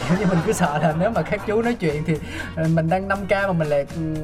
kiểu 0.08 0.18
như 0.18 0.26
mình 0.26 0.38
cứ 0.46 0.52
sợ 0.52 0.78
là 0.78 0.94
nếu 0.98 1.10
mà 1.10 1.22
các 1.22 1.46
chú 1.46 1.62
nói 1.62 1.74
chuyện 1.74 2.02
thì 2.06 2.14
mình 2.68 2.88
đang 2.88 3.08
5K 3.08 3.46
mà 3.46 3.52
mình 3.52 3.68
lại 3.68 3.86
ừ, 3.96 4.14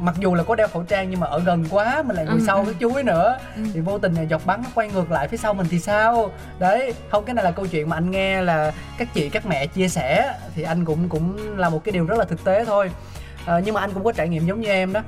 mặc 0.00 0.14
dù 0.18 0.34
là 0.34 0.42
có 0.42 0.54
đeo 0.54 0.68
khẩu 0.68 0.82
trang 0.82 1.10
nhưng 1.10 1.20
mà 1.20 1.26
ở 1.26 1.38
gần 1.40 1.64
quá 1.70 2.02
mình 2.06 2.16
lại 2.16 2.24
ngồi 2.24 2.34
Ừ, 2.34 2.44
sau 2.46 2.64
cái 2.64 2.74
ấy 2.94 3.02
nữa. 3.02 3.38
Ừ. 3.56 3.62
thì 3.74 3.80
vô 3.80 3.98
tình 3.98 4.14
là 4.14 4.22
giọt 4.22 4.42
bắn 4.46 4.62
nó 4.64 4.70
quay 4.74 4.88
ngược 4.88 5.10
lại 5.10 5.28
phía 5.28 5.36
sau 5.36 5.54
mình 5.54 5.66
thì 5.70 5.78
sao? 5.78 6.30
Đấy 6.58 6.94
không 7.10 7.24
cái 7.24 7.34
này 7.34 7.44
là 7.44 7.50
câu 7.50 7.66
chuyện 7.66 7.88
mà 7.88 7.96
anh 7.96 8.10
nghe 8.10 8.42
là 8.42 8.72
các 8.98 9.08
chị 9.14 9.28
các 9.28 9.46
mẹ 9.46 9.66
chia 9.66 9.88
sẻ. 9.88 10.34
Thì 10.54 10.62
anh 10.62 10.84
cũng 10.84 11.08
cũng 11.08 11.58
là 11.58 11.68
một 11.68 11.84
cái 11.84 11.92
điều 11.92 12.06
rất 12.06 12.18
là 12.18 12.24
thực 12.24 12.44
tế 12.44 12.64
thôi. 12.64 12.90
Ờ, 13.46 13.60
nhưng 13.64 13.74
mà 13.74 13.80
anh 13.80 13.90
cũng 13.92 14.04
có 14.04 14.12
trải 14.12 14.28
nghiệm 14.28 14.46
giống 14.46 14.60
như 14.60 14.68
em 14.68 14.92
đó. 14.92 15.00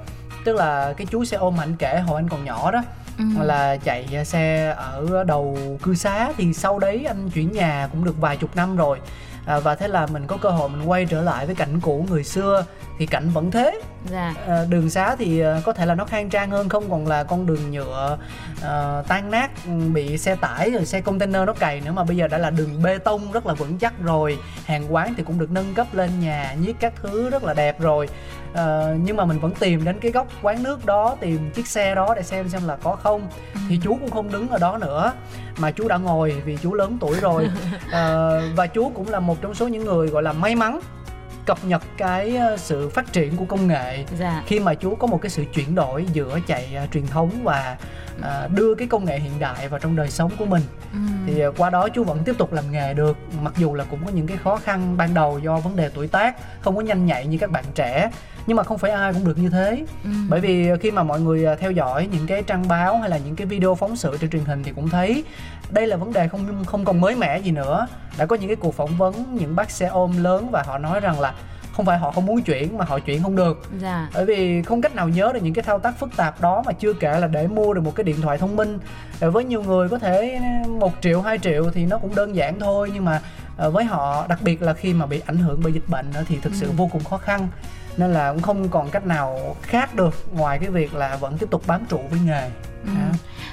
Tức 0.44 0.56
là 0.56 0.92
cái 0.96 1.06
chú 1.10 1.24
xe 1.24 1.36
ôm 1.36 1.56
mà 1.56 1.62
anh 1.62 1.76
kể 1.78 1.98
hồi 2.06 2.18
anh 2.20 2.28
còn 2.28 2.44
nhỏ 2.44 2.70
đó 2.70 2.82
ừ. 3.18 3.24
là 3.40 3.76
chạy 3.76 4.24
xe 4.24 4.74
ở 4.76 5.24
đầu 5.24 5.58
cư 5.82 5.94
xá. 5.94 6.28
Thì 6.36 6.52
sau 6.52 6.78
đấy 6.78 7.04
anh 7.08 7.30
chuyển 7.30 7.52
nhà 7.52 7.88
cũng 7.92 8.04
được 8.04 8.20
vài 8.20 8.36
chục 8.36 8.56
năm 8.56 8.76
rồi 8.76 8.98
à, 9.48 9.58
và 9.58 9.74
thế 9.74 9.88
là 9.88 10.06
mình 10.06 10.26
có 10.26 10.36
cơ 10.36 10.50
hội 10.50 10.68
mình 10.68 10.88
quay 10.88 11.04
trở 11.04 11.22
lại 11.22 11.46
với 11.46 11.54
cảnh 11.54 11.80
cũ 11.80 12.06
người 12.10 12.24
xưa 12.24 12.64
thì 12.98 13.06
cảnh 13.06 13.28
vẫn 13.28 13.50
thế. 13.50 13.80
Dạ. 14.10 14.34
À, 14.46 14.64
đường 14.68 14.90
xá 14.90 15.16
thì 15.16 15.40
à, 15.40 15.60
có 15.64 15.72
thể 15.72 15.86
là 15.86 15.94
nó 15.94 16.04
khang 16.04 16.30
trang 16.30 16.50
hơn 16.50 16.68
không 16.68 16.90
còn 16.90 17.06
là 17.06 17.24
con 17.24 17.46
đường 17.46 17.70
nhựa 17.70 18.18
à, 18.62 19.02
tan 19.08 19.30
nát 19.30 19.50
ừ, 19.66 19.72
bị 19.92 20.18
xe 20.18 20.34
tải 20.34 20.70
rồi 20.70 20.84
xe 20.84 21.00
container 21.00 21.42
nó 21.46 21.52
cày 21.52 21.80
nữa 21.80 21.92
mà 21.92 22.04
bây 22.04 22.16
giờ 22.16 22.28
đã 22.28 22.38
là 22.38 22.50
đường 22.50 22.82
bê 22.82 22.98
tông 22.98 23.32
rất 23.32 23.46
là 23.46 23.54
vững 23.54 23.78
chắc 23.78 23.92
rồi. 24.02 24.38
Hàng 24.64 24.94
quán 24.94 25.14
thì 25.16 25.22
cũng 25.22 25.38
được 25.38 25.50
nâng 25.50 25.74
cấp 25.74 25.86
lên 25.92 26.10
nhà 26.20 26.54
nhiếc 26.60 26.76
các 26.80 26.92
thứ 27.02 27.30
rất 27.30 27.44
là 27.44 27.54
đẹp 27.54 27.80
rồi 27.80 28.08
Ờ, 28.54 28.96
nhưng 29.04 29.16
mà 29.16 29.24
mình 29.24 29.38
vẫn 29.38 29.52
tìm 29.54 29.84
đến 29.84 29.98
cái 30.00 30.12
góc 30.12 30.26
quán 30.42 30.62
nước 30.62 30.86
đó 30.86 31.16
tìm 31.20 31.50
chiếc 31.50 31.66
xe 31.66 31.94
đó 31.94 32.14
để 32.16 32.22
xem 32.22 32.48
xem 32.48 32.62
là 32.66 32.76
có 32.76 32.96
không. 32.96 33.28
Thì 33.68 33.80
chú 33.82 33.96
cũng 34.00 34.10
không 34.10 34.32
đứng 34.32 34.48
ở 34.48 34.58
đó 34.58 34.78
nữa 34.78 35.12
mà 35.58 35.70
chú 35.70 35.88
đã 35.88 35.96
ngồi 35.96 36.42
vì 36.44 36.56
chú 36.56 36.74
lớn 36.74 36.96
tuổi 37.00 37.20
rồi. 37.20 37.48
Ờ, 37.92 38.42
và 38.56 38.66
chú 38.66 38.92
cũng 38.94 39.08
là 39.08 39.20
một 39.20 39.40
trong 39.40 39.54
số 39.54 39.68
những 39.68 39.84
người 39.84 40.08
gọi 40.08 40.22
là 40.22 40.32
may 40.32 40.54
mắn 40.54 40.80
cập 41.46 41.64
nhật 41.64 41.82
cái 41.96 42.36
ờ, 42.36 42.56
sự 42.56 42.88
phát 42.88 43.12
triển 43.12 43.36
của 43.36 43.44
công 43.44 43.66
nghệ. 43.66 44.04
Dạ. 44.18 44.42
Khi 44.46 44.60
mà 44.60 44.74
chú 44.74 44.94
có 44.94 45.06
một 45.06 45.22
cái 45.22 45.30
sự 45.30 45.44
chuyển 45.54 45.74
đổi 45.74 46.06
giữa 46.12 46.38
chạy 46.46 46.76
à, 46.76 46.86
truyền 46.92 47.06
thống 47.06 47.30
và 47.42 47.76
à, 48.22 48.48
đưa 48.54 48.74
cái 48.74 48.88
công 48.88 49.04
nghệ 49.04 49.18
hiện 49.18 49.32
đại 49.38 49.68
vào 49.68 49.80
trong 49.80 49.96
đời 49.96 50.10
sống 50.10 50.30
của 50.38 50.44
mình. 50.44 50.62
Ừ. 50.92 50.98
thì 51.26 51.40
à, 51.40 51.48
qua 51.56 51.70
đó 51.70 51.88
chú 51.88 52.04
vẫn 52.04 52.18
tiếp 52.24 52.34
tục 52.38 52.52
làm 52.52 52.72
nghề 52.72 52.94
được 52.94 53.16
mặc 53.42 53.52
dù 53.56 53.74
là 53.74 53.84
cũng 53.84 54.00
có 54.04 54.10
những 54.12 54.26
cái 54.26 54.36
khó 54.36 54.56
khăn 54.56 54.96
ban 54.96 55.14
đầu 55.14 55.38
do 55.38 55.56
vấn 55.60 55.76
đề 55.76 55.90
tuổi 55.94 56.08
tác 56.08 56.36
không 56.60 56.76
có 56.76 56.82
nhanh 56.82 57.06
nhạy 57.06 57.26
như 57.26 57.38
các 57.38 57.50
bạn 57.50 57.64
trẻ 57.74 58.10
nhưng 58.48 58.56
mà 58.56 58.62
không 58.62 58.78
phải 58.78 58.90
ai 58.90 59.12
cũng 59.12 59.24
được 59.24 59.38
như 59.38 59.48
thế 59.48 59.84
Ừ. 60.04 60.10
bởi 60.28 60.40
vì 60.40 60.68
khi 60.80 60.90
mà 60.90 61.02
mọi 61.02 61.20
người 61.20 61.44
à, 61.46 61.54
theo 61.54 61.70
dõi 61.70 62.08
những 62.12 62.26
cái 62.26 62.42
trang 62.42 62.68
báo 62.68 62.98
hay 62.98 63.10
là 63.10 63.18
những 63.18 63.36
cái 63.36 63.46
video 63.46 63.74
phóng 63.74 63.96
sự 63.96 64.16
trên 64.20 64.30
truyền 64.30 64.44
hình 64.44 64.62
thì 64.64 64.72
cũng 64.76 64.88
thấy 64.88 65.24
đây 65.70 65.86
là 65.86 65.96
vấn 65.96 66.12
đề 66.12 66.28
không 66.28 66.64
không 66.64 66.84
còn 66.84 67.00
mới 67.00 67.14
mẻ 67.16 67.38
gì 67.38 67.50
nữa 67.50 67.86
đã 68.18 68.26
có 68.26 68.36
những 68.36 68.48
cái 68.48 68.56
cuộc 68.56 68.74
phỏng 68.74 68.96
vấn 68.96 69.36
những 69.36 69.56
bác 69.56 69.70
xe 69.70 69.86
ôm 69.86 70.22
lớn 70.24 70.50
và 70.50 70.62
họ 70.66 70.78
nói 70.78 71.00
rằng 71.00 71.20
là 71.20 71.34
không 71.78 71.86
phải 71.86 71.98
họ 71.98 72.10
không 72.10 72.26
muốn 72.26 72.42
chuyển 72.42 72.78
mà 72.78 72.84
họ 72.84 72.98
chuyển 72.98 73.22
không 73.22 73.36
được. 73.36 73.62
Dạ. 73.80 74.08
Bởi 74.14 74.24
vì 74.24 74.62
không 74.62 74.80
cách 74.82 74.94
nào 74.94 75.08
nhớ 75.08 75.30
được 75.34 75.42
những 75.42 75.54
cái 75.54 75.62
thao 75.62 75.78
tác 75.78 75.98
phức 75.98 76.16
tạp 76.16 76.40
đó 76.40 76.62
mà 76.66 76.72
chưa 76.72 76.92
kể 76.92 77.20
là 77.20 77.26
để 77.26 77.46
mua 77.46 77.74
được 77.74 77.80
một 77.84 77.94
cái 77.94 78.04
điện 78.04 78.20
thoại 78.22 78.38
thông 78.38 78.56
minh. 78.56 78.78
Ờ, 79.20 79.30
với 79.30 79.44
nhiều 79.44 79.62
người 79.62 79.88
có 79.88 79.98
thể 79.98 80.40
một 80.80 80.92
triệu 81.00 81.20
2 81.20 81.38
triệu 81.38 81.70
thì 81.74 81.86
nó 81.86 81.98
cũng 81.98 82.14
đơn 82.14 82.36
giản 82.36 82.60
thôi 82.60 82.90
nhưng 82.94 83.04
mà 83.04 83.20
ờ, 83.56 83.70
với 83.70 83.84
họ 83.84 84.26
đặc 84.28 84.38
biệt 84.42 84.62
là 84.62 84.72
khi 84.74 84.94
mà 84.94 85.06
bị 85.06 85.22
ảnh 85.26 85.36
hưởng 85.36 85.60
bởi 85.64 85.72
dịch 85.72 85.88
bệnh 85.88 86.06
thì 86.28 86.38
thực 86.42 86.52
sự 86.54 86.66
Ừ. 86.66 86.72
vô 86.76 86.88
cùng 86.92 87.04
khó 87.04 87.16
khăn. 87.16 87.48
Nên 87.96 88.12
là 88.12 88.32
cũng 88.32 88.42
không 88.42 88.68
còn 88.68 88.90
cách 88.90 89.06
nào 89.06 89.56
khác 89.62 89.94
được 89.94 90.14
ngoài 90.32 90.58
cái 90.58 90.70
việc 90.70 90.94
là 90.94 91.16
vẫn 91.16 91.38
tiếp 91.38 91.46
tục 91.50 91.62
bám 91.66 91.84
trụ 91.88 92.00
với 92.10 92.20
nghề. 92.26 92.50
Ừ. 92.84 92.90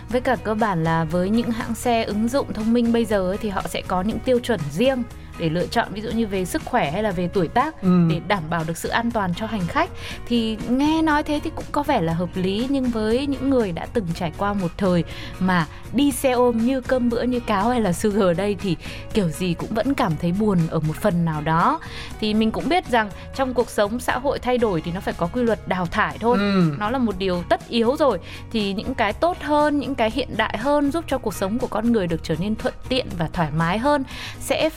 Với 0.09 0.21
cả 0.21 0.35
cơ 0.43 0.53
bản 0.53 0.83
là 0.83 1.03
với 1.03 1.29
những 1.29 1.51
hãng 1.51 1.75
xe 1.75 2.03
ứng 2.03 2.27
dụng 2.27 2.53
thông 2.53 2.73
minh 2.73 2.93
bây 2.93 3.05
giờ 3.05 3.35
thì 3.41 3.49
họ 3.49 3.61
sẽ 3.65 3.81
có 3.87 4.01
những 4.01 4.19
tiêu 4.19 4.39
chuẩn 4.39 4.59
riêng 4.71 5.03
để 5.39 5.49
lựa 5.49 5.67
chọn 5.67 5.87
ví 5.93 6.01
dụ 6.01 6.09
như 6.11 6.27
về 6.27 6.45
sức 6.45 6.61
khỏe 6.65 6.91
hay 6.91 7.03
là 7.03 7.11
về 7.11 7.29
tuổi 7.33 7.47
tác 7.47 7.81
Ừ. 7.81 8.07
để 8.09 8.21
đảm 8.27 8.43
bảo 8.49 8.63
được 8.67 8.77
sự 8.77 8.89
an 8.89 9.11
toàn 9.11 9.33
cho 9.35 9.45
hành 9.45 9.67
khách 9.67 9.89
thì 10.27 10.57
nghe 10.69 11.01
nói 11.01 11.23
thế 11.23 11.39
thì 11.43 11.51
cũng 11.55 11.65
có 11.71 11.83
vẻ 11.83 12.01
là 12.01 12.13
hợp 12.13 12.29
lý 12.35 12.67
nhưng 12.69 12.85
với 12.85 13.27
những 13.27 13.49
người 13.49 13.71
đã 13.71 13.85
từng 13.93 14.05
trải 14.15 14.31
qua 14.37 14.53
một 14.53 14.71
thời 14.77 15.03
mà 15.39 15.67
đi 15.93 16.11
xe 16.11 16.31
ôm 16.31 16.57
như 16.65 16.81
cơm 16.81 17.09
bữa 17.09 17.21
như 17.23 17.39
cáo 17.39 17.69
hay 17.69 17.81
là 17.81 17.93
sugar 17.93 18.21
ở 18.21 18.33
đây 18.33 18.55
thì 18.61 18.77
kiểu 19.13 19.29
gì 19.29 19.53
cũng 19.53 19.69
vẫn 19.73 19.93
cảm 19.93 20.13
thấy 20.21 20.31
buồn 20.31 20.57
ở 20.69 20.79
một 20.79 20.95
phần 21.01 21.25
nào 21.25 21.41
đó 21.41 21.79
thì 22.19 22.33
mình 22.33 22.51
cũng 22.51 22.69
biết 22.69 22.87
rằng 22.89 23.09
trong 23.35 23.53
cuộc 23.53 23.69
sống 23.69 23.99
xã 23.99 24.17
hội 24.17 24.39
thay 24.39 24.57
đổi 24.57 24.81
thì 24.81 24.91
nó 24.91 24.99
phải 24.99 25.13
có 25.17 25.27
quy 25.27 25.43
luật 25.43 25.67
đào 25.67 25.85
thải 25.85 26.17
thôi 26.19 26.37
Ừ. 26.39 26.71
nó 26.79 26.89
là 26.89 26.97
một 26.97 27.15
điều 27.17 27.43
tất 27.49 27.67
yếu 27.69 27.95
rồi 27.99 28.19
thì 28.51 28.73
những 28.73 28.93
cái 28.95 29.13
tốt 29.13 29.37
hơn 29.41 29.79
những 29.79 29.95
cái 29.95 30.11
hiện 30.11 30.29
đại 30.37 30.57
hơn 30.57 30.91
giúp 30.91 31.03
cho 31.07 31.17
cuộc 31.17 31.33
sống 31.33 31.59
của 31.59 31.67
con 31.67 31.91
người 31.91 32.07
được 32.07 32.19
trở 32.23 32.35
nên 32.39 32.55
thuận 32.55 32.73
tiện 32.89 33.05
và 33.17 33.29
thoải 33.33 33.49
mái 33.57 33.77
hơn 33.77 34.03
sẽ 34.39 34.69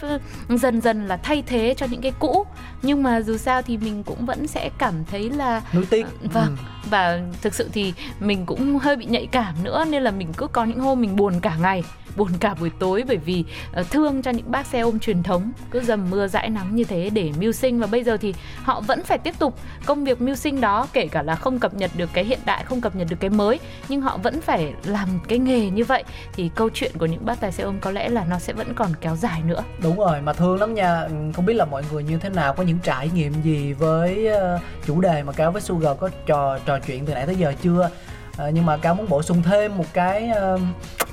dần 0.56 0.80
dần 0.80 1.06
là 1.06 1.16
thay 1.16 1.42
thế 1.46 1.74
cho 1.76 1.86
những 1.90 2.00
cái 2.00 2.12
cũ. 2.18 2.46
Nhưng 2.82 3.02
mà 3.02 3.20
dù 3.20 3.36
sao 3.36 3.62
thì 3.62 3.76
mình 3.76 4.02
cũng 4.04 4.26
vẫn 4.26 4.46
sẽ 4.46 4.70
cảm 4.78 4.94
thấy 5.10 5.30
là 5.30 5.62
nuối 5.74 5.86
tiếc. 5.90 6.06
Vâng. 6.32 6.56
Ừ 6.58 6.77
và 6.90 7.20
thực 7.42 7.54
sự 7.54 7.70
thì 7.72 7.94
mình 8.20 8.46
cũng 8.46 8.78
hơi 8.78 8.96
bị 8.96 9.04
nhạy 9.04 9.26
cảm 9.26 9.54
nữa, 9.62 9.84
nên 9.90 10.02
là 10.02 10.10
mình 10.10 10.32
cứ 10.36 10.46
có 10.46 10.64
những 10.64 10.80
hôm 10.80 11.00
mình 11.00 11.16
buồn 11.16 11.40
cả 11.40 11.56
ngày, 11.60 11.82
buồn 12.16 12.28
cả 12.40 12.54
buổi 12.54 12.70
tối. 12.78 13.04
Bởi 13.08 13.16
vì 13.16 13.44
ờ, 13.72 13.82
thương 13.90 14.22
cho 14.22 14.30
những 14.30 14.50
bác 14.50 14.66
xe 14.66 14.80
ôm 14.80 14.98
truyền 14.98 15.22
thống, 15.22 15.52
cứ 15.70 15.80
dầm 15.80 16.10
mưa 16.10 16.26
dãi 16.26 16.48
nắng 16.48 16.76
như 16.76 16.84
thế 16.84 17.10
để 17.10 17.32
mưu 17.38 17.52
sinh. 17.52 17.80
Và 17.80 17.86
bây 17.86 18.04
giờ 18.04 18.16
thì 18.16 18.34
họ 18.62 18.80
vẫn 18.80 19.04
phải 19.04 19.18
tiếp 19.18 19.34
tục 19.38 19.58
công 19.86 20.04
việc 20.04 20.20
mưu 20.20 20.34
sinh 20.34 20.60
đó, 20.60 20.88
kể 20.92 21.08
cả 21.08 21.22
là 21.22 21.34
không 21.34 21.58
cập 21.58 21.74
nhật 21.74 21.90
được 21.96 22.10
cái 22.12 22.24
hiện 22.24 22.38
đại, 22.44 22.64
không 22.64 22.80
cập 22.80 22.96
nhật 22.96 23.06
được 23.10 23.16
cái 23.20 23.30
mới. 23.30 23.58
Nhưng 23.88 24.00
họ 24.00 24.16
vẫn 24.16 24.40
phải 24.40 24.72
làm 24.84 25.08
cái 25.28 25.38
nghề 25.38 25.70
như 25.70 25.84
vậy. 25.84 26.04
Thì 26.32 26.50
câu 26.54 26.68
chuyện 26.74 26.92
của 26.98 27.06
những 27.06 27.26
bác 27.26 27.40
tài 27.40 27.52
xe 27.52 27.64
ôm 27.64 27.78
có 27.80 27.90
lẽ 27.90 28.08
là 28.08 28.24
nó 28.24 28.38
sẽ 28.38 28.52
vẫn 28.52 28.74
còn 28.74 28.90
kéo 29.00 29.16
dài 29.16 29.42
nữa. 29.42 29.62
Đúng 29.82 29.98
rồi, 29.98 30.20
mà 30.20 30.32
thương 30.32 30.60
lắm 30.60 30.74
nha. 30.74 31.08
Không 31.34 31.46
biết 31.46 31.54
là 31.54 31.64
mọi 31.64 31.82
người 31.92 32.02
như 32.02 32.18
thế 32.18 32.28
nào, 32.28 32.54
có 32.54 32.62
những 32.62 32.78
trải 32.82 33.10
nghiệm 33.14 33.32
gì 33.42 33.72
với 33.72 34.26
ờ, 34.26 34.58
chủ 34.86 35.00
đề 35.00 35.22
mà 35.22 35.32
cáo 35.32 35.52
với 35.52 35.62
sugar 35.62 35.98
có 36.00 36.10
trò 36.26 36.58
trò 36.66 36.77
chuyện 36.78 37.06
từ 37.06 37.14
nãy 37.14 37.26
tới 37.26 37.36
giờ 37.36 37.52
chưa? 37.62 37.90
Ờ, 38.36 38.48
nhưng 38.48 38.66
mà 38.66 38.76
cáo 38.76 38.94
muốn 38.94 39.08
bổ 39.08 39.22
sung 39.22 39.42
thêm 39.42 39.78
một 39.78 39.84
cái 39.92 40.28
ờ, 40.28 40.58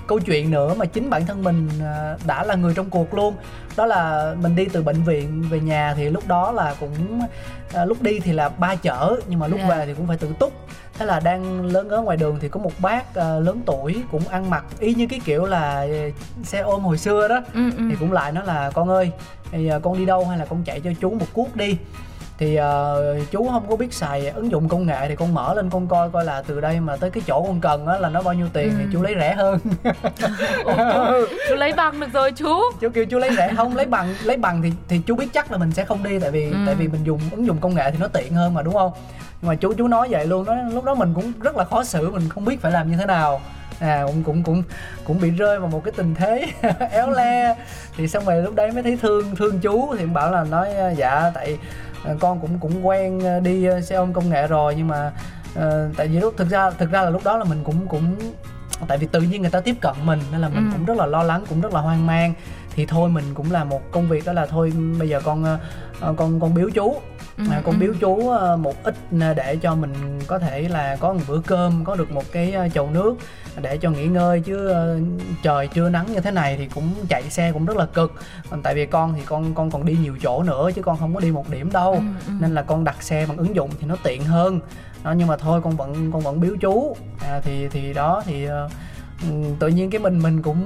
câu 0.07 0.19
chuyện 0.19 0.51
nữa 0.51 0.73
mà 0.77 0.85
chính 0.85 1.09
bản 1.09 1.25
thân 1.25 1.43
mình 1.43 1.69
ờ, 1.81 2.17
đã 2.27 2.43
là 2.43 2.55
người 2.55 2.73
trong 2.73 2.89
cuộc 2.89 3.13
luôn. 3.13 3.35
Đó 3.77 3.85
là 3.85 4.33
mình 4.41 4.55
đi 4.55 4.65
từ 4.65 4.83
bệnh 4.83 5.03
viện 5.03 5.43
về 5.49 5.59
nhà 5.59 5.93
thì 5.97 6.09
lúc 6.09 6.27
đó 6.27 6.51
là 6.51 6.75
cũng 6.79 7.19
ờ, 7.73 7.85
lúc 7.85 8.01
đi 8.01 8.19
thì 8.19 8.31
là 8.31 8.49
ba 8.49 8.75
chở 8.75 9.15
nhưng 9.27 9.39
mà 9.39 9.47
lúc 9.47 9.59
Dạ. 9.59 9.67
về 9.75 9.85
thì 9.85 9.93
cũng 9.93 10.07
phải 10.07 10.17
tự 10.17 10.33
túc. 10.39 10.53
Thế 10.97 11.05
là 11.05 11.19
đang 11.19 11.65
lớn 11.65 11.89
ở 11.89 12.01
ngoài 12.01 12.17
đường 12.17 12.37
thì 12.41 12.49
có 12.49 12.59
một 12.59 12.71
bác 12.79 13.13
ờ, 13.15 13.39
lớn 13.39 13.61
tuổi 13.65 14.03
cũng 14.11 14.27
ăn 14.27 14.49
mặc 14.49 14.65
y 14.79 14.93
như 14.93 15.07
cái 15.09 15.19
kiểu 15.25 15.45
là 15.45 15.87
xe 16.43 16.59
ôm 16.59 16.81
hồi 16.83 16.97
xưa 16.97 17.27
đó. 17.27 17.41
Ừ, 17.53 17.71
ừ. 17.77 17.83
thì 17.89 17.95
cũng 17.99 18.11
lại 18.11 18.31
nói 18.31 18.45
là 18.45 18.71
con 18.73 18.89
ơi 18.89 19.11
thì 19.51 19.69
con 19.83 19.97
đi 19.97 20.05
đâu 20.05 20.25
hay 20.25 20.37
là 20.37 20.45
con 20.45 20.63
chạy 20.63 20.79
cho 20.79 20.91
chú 21.01 21.09
một 21.09 21.25
cuốc 21.33 21.55
đi 21.55 21.77
thì 22.37 22.55
ờ, 22.55 23.15
chú 23.31 23.49
không 23.51 23.69
có 23.69 23.75
biết 23.75 23.93
xài 23.93 24.29
ứng 24.29 24.51
dụng 24.51 24.67
công 24.69 24.85
nghệ 24.85 25.05
thì 25.07 25.15
con 25.15 25.33
mở 25.33 25.53
lên 25.53 25.69
con 25.69 25.87
coi 25.87 26.09
coi 26.09 26.25
là 26.25 26.41
từ 26.47 26.61
đây 26.61 26.79
mà 26.79 26.95
tới 26.97 27.09
cái 27.09 27.23
chỗ 27.27 27.43
con 27.47 27.61
cần 27.61 27.87
á 27.87 27.97
là 27.97 28.09
nó 28.09 28.21
bao 28.21 28.33
nhiêu 28.33 28.47
tiền 28.53 28.73
thì 28.77 28.83
Ừ. 28.83 28.89
chú 28.93 29.01
lấy 29.01 29.15
rẻ 29.19 29.33
hơn. 29.33 29.59
Ôi, 30.65 31.27
chú, 31.29 31.35
chú 31.49 31.55
lấy 31.55 31.73
bằng 31.73 31.99
được 31.99 32.07
rồi 32.13 32.31
chú. 32.31 32.59
Chú 32.81 32.89
kêu 32.93 33.05
chú 33.05 33.17
lấy 33.17 33.35
rẻ 33.35 33.53
không 33.57 33.75
lấy 33.75 33.85
bằng 33.85 34.15
lấy 34.23 34.37
bằng 34.37 34.61
thì 34.61 34.71
thì 34.87 34.99
chú 35.05 35.15
biết 35.15 35.27
chắc 35.33 35.51
là 35.51 35.57
mình 35.57 35.71
sẽ 35.71 35.85
không 35.85 36.03
đi 36.03 36.19
tại 36.19 36.31
vì 36.31 36.45
Ừ. 36.51 36.57
tại 36.65 36.75
vì 36.75 36.87
mình 36.87 37.03
dùng 37.03 37.19
ứng 37.31 37.45
dụng 37.45 37.57
công 37.57 37.75
nghệ 37.75 37.91
thì 37.91 37.97
nó 37.99 38.07
tiện 38.07 38.33
hơn 38.33 38.53
mà 38.53 38.61
đúng 38.61 38.73
không? 38.73 38.91
Nhưng 39.41 39.49
mà 39.49 39.55
chú 39.55 39.73
chú 39.73 39.87
nói 39.87 40.07
vậy 40.11 40.27
luôn 40.27 40.45
đó 40.45 40.55
lúc 40.73 40.83
đó 40.83 40.95
mình 40.95 41.13
cũng 41.13 41.31
rất 41.41 41.57
là 41.57 41.63
khó 41.63 41.83
xử 41.83 42.09
mình 42.11 42.29
không 42.29 42.45
biết 42.45 42.61
phải 42.61 42.71
làm 42.71 42.91
như 42.91 42.97
thế 42.97 43.05
nào. 43.05 43.41
À 43.79 44.03
cũng 44.07 44.23
cũng 44.23 44.43
cũng 44.43 44.63
cũng 45.05 45.19
bị 45.21 45.29
rơi 45.29 45.59
vào 45.59 45.69
một 45.69 45.83
cái 45.83 45.91
tình 45.97 46.15
thế 46.15 46.45
éo 46.91 47.09
le. 47.11 47.55
Thì 47.97 48.07
xong 48.07 48.25
rồi 48.25 48.41
lúc 48.43 48.55
đấy 48.55 48.71
mới 48.71 48.83
thấy 48.83 48.97
thương 49.01 49.35
thương 49.35 49.59
chú 49.59 49.95
thì 49.99 50.05
bảo 50.05 50.31
là 50.31 50.43
nói 50.43 50.69
dạ 50.97 51.31
tại 51.33 51.57
con 52.19 52.39
cũng 52.39 52.59
cũng 52.59 52.87
quen 52.87 53.19
ờ, 53.19 53.39
đi 53.39 53.65
ờ, 53.65 53.81
xe 53.81 53.95
ôm 53.95 54.13
công 54.13 54.29
nghệ 54.29 54.47
rồi 54.47 54.75
nhưng 54.77 54.87
mà 54.87 55.11
ờ, 55.55 55.89
tại 55.97 56.07
vì 56.07 56.19
lúc 56.19 56.33
thực 56.37 56.49
ra 56.49 56.69
thực 56.71 56.91
ra 56.91 57.01
là 57.01 57.09
lúc 57.09 57.23
đó 57.23 57.37
là 57.37 57.43
mình 57.43 57.63
cũng 57.63 57.87
cũng 57.87 58.15
tại 58.87 58.97
vì 58.97 59.07
tự 59.07 59.21
nhiên 59.21 59.41
người 59.41 59.51
ta 59.51 59.59
tiếp 59.59 59.75
cận 59.81 59.93
mình 60.05 60.19
nên 60.31 60.41
là 60.41 60.49
mình 60.49 60.65
Ừ. 60.65 60.71
cũng 60.73 60.85
rất 60.85 60.97
là 60.97 61.05
lo 61.05 61.23
lắng 61.23 61.43
cũng 61.49 61.61
rất 61.61 61.73
là 61.73 61.81
hoang 61.81 62.05
mang 62.05 62.33
thì 62.75 62.85
thôi 62.85 63.09
mình 63.09 63.23
cũng 63.33 63.51
làm 63.51 63.69
một 63.69 63.81
công 63.91 64.07
việc 64.09 64.25
đó 64.25 64.33
là 64.33 64.45
thôi 64.45 64.73
bây 64.99 65.09
giờ 65.09 65.21
con 65.23 65.43
ờ, 65.43 65.57
ờ, 65.99 66.13
con 66.17 66.39
con 66.39 66.53
biếu 66.53 66.69
chú 66.69 66.95
Ừ, 67.37 67.43
à, 67.51 67.61
con 67.65 67.75
ừ. 67.75 67.79
biếu 67.79 67.93
chú 67.99 68.29
ờ, 68.29 68.57
một 68.57 68.83
ít 68.83 68.95
để 69.35 69.57
cho 69.61 69.75
mình 69.75 69.93
có 70.27 70.39
thể 70.39 70.61
là 70.69 70.95
có 70.99 71.13
một 71.13 71.19
bữa 71.27 71.39
cơm 71.47 71.83
có 71.85 71.95
được 71.95 72.11
một 72.11 72.23
cái 72.31 72.51
ờ, 72.51 72.69
chậu 72.69 72.89
nước 72.89 73.15
để 73.61 73.77
cho 73.77 73.89
nghỉ 73.89 74.05
ngơi 74.07 74.39
chứ 74.39 74.67
ờ, 74.67 74.99
trời 75.43 75.67
trưa 75.67 75.89
nắng 75.89 76.05
như 76.13 76.19
thế 76.19 76.31
này 76.31 76.55
thì 76.57 76.67
cũng 76.75 76.89
chạy 77.09 77.23
xe 77.29 77.51
cũng 77.51 77.65
rất 77.65 77.77
là 77.77 77.85
cực 77.85 78.13
còn 78.49 78.61
tại 78.61 78.75
vì 78.75 78.85
con 78.85 79.13
thì 79.13 79.21
con 79.25 79.53
con 79.55 79.71
còn 79.71 79.85
đi 79.85 79.97
nhiều 80.01 80.15
chỗ 80.21 80.43
nữa 80.43 80.69
chứ 80.75 80.81
con 80.81 80.97
không 80.97 81.13
có 81.13 81.19
đi 81.19 81.31
một 81.31 81.49
điểm 81.49 81.71
đâu 81.71 81.93
Ừ, 81.93 81.99
ừ. 82.27 82.31
nên 82.39 82.53
là 82.53 82.61
con 82.61 82.83
đặt 82.83 83.03
xe 83.03 83.25
bằng 83.29 83.37
ứng 83.37 83.55
dụng 83.55 83.69
thì 83.79 83.87
nó 83.87 83.95
tiện 84.03 84.23
hơn 84.23 84.59
đó 85.03 85.11
nhưng 85.17 85.27
mà 85.27 85.37
thôi 85.37 85.61
con 85.63 85.75
vẫn 85.75 86.11
con 86.11 86.21
vẫn 86.21 86.39
biếu 86.39 86.55
chú 86.61 86.95
à, 87.21 87.39
thì 87.43 87.67
thì 87.67 87.93
đó 87.93 88.23
thì 88.25 88.45
ờ, 88.45 88.69
ừ, 89.21 89.27
tự 89.59 89.67
nhiên 89.67 89.89
cái 89.89 89.99
mình 89.99 90.19
mình 90.19 90.41
cũng 90.41 90.63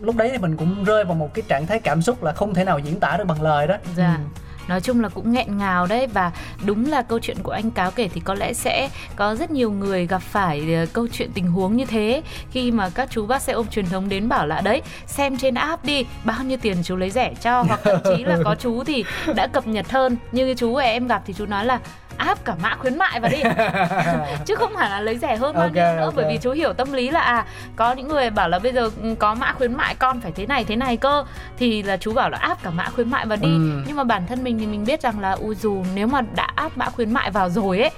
lúc 0.00 0.16
đấy 0.16 0.28
thì 0.32 0.38
mình 0.38 0.56
cũng 0.56 0.84
rơi 0.84 1.04
vào 1.04 1.14
một 1.14 1.34
cái 1.34 1.42
trạng 1.48 1.66
thái 1.66 1.78
cảm 1.78 2.02
xúc 2.02 2.22
là 2.22 2.32
không 2.32 2.54
thể 2.54 2.64
nào 2.64 2.78
diễn 2.78 3.00
tả 3.00 3.16
được 3.16 3.24
bằng 3.26 3.42
lời 3.42 3.66
đó 3.66 3.76
Dạ. 3.96 4.16
Ừ. 4.18 4.40
Nói 4.70 4.80
chung 4.80 5.00
là 5.00 5.08
cũng 5.08 5.32
nghẹn 5.32 5.58
ngào 5.58 5.86
đấy. 5.86 6.06
Và 6.06 6.32
đúng 6.64 6.90
là 6.90 7.02
câu 7.02 7.18
chuyện 7.18 7.36
của 7.42 7.52
anh 7.52 7.70
Cáo 7.70 7.90
kể 7.90 8.08
thì 8.14 8.20
có 8.20 8.34
lẽ 8.34 8.52
sẽ 8.52 8.88
có 9.16 9.34
rất 9.34 9.50
nhiều 9.50 9.72
người 9.72 10.06
gặp 10.06 10.22
phải 10.22 10.74
ờ, 10.74 10.86
câu 10.92 11.06
chuyện 11.12 11.30
tình 11.34 11.46
huống 11.46 11.76
như 11.76 11.84
thế 11.84 12.22
khi 12.50 12.70
mà 12.70 12.90
các 12.90 13.08
chú 13.10 13.26
bác 13.26 13.42
xe 13.42 13.52
ôm 13.52 13.66
truyền 13.66 13.86
thống 13.86 14.08
đến 14.08 14.28
bảo 14.28 14.46
là 14.46 14.60
đấy 14.60 14.82
xem 15.06 15.36
trên 15.36 15.54
app 15.54 15.84
đi 15.84 16.06
bao 16.24 16.44
nhiêu 16.44 16.58
tiền 16.62 16.76
chú 16.82 16.96
lấy 16.96 17.10
rẻ 17.10 17.34
cho. 17.40 17.62
Hoặc 17.62 17.80
thậm 17.84 17.98
chí 18.04 18.24
là 18.24 18.38
có 18.44 18.54
chú 18.54 18.84
thì 18.84 19.04
đã 19.34 19.46
cập 19.46 19.66
nhật 19.66 19.90
hơn. 19.90 20.16
Như 20.32 20.46
cái 20.46 20.54
chú 20.54 20.76
em 20.76 21.06
gặp 21.06 21.22
thì 21.26 21.34
chú 21.38 21.46
nói 21.46 21.64
là 21.64 21.80
áp 22.20 22.44
cả 22.44 22.54
mã 22.62 22.74
khuyến 22.78 22.98
mại 22.98 23.20
vào 23.20 23.30
đi 23.30 23.42
chứ 24.46 24.54
không 24.54 24.72
phải 24.74 24.90
là 24.90 25.00
lấy 25.00 25.18
rẻ 25.18 25.36
hơn 25.36 25.54
bao 25.54 25.62
Ok, 25.62 25.74
nhiêu 25.74 25.84
nữa 25.96 26.02
ok. 26.04 26.14
bởi 26.16 26.24
vì 26.28 26.38
chú 26.38 26.50
hiểu 26.50 26.72
tâm 26.72 26.92
lý 26.92 27.10
là 27.10 27.20
à 27.20 27.44
có 27.76 27.92
những 27.92 28.08
người 28.08 28.30
bảo 28.30 28.48
là 28.48 28.58
bây 28.58 28.72
giờ 28.72 28.90
có 29.18 29.34
mã 29.34 29.52
khuyến 29.52 29.74
mại 29.74 29.94
con 29.94 30.20
phải 30.20 30.32
thế 30.32 30.46
này 30.46 30.64
thế 30.64 30.76
này 30.76 30.96
cơ 30.96 31.24
thì 31.58 31.82
là 31.82 31.96
chú 31.96 32.12
bảo 32.12 32.30
là 32.30 32.38
áp 32.38 32.62
cả 32.62 32.70
mã 32.70 32.84
khuyến 32.94 33.10
mại 33.10 33.26
vào 33.26 33.38
đi 33.42 33.48
Ừ. 33.48 33.82
nhưng 33.86 33.96
mà 33.96 34.04
bản 34.04 34.26
thân 34.26 34.44
mình 34.44 34.58
thì 34.58 34.66
mình 34.66 34.84
biết 34.84 35.02
rằng 35.02 35.20
là 35.20 35.32
ui 35.32 35.54
dù 35.54 35.84
nếu 35.94 36.06
mà 36.06 36.20
đã 36.34 36.48
áp 36.54 36.76
mã 36.76 36.86
khuyến 36.86 37.12
mại 37.14 37.30
vào 37.30 37.48
rồi 37.50 37.78
ấy 37.80 37.90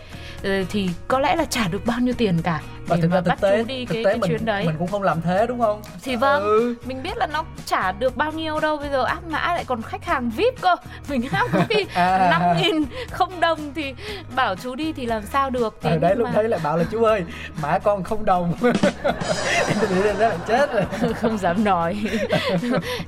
thì 0.71 0.91
có 1.09 1.19
lẽ 1.19 1.37
là 1.37 1.45
trả 1.45 1.69
được 1.69 1.87
bao 1.87 2.01
nhiêu 2.01 2.15
tiền 2.19 2.43
cả 2.43 2.61
và 2.87 2.97
để 2.97 3.03
thực 3.03 3.09
mà 3.09 3.15
ra 3.17 3.21
bắt 3.21 3.39
thực 3.41 3.49
tế 3.51 3.59
chú 3.59 3.65
đi 3.69 3.85
thực 3.87 3.95
cái, 3.95 4.05
tế 4.05 4.11
cái 4.11 4.19
mình 4.19 4.31
chuyến 4.31 4.45
đấy. 4.45 4.67
mình 4.67 4.77
cũng 4.79 4.89
không 4.89 5.03
làm 5.03 5.21
thế 5.23 5.47
đúng 5.47 5.61
không? 5.61 5.83
Thì 6.03 6.17
vâng 6.17 6.43
ừ. 6.43 6.75
mình 6.85 7.03
biết 7.03 7.17
là 7.17 7.27
nó 7.27 7.45
trả 7.67 7.93
được 7.93 8.17
bao 8.17 8.33
nhiêu 8.33 8.61
đâu 8.61 8.77
bây 8.77 8.91
giờ 8.91 9.05
áp 9.05 9.21
mã 9.29 9.39
lại 9.39 9.65
còn 9.65 9.83
khách 9.83 10.05
hàng 10.05 10.31
vip 10.31 10.61
cơ. 10.61 10.77
Mình 11.09 11.29
áp 11.33 11.49
có 11.53 11.61
khi 11.69 11.87
À. 11.95 12.29
năm 12.31 12.57
nghìn 12.63 12.85
không 13.11 13.41
đồng 13.41 13.73
thì 13.75 13.95
bảo 14.37 14.55
chú 14.57 14.75
đi 14.75 14.93
thì 14.93 15.07
làm 15.07 15.23
sao 15.33 15.51
được. 15.51 15.79
Thế 15.83 15.91
ở 15.91 15.99
đấy 15.99 16.11
nhưng 16.11 16.19
lúc 16.19 16.29
mà- 16.29 16.35
đấy 16.35 16.49
lại 16.49 16.61
bảo 16.65 16.77
là 16.77 16.85
chú 16.91 17.05
ơi 17.05 17.25
mã 17.63 17.79
con 17.79 18.05
không 18.05 18.25
đồng. 18.25 18.55
Thì 19.81 20.13
là 20.19 20.37
chết 20.49 20.73
rồi. 20.73 21.13
Không 21.21 21.39
dám 21.39 21.65
nói. 21.65 21.97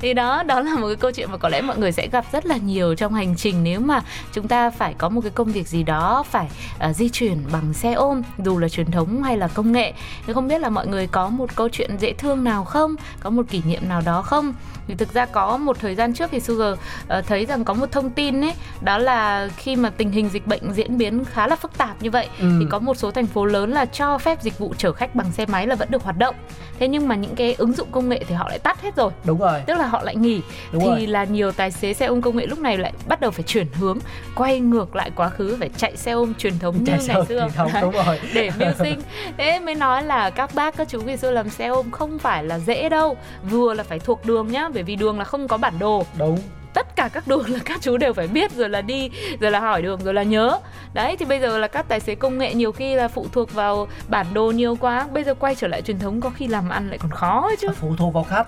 Thì 0.00 0.14
đó 0.14 0.42
đó 0.42 0.60
là 0.60 0.74
một 0.74 0.86
cái 0.86 0.96
câu 0.96 1.10
chuyện 1.12 1.30
mà 1.32 1.36
có 1.38 1.48
lẽ 1.48 1.60
mọi 1.60 1.78
người 1.78 1.92
sẽ 1.92 2.08
gặp 2.12 2.24
rất 2.32 2.46
là 2.46 2.56
nhiều 2.56 2.94
trong 2.94 3.14
hành 3.14 3.36
trình 3.36 3.64
nếu 3.64 3.80
mà 3.80 4.00
chúng 4.32 4.48
ta 4.48 4.70
phải 4.70 4.94
có 4.98 5.08
một 5.08 5.20
cái 5.20 5.30
công 5.34 5.52
việc 5.52 5.68
gì 5.68 5.82
đó 5.82 6.24
phải 6.30 6.46
ờ, 6.78 6.92
di 6.92 7.08
chuyển 7.08 7.23
bằng 7.52 7.72
xe 7.72 7.92
ôm, 7.92 8.22
dù 8.44 8.58
là 8.58 8.68
truyền 8.68 8.90
thống 8.90 9.22
hay 9.22 9.36
là 9.36 9.48
công 9.48 9.72
nghệ. 9.72 9.92
Thì 10.26 10.32
không 10.32 10.48
biết 10.48 10.60
là 10.60 10.68
mọi 10.70 10.86
người 10.86 11.06
có 11.06 11.28
một 11.28 11.56
câu 11.56 11.68
chuyện 11.68 11.90
dễ 11.98 12.12
thương 12.12 12.44
nào 12.44 12.64
không? 12.64 12.94
Có 13.20 13.30
một 13.30 13.42
kỷ 13.50 13.62
niệm 13.66 13.88
nào 13.88 14.00
đó 14.00 14.22
không? 14.22 14.54
Thì 14.88 14.94
thực 14.94 15.12
ra 15.14 15.26
có 15.26 15.56
một 15.56 15.76
thời 15.80 15.94
gian 15.94 16.14
trước 16.14 16.30
thì 16.30 16.40
Sugar 16.40 16.78
ờ, 17.08 17.22
thấy 17.22 17.44
rằng 17.46 17.64
có 17.64 17.74
một 17.74 17.92
thông 17.92 18.10
tin 18.10 18.40
ấy 18.44 18.52
đó 18.80 18.98
là 18.98 19.48
khi 19.56 19.76
mà 19.76 19.90
tình 19.90 20.10
hình 20.10 20.28
dịch 20.28 20.46
bệnh 20.46 20.72
diễn 20.72 20.98
biến 20.98 21.24
khá 21.24 21.46
là 21.46 21.56
phức 21.56 21.78
tạp 21.78 22.02
như 22.02 22.10
vậy 22.10 22.28
Ừ. 22.40 22.46
thì 22.60 22.66
có 22.70 22.78
một 22.78 22.96
số 22.96 23.10
thành 23.10 23.26
phố 23.26 23.44
lớn 23.44 23.70
là 23.72 23.84
cho 23.86 24.18
phép 24.18 24.42
dịch 24.42 24.58
vụ 24.58 24.74
chở 24.78 24.92
khách 24.92 25.14
bằng 25.14 25.32
xe 25.32 25.46
máy 25.46 25.66
là 25.66 25.74
vẫn 25.74 25.90
được 25.90 26.02
hoạt 26.02 26.18
động. 26.18 26.34
Thế 26.78 26.88
nhưng 26.88 27.08
mà 27.08 27.14
những 27.14 27.34
cái 27.34 27.54
ứng 27.54 27.72
dụng 27.72 27.88
công 27.92 28.08
nghệ 28.08 28.24
thì 28.28 28.34
họ 28.34 28.48
lại 28.48 28.58
tắt 28.58 28.82
hết 28.82 28.96
rồi. 28.96 29.10
Đúng 29.24 29.38
rồi. 29.38 29.62
Tức 29.66 29.78
là 29.78 29.86
họ 29.86 30.02
lại 30.02 30.16
nghỉ. 30.16 30.40
Đúng 30.72 30.82
thì 30.82 30.88
rồi. 30.88 31.06
là 31.06 31.24
nhiều 31.24 31.52
tài 31.52 31.70
xế 31.70 31.94
xe 31.94 32.06
ôm 32.06 32.22
công 32.22 32.36
nghệ 32.36 32.46
lúc 32.46 32.58
này 32.58 32.78
lại 32.78 32.92
bắt 33.08 33.20
đầu 33.20 33.30
phải 33.30 33.42
chuyển 33.42 33.66
hướng 33.72 33.98
quay 34.34 34.60
ngược 34.60 34.96
lại 34.96 35.10
quá 35.16 35.28
khứ 35.28 35.56
phải 35.60 35.70
chạy 35.76 35.96
xe 35.96 36.12
ôm 36.12 36.34
truyền 36.34 36.58
thống 36.58 36.76
như 36.78 36.84
chạy 36.86 36.98
ngày 36.98 37.06
sau 37.06 37.24
xưa. 37.24 37.48
thống 37.54 37.70
đúng 37.80 37.92
rồi. 38.06 38.20
để 38.34 38.50
mưu 38.58 38.68
sinh. 38.78 39.00
Thế 39.38 39.58
mới 39.58 39.74
nói 39.74 40.02
là 40.02 40.30
các 40.30 40.54
bác 40.54 40.76
các 40.76 40.88
chú 40.88 41.00
ngày 41.02 41.16
xưa 41.16 41.30
làm 41.30 41.50
xe 41.50 41.66
ôm 41.66 41.90
không 41.90 42.18
phải 42.18 42.44
là 42.44 42.58
dễ 42.58 42.88
đâu 42.88 43.16
vừa 43.50 43.74
là 43.74 43.82
phải 43.82 43.98
thuộc 43.98 44.26
đường 44.26 44.48
nhá 44.52 44.68
bởi 44.74 44.82
vì 44.82 44.96
đường 44.96 45.18
là 45.18 45.24
không 45.24 45.48
có 45.48 45.56
bản 45.56 45.78
đồ. 45.78 46.04
Đúng. 46.18 46.38
Tất 46.74 46.96
cả 46.96 47.08
các 47.12 47.28
đường 47.28 47.50
là 47.50 47.58
các 47.64 47.82
chú 47.82 47.96
đều 47.96 48.12
phải 48.12 48.28
biết 48.28 48.52
rồi 48.52 48.68
là 48.68 48.82
đi 48.82 49.10
rồi 49.40 49.50
là 49.50 49.60
hỏi 49.60 49.82
đường 49.82 50.00
rồi 50.04 50.14
là 50.14 50.22
nhớ. 50.22 50.58
Đấy 50.94 51.16
thì 51.16 51.24
bây 51.24 51.40
giờ 51.40 51.58
là 51.58 51.68
các 51.68 51.88
tài 51.88 52.00
xế 52.00 52.14
công 52.14 52.38
nghệ 52.38 52.54
nhiều 52.54 52.72
khi 52.72 52.94
là 52.94 53.08
phụ 53.08 53.26
thuộc 53.32 53.54
vào 53.54 53.88
bản 54.08 54.26
đồ 54.34 54.50
nhiều 54.50 54.76
quá. 54.80 55.08
Bây 55.12 55.24
giờ 55.24 55.34
quay 55.34 55.54
trở 55.54 55.68
lại 55.68 55.82
truyền 55.82 55.98
thống 55.98 56.20
có 56.20 56.30
khi 56.30 56.48
làm 56.48 56.68
ăn 56.68 56.88
lại 56.88 56.98
còn 56.98 57.10
khó 57.10 57.40
ấy 57.48 57.56
chứ. 57.60 57.68
Phụ 57.80 57.94
thuộc 57.98 58.14
vào 58.14 58.24
khách 58.24 58.46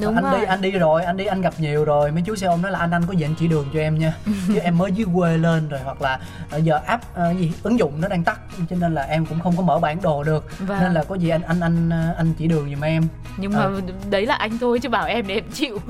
Đúng 0.00 0.14
anh 0.14 0.24
rồi. 0.24 0.40
đi 0.40 0.46
anh 0.46 0.60
đi 0.62 0.70
rồi 0.70 1.04
anh 1.04 1.16
đi 1.16 1.24
anh 1.24 1.40
gặp 1.40 1.54
nhiều 1.58 1.84
rồi 1.84 2.12
mấy 2.12 2.22
chú 2.26 2.36
xe 2.36 2.46
ôm 2.46 2.62
nói 2.62 2.72
là 2.72 2.78
anh 2.78 2.90
anh 2.90 3.02
có 3.06 3.12
gì 3.12 3.24
anh 3.24 3.34
chỉ 3.38 3.48
đường 3.48 3.68
cho 3.74 3.80
em 3.80 3.98
nha 3.98 4.12
chứ 4.48 4.58
em 4.62 4.78
mới 4.78 4.92
dưới 4.92 5.06
quê 5.14 5.36
lên 5.38 5.68
rồi 5.68 5.80
hoặc 5.84 6.02
là 6.02 6.18
ờ, 6.50 6.58
giờ 6.58 6.80
app 6.86 7.04
ờ, 7.14 7.32
gì 7.38 7.52
ứng 7.62 7.78
dụng 7.78 8.00
nó 8.00 8.08
đang 8.08 8.24
tắt 8.24 8.40
cho 8.70 8.76
nên 8.80 8.94
là 8.94 9.02
em 9.02 9.26
cũng 9.26 9.40
không 9.40 9.56
có 9.56 9.62
mở 9.62 9.78
bản 9.78 10.02
đồ 10.02 10.22
được 10.22 10.44
Vâng. 10.58 10.78
nên 10.80 10.94
là 10.94 11.04
có 11.04 11.14
gì 11.14 11.28
anh 11.28 11.42
anh 11.42 11.60
anh 11.60 11.90
ờ, 11.90 12.14
anh 12.16 12.32
chỉ 12.38 12.46
đường 12.46 12.70
giùm 12.74 12.80
em 12.84 13.02
nhưng 13.36 13.52
mà 13.52 13.58
Ờ. 13.60 13.80
đấy 14.10 14.26
là 14.26 14.34
anh 14.34 14.58
thôi 14.58 14.78
chứ 14.78 14.88
bảo 14.88 15.06
em 15.06 15.26
để 15.26 15.34
em 15.34 15.44
chịu 15.52 15.78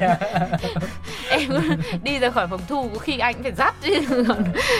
à? 0.00 0.18
em 1.30 1.50
đi 2.02 2.18
ra 2.18 2.30
khỏi 2.30 2.46
phòng 2.46 2.60
thu 2.68 2.88
có 2.92 2.98
khi 2.98 3.18
anh 3.18 3.42
phải 3.42 3.52
dắt 3.52 3.74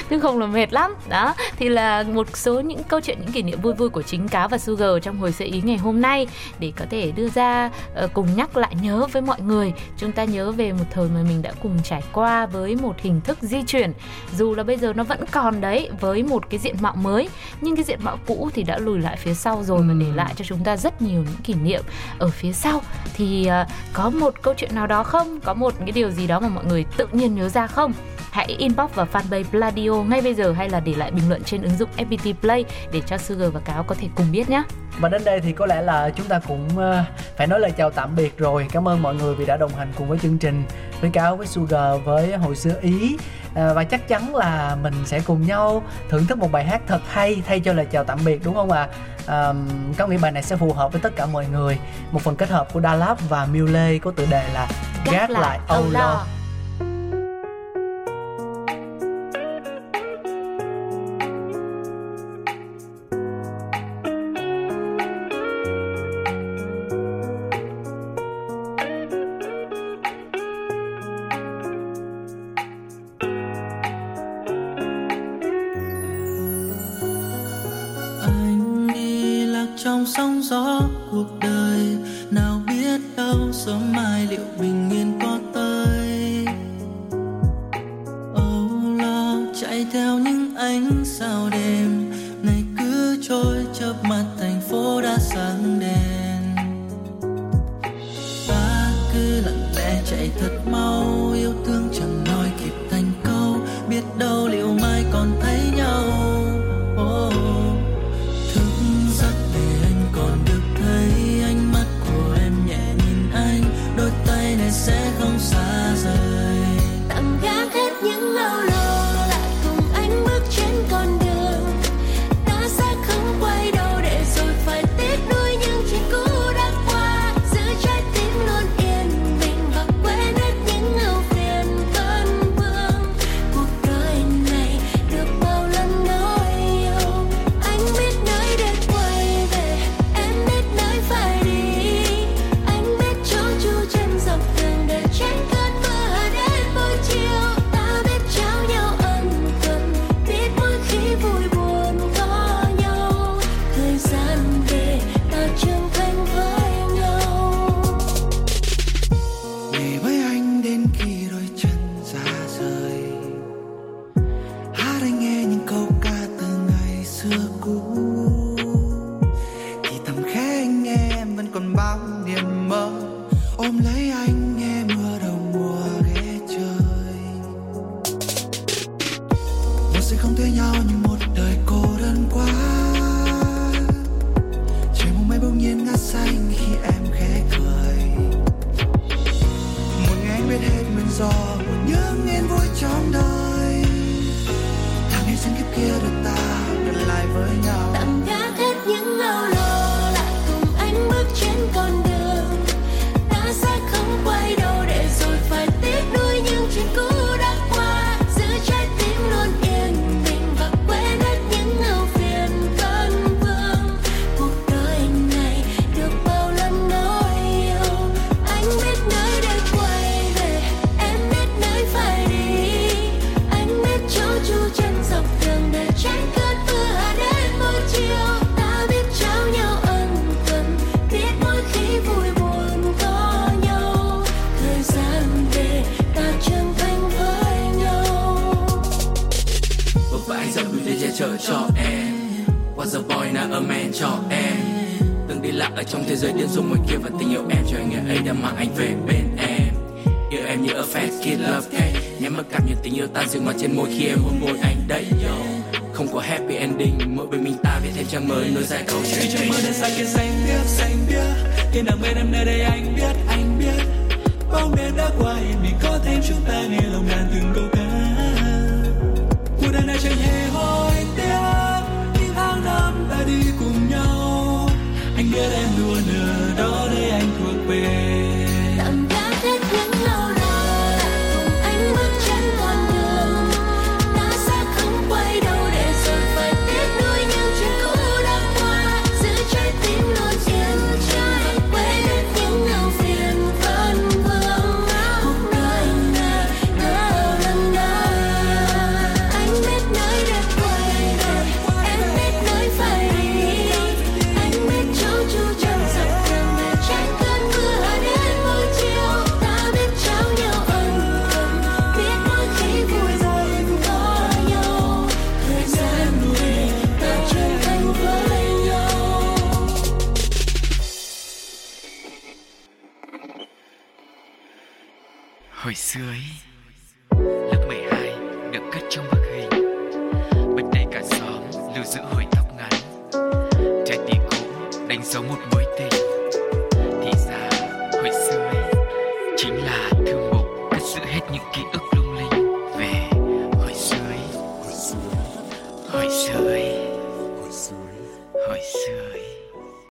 chứ 0.09 0.19
không 0.23 0.39
là 0.39 0.47
mệt 0.47 0.73
lắm 0.73 0.95
đó 1.09 1.35
thì 1.59 1.69
là 1.69 2.03
một 2.03 2.37
số 2.37 2.61
những 2.61 2.83
câu 2.85 3.01
chuyện 3.01 3.19
những 3.21 3.33
kỷ 3.33 3.43
niệm 3.43 3.61
vui 3.61 3.73
vui 3.75 3.89
của 3.89 4.03
chính 4.03 4.29
cáo 4.29 4.49
và 4.49 4.59
sugar 4.59 4.91
trong 5.03 5.17
hồi 5.19 5.33
sơ 5.33 5.45
ý 5.45 5.61
ngày 5.65 5.77
hôm 5.77 6.01
nay 6.01 6.27
để 6.59 6.73
có 6.77 6.85
thể 6.91 7.13
đưa 7.17 7.29
ra 7.29 7.71
ờ, 7.95 8.09
cùng 8.13 8.37
nhắc 8.37 8.57
lại 8.62 8.75
nhớ 8.83 9.07
với 9.12 9.22
mọi 9.22 9.40
người. 9.40 9.72
Chúng 9.96 10.12
ta 10.12 10.25
nhớ 10.25 10.53
về 10.53 10.72
một 10.72 10.85
thời 10.90 11.09
mà 11.09 11.22
mình 11.29 11.42
đã 11.42 11.53
cùng 11.62 11.79
trải 11.83 12.03
qua 12.12 12.46
với 12.46 12.77
một 12.77 12.94
hình 12.98 13.20
thức 13.20 13.38
di 13.40 13.62
chuyển. 13.62 13.92
Dù 14.37 14.55
là 14.55 14.62
bây 14.62 14.77
giờ 14.77 14.92
nó 14.92 15.05
vẫn 15.05 15.25
còn 15.31 15.61
đấy 15.61 15.90
với 16.01 16.22
một 16.22 16.51
cái 16.51 16.59
diện 16.59 16.77
mạo 16.81 16.96
mới 16.96 17.29
nhưng 17.61 17.77
cái 17.77 17.85
diện 17.85 17.98
mạo 18.03 18.18
cũ 18.27 18.51
thì 18.55 18.62
đã 18.62 18.79
lùi 18.79 18.98
lại 18.98 19.16
phía 19.16 19.35
sau 19.35 19.62
rồi 19.62 19.83
mà 19.83 19.94
để 20.01 20.07
Ừm. 20.07 20.16
lại 20.16 20.35
cho 20.37 20.44
chúng 20.44 20.64
ta 20.64 20.77
rất 20.77 21.03
nhiều 21.03 21.22
những 21.22 21.42
kỷ 21.44 21.55
niệm. 21.55 21.83
Ở 22.18 22.29
phía 22.29 22.53
sau 22.53 22.81
thì 23.14 23.46
ờ, 23.46 23.66
có 23.92 24.11
một 24.11 24.35
câu 24.42 24.55
chuyện 24.57 24.75
nào 24.75 24.87
đó 24.87 25.03
không? 25.03 25.40
Có 25.40 25.55
một 25.55 25.75
cái 25.79 25.92
điều 25.92 26.11
gì 26.11 26.27
đó 26.27 26.40
mà 26.40 26.48
mọi 26.48 26.64
người 26.64 26.85
tự 26.96 27.07
nhiên 27.12 27.35
nhớ 27.35 27.48
ra 27.48 27.66
không? 27.66 27.92
Hãy 28.31 28.46
inbox 28.46 28.91
vào 28.95 29.07
fanpage 29.12 29.45
Pladio 29.45 29.93
ngay 29.93 30.22
bây 30.22 30.34
giờ 30.34 30.53
hay 30.53 30.68
là 30.68 30.80
để 30.80 30.95
lại 30.95 31.11
bình 31.11 31.28
luận 31.28 31.43
trên 31.45 31.62
ứng 31.62 31.76
dụng 31.76 31.89
FPT 31.97 32.34
Play 32.41 32.64
để 32.93 33.01
cho 33.07 33.18
Sugar 33.18 33.53
và 33.53 33.61
Cáo 33.61 33.82
có 33.82 33.95
thể 33.95 34.09
cùng 34.16 34.26
biết 34.32 34.51
nhé. 34.51 34.62
Và 35.01 35.09
đến 35.09 35.24
đây 35.24 35.41
thì 35.41 35.53
có 35.53 35.66
lẽ 35.66 35.82
là 35.82 36.11
chúng 36.16 36.26
ta 36.26 36.41
cũng 36.49 36.68
ờ, 36.76 37.05
phải 37.37 37.47
nói 37.47 37.61
lời 37.61 37.70
chào 37.76 37.91
tạm 37.91 38.16
biệt 38.16 38.41
rồi. 38.43 38.66
Cảm 38.72 38.88
ơn 38.88 39.03
mọi 39.03 39.14
người 39.14 39.34
vì 39.34 39.47
đã 39.47 39.57
đồng 39.57 39.74
hành 39.74 39.93
cùng 39.99 40.09
với 40.09 40.18
chương 40.18 40.38
trình 40.38 40.64
với 41.01 41.11
Cáo 41.11 41.36
với 41.36 41.47
Sugar 41.47 42.01
với 42.05 42.36
hồi 42.36 42.57
xưa 42.57 42.74
Ý. 42.80 43.16
À, 43.55 43.72
và 43.72 43.84
chắc 43.84 44.09
chắn 44.09 44.34
là 44.34 44.76
mình 44.82 44.95
sẽ 45.05 45.20
cùng 45.20 45.47
nhau 45.47 45.82
thưởng 46.09 46.26
thức 46.26 46.38
một 46.38 46.53
bài 46.53 46.64
hát 46.64 46.80
thật 46.86 47.01
hay 47.09 47.43
thay 47.47 47.61
cho 47.61 47.72
lời 47.72 47.86
chào 47.90 48.05
tạm 48.05 48.18
biệt 48.24 48.40
đúng 48.45 48.55
không 48.55 48.70
ạ? 48.70 48.88
À, 49.26 49.53
có 49.99 50.07
nghĩ 50.07 50.16
bài 50.16 50.32
này 50.32 50.43
sẽ 50.43 50.57
phù 50.57 50.72
hợp 50.72 50.93
với 50.93 51.01
tất 51.01 51.16
cả 51.16 51.26
mọi 51.26 51.47
người. 51.53 51.78
Một 52.11 52.22
phần 52.22 52.36
kết 52.36 52.49
hợp 52.49 52.72
của 52.72 52.80
Lạt 52.80 53.14
và 53.28 53.47
Miu 53.47 53.66
Lê 53.66 53.99
có 53.99 54.11
tựa 54.11 54.26
đề 54.26 54.49
là 54.55 54.68
Gác 55.05 55.30
lại 55.30 55.59
âu 55.68 55.84
lo. 55.90 56.26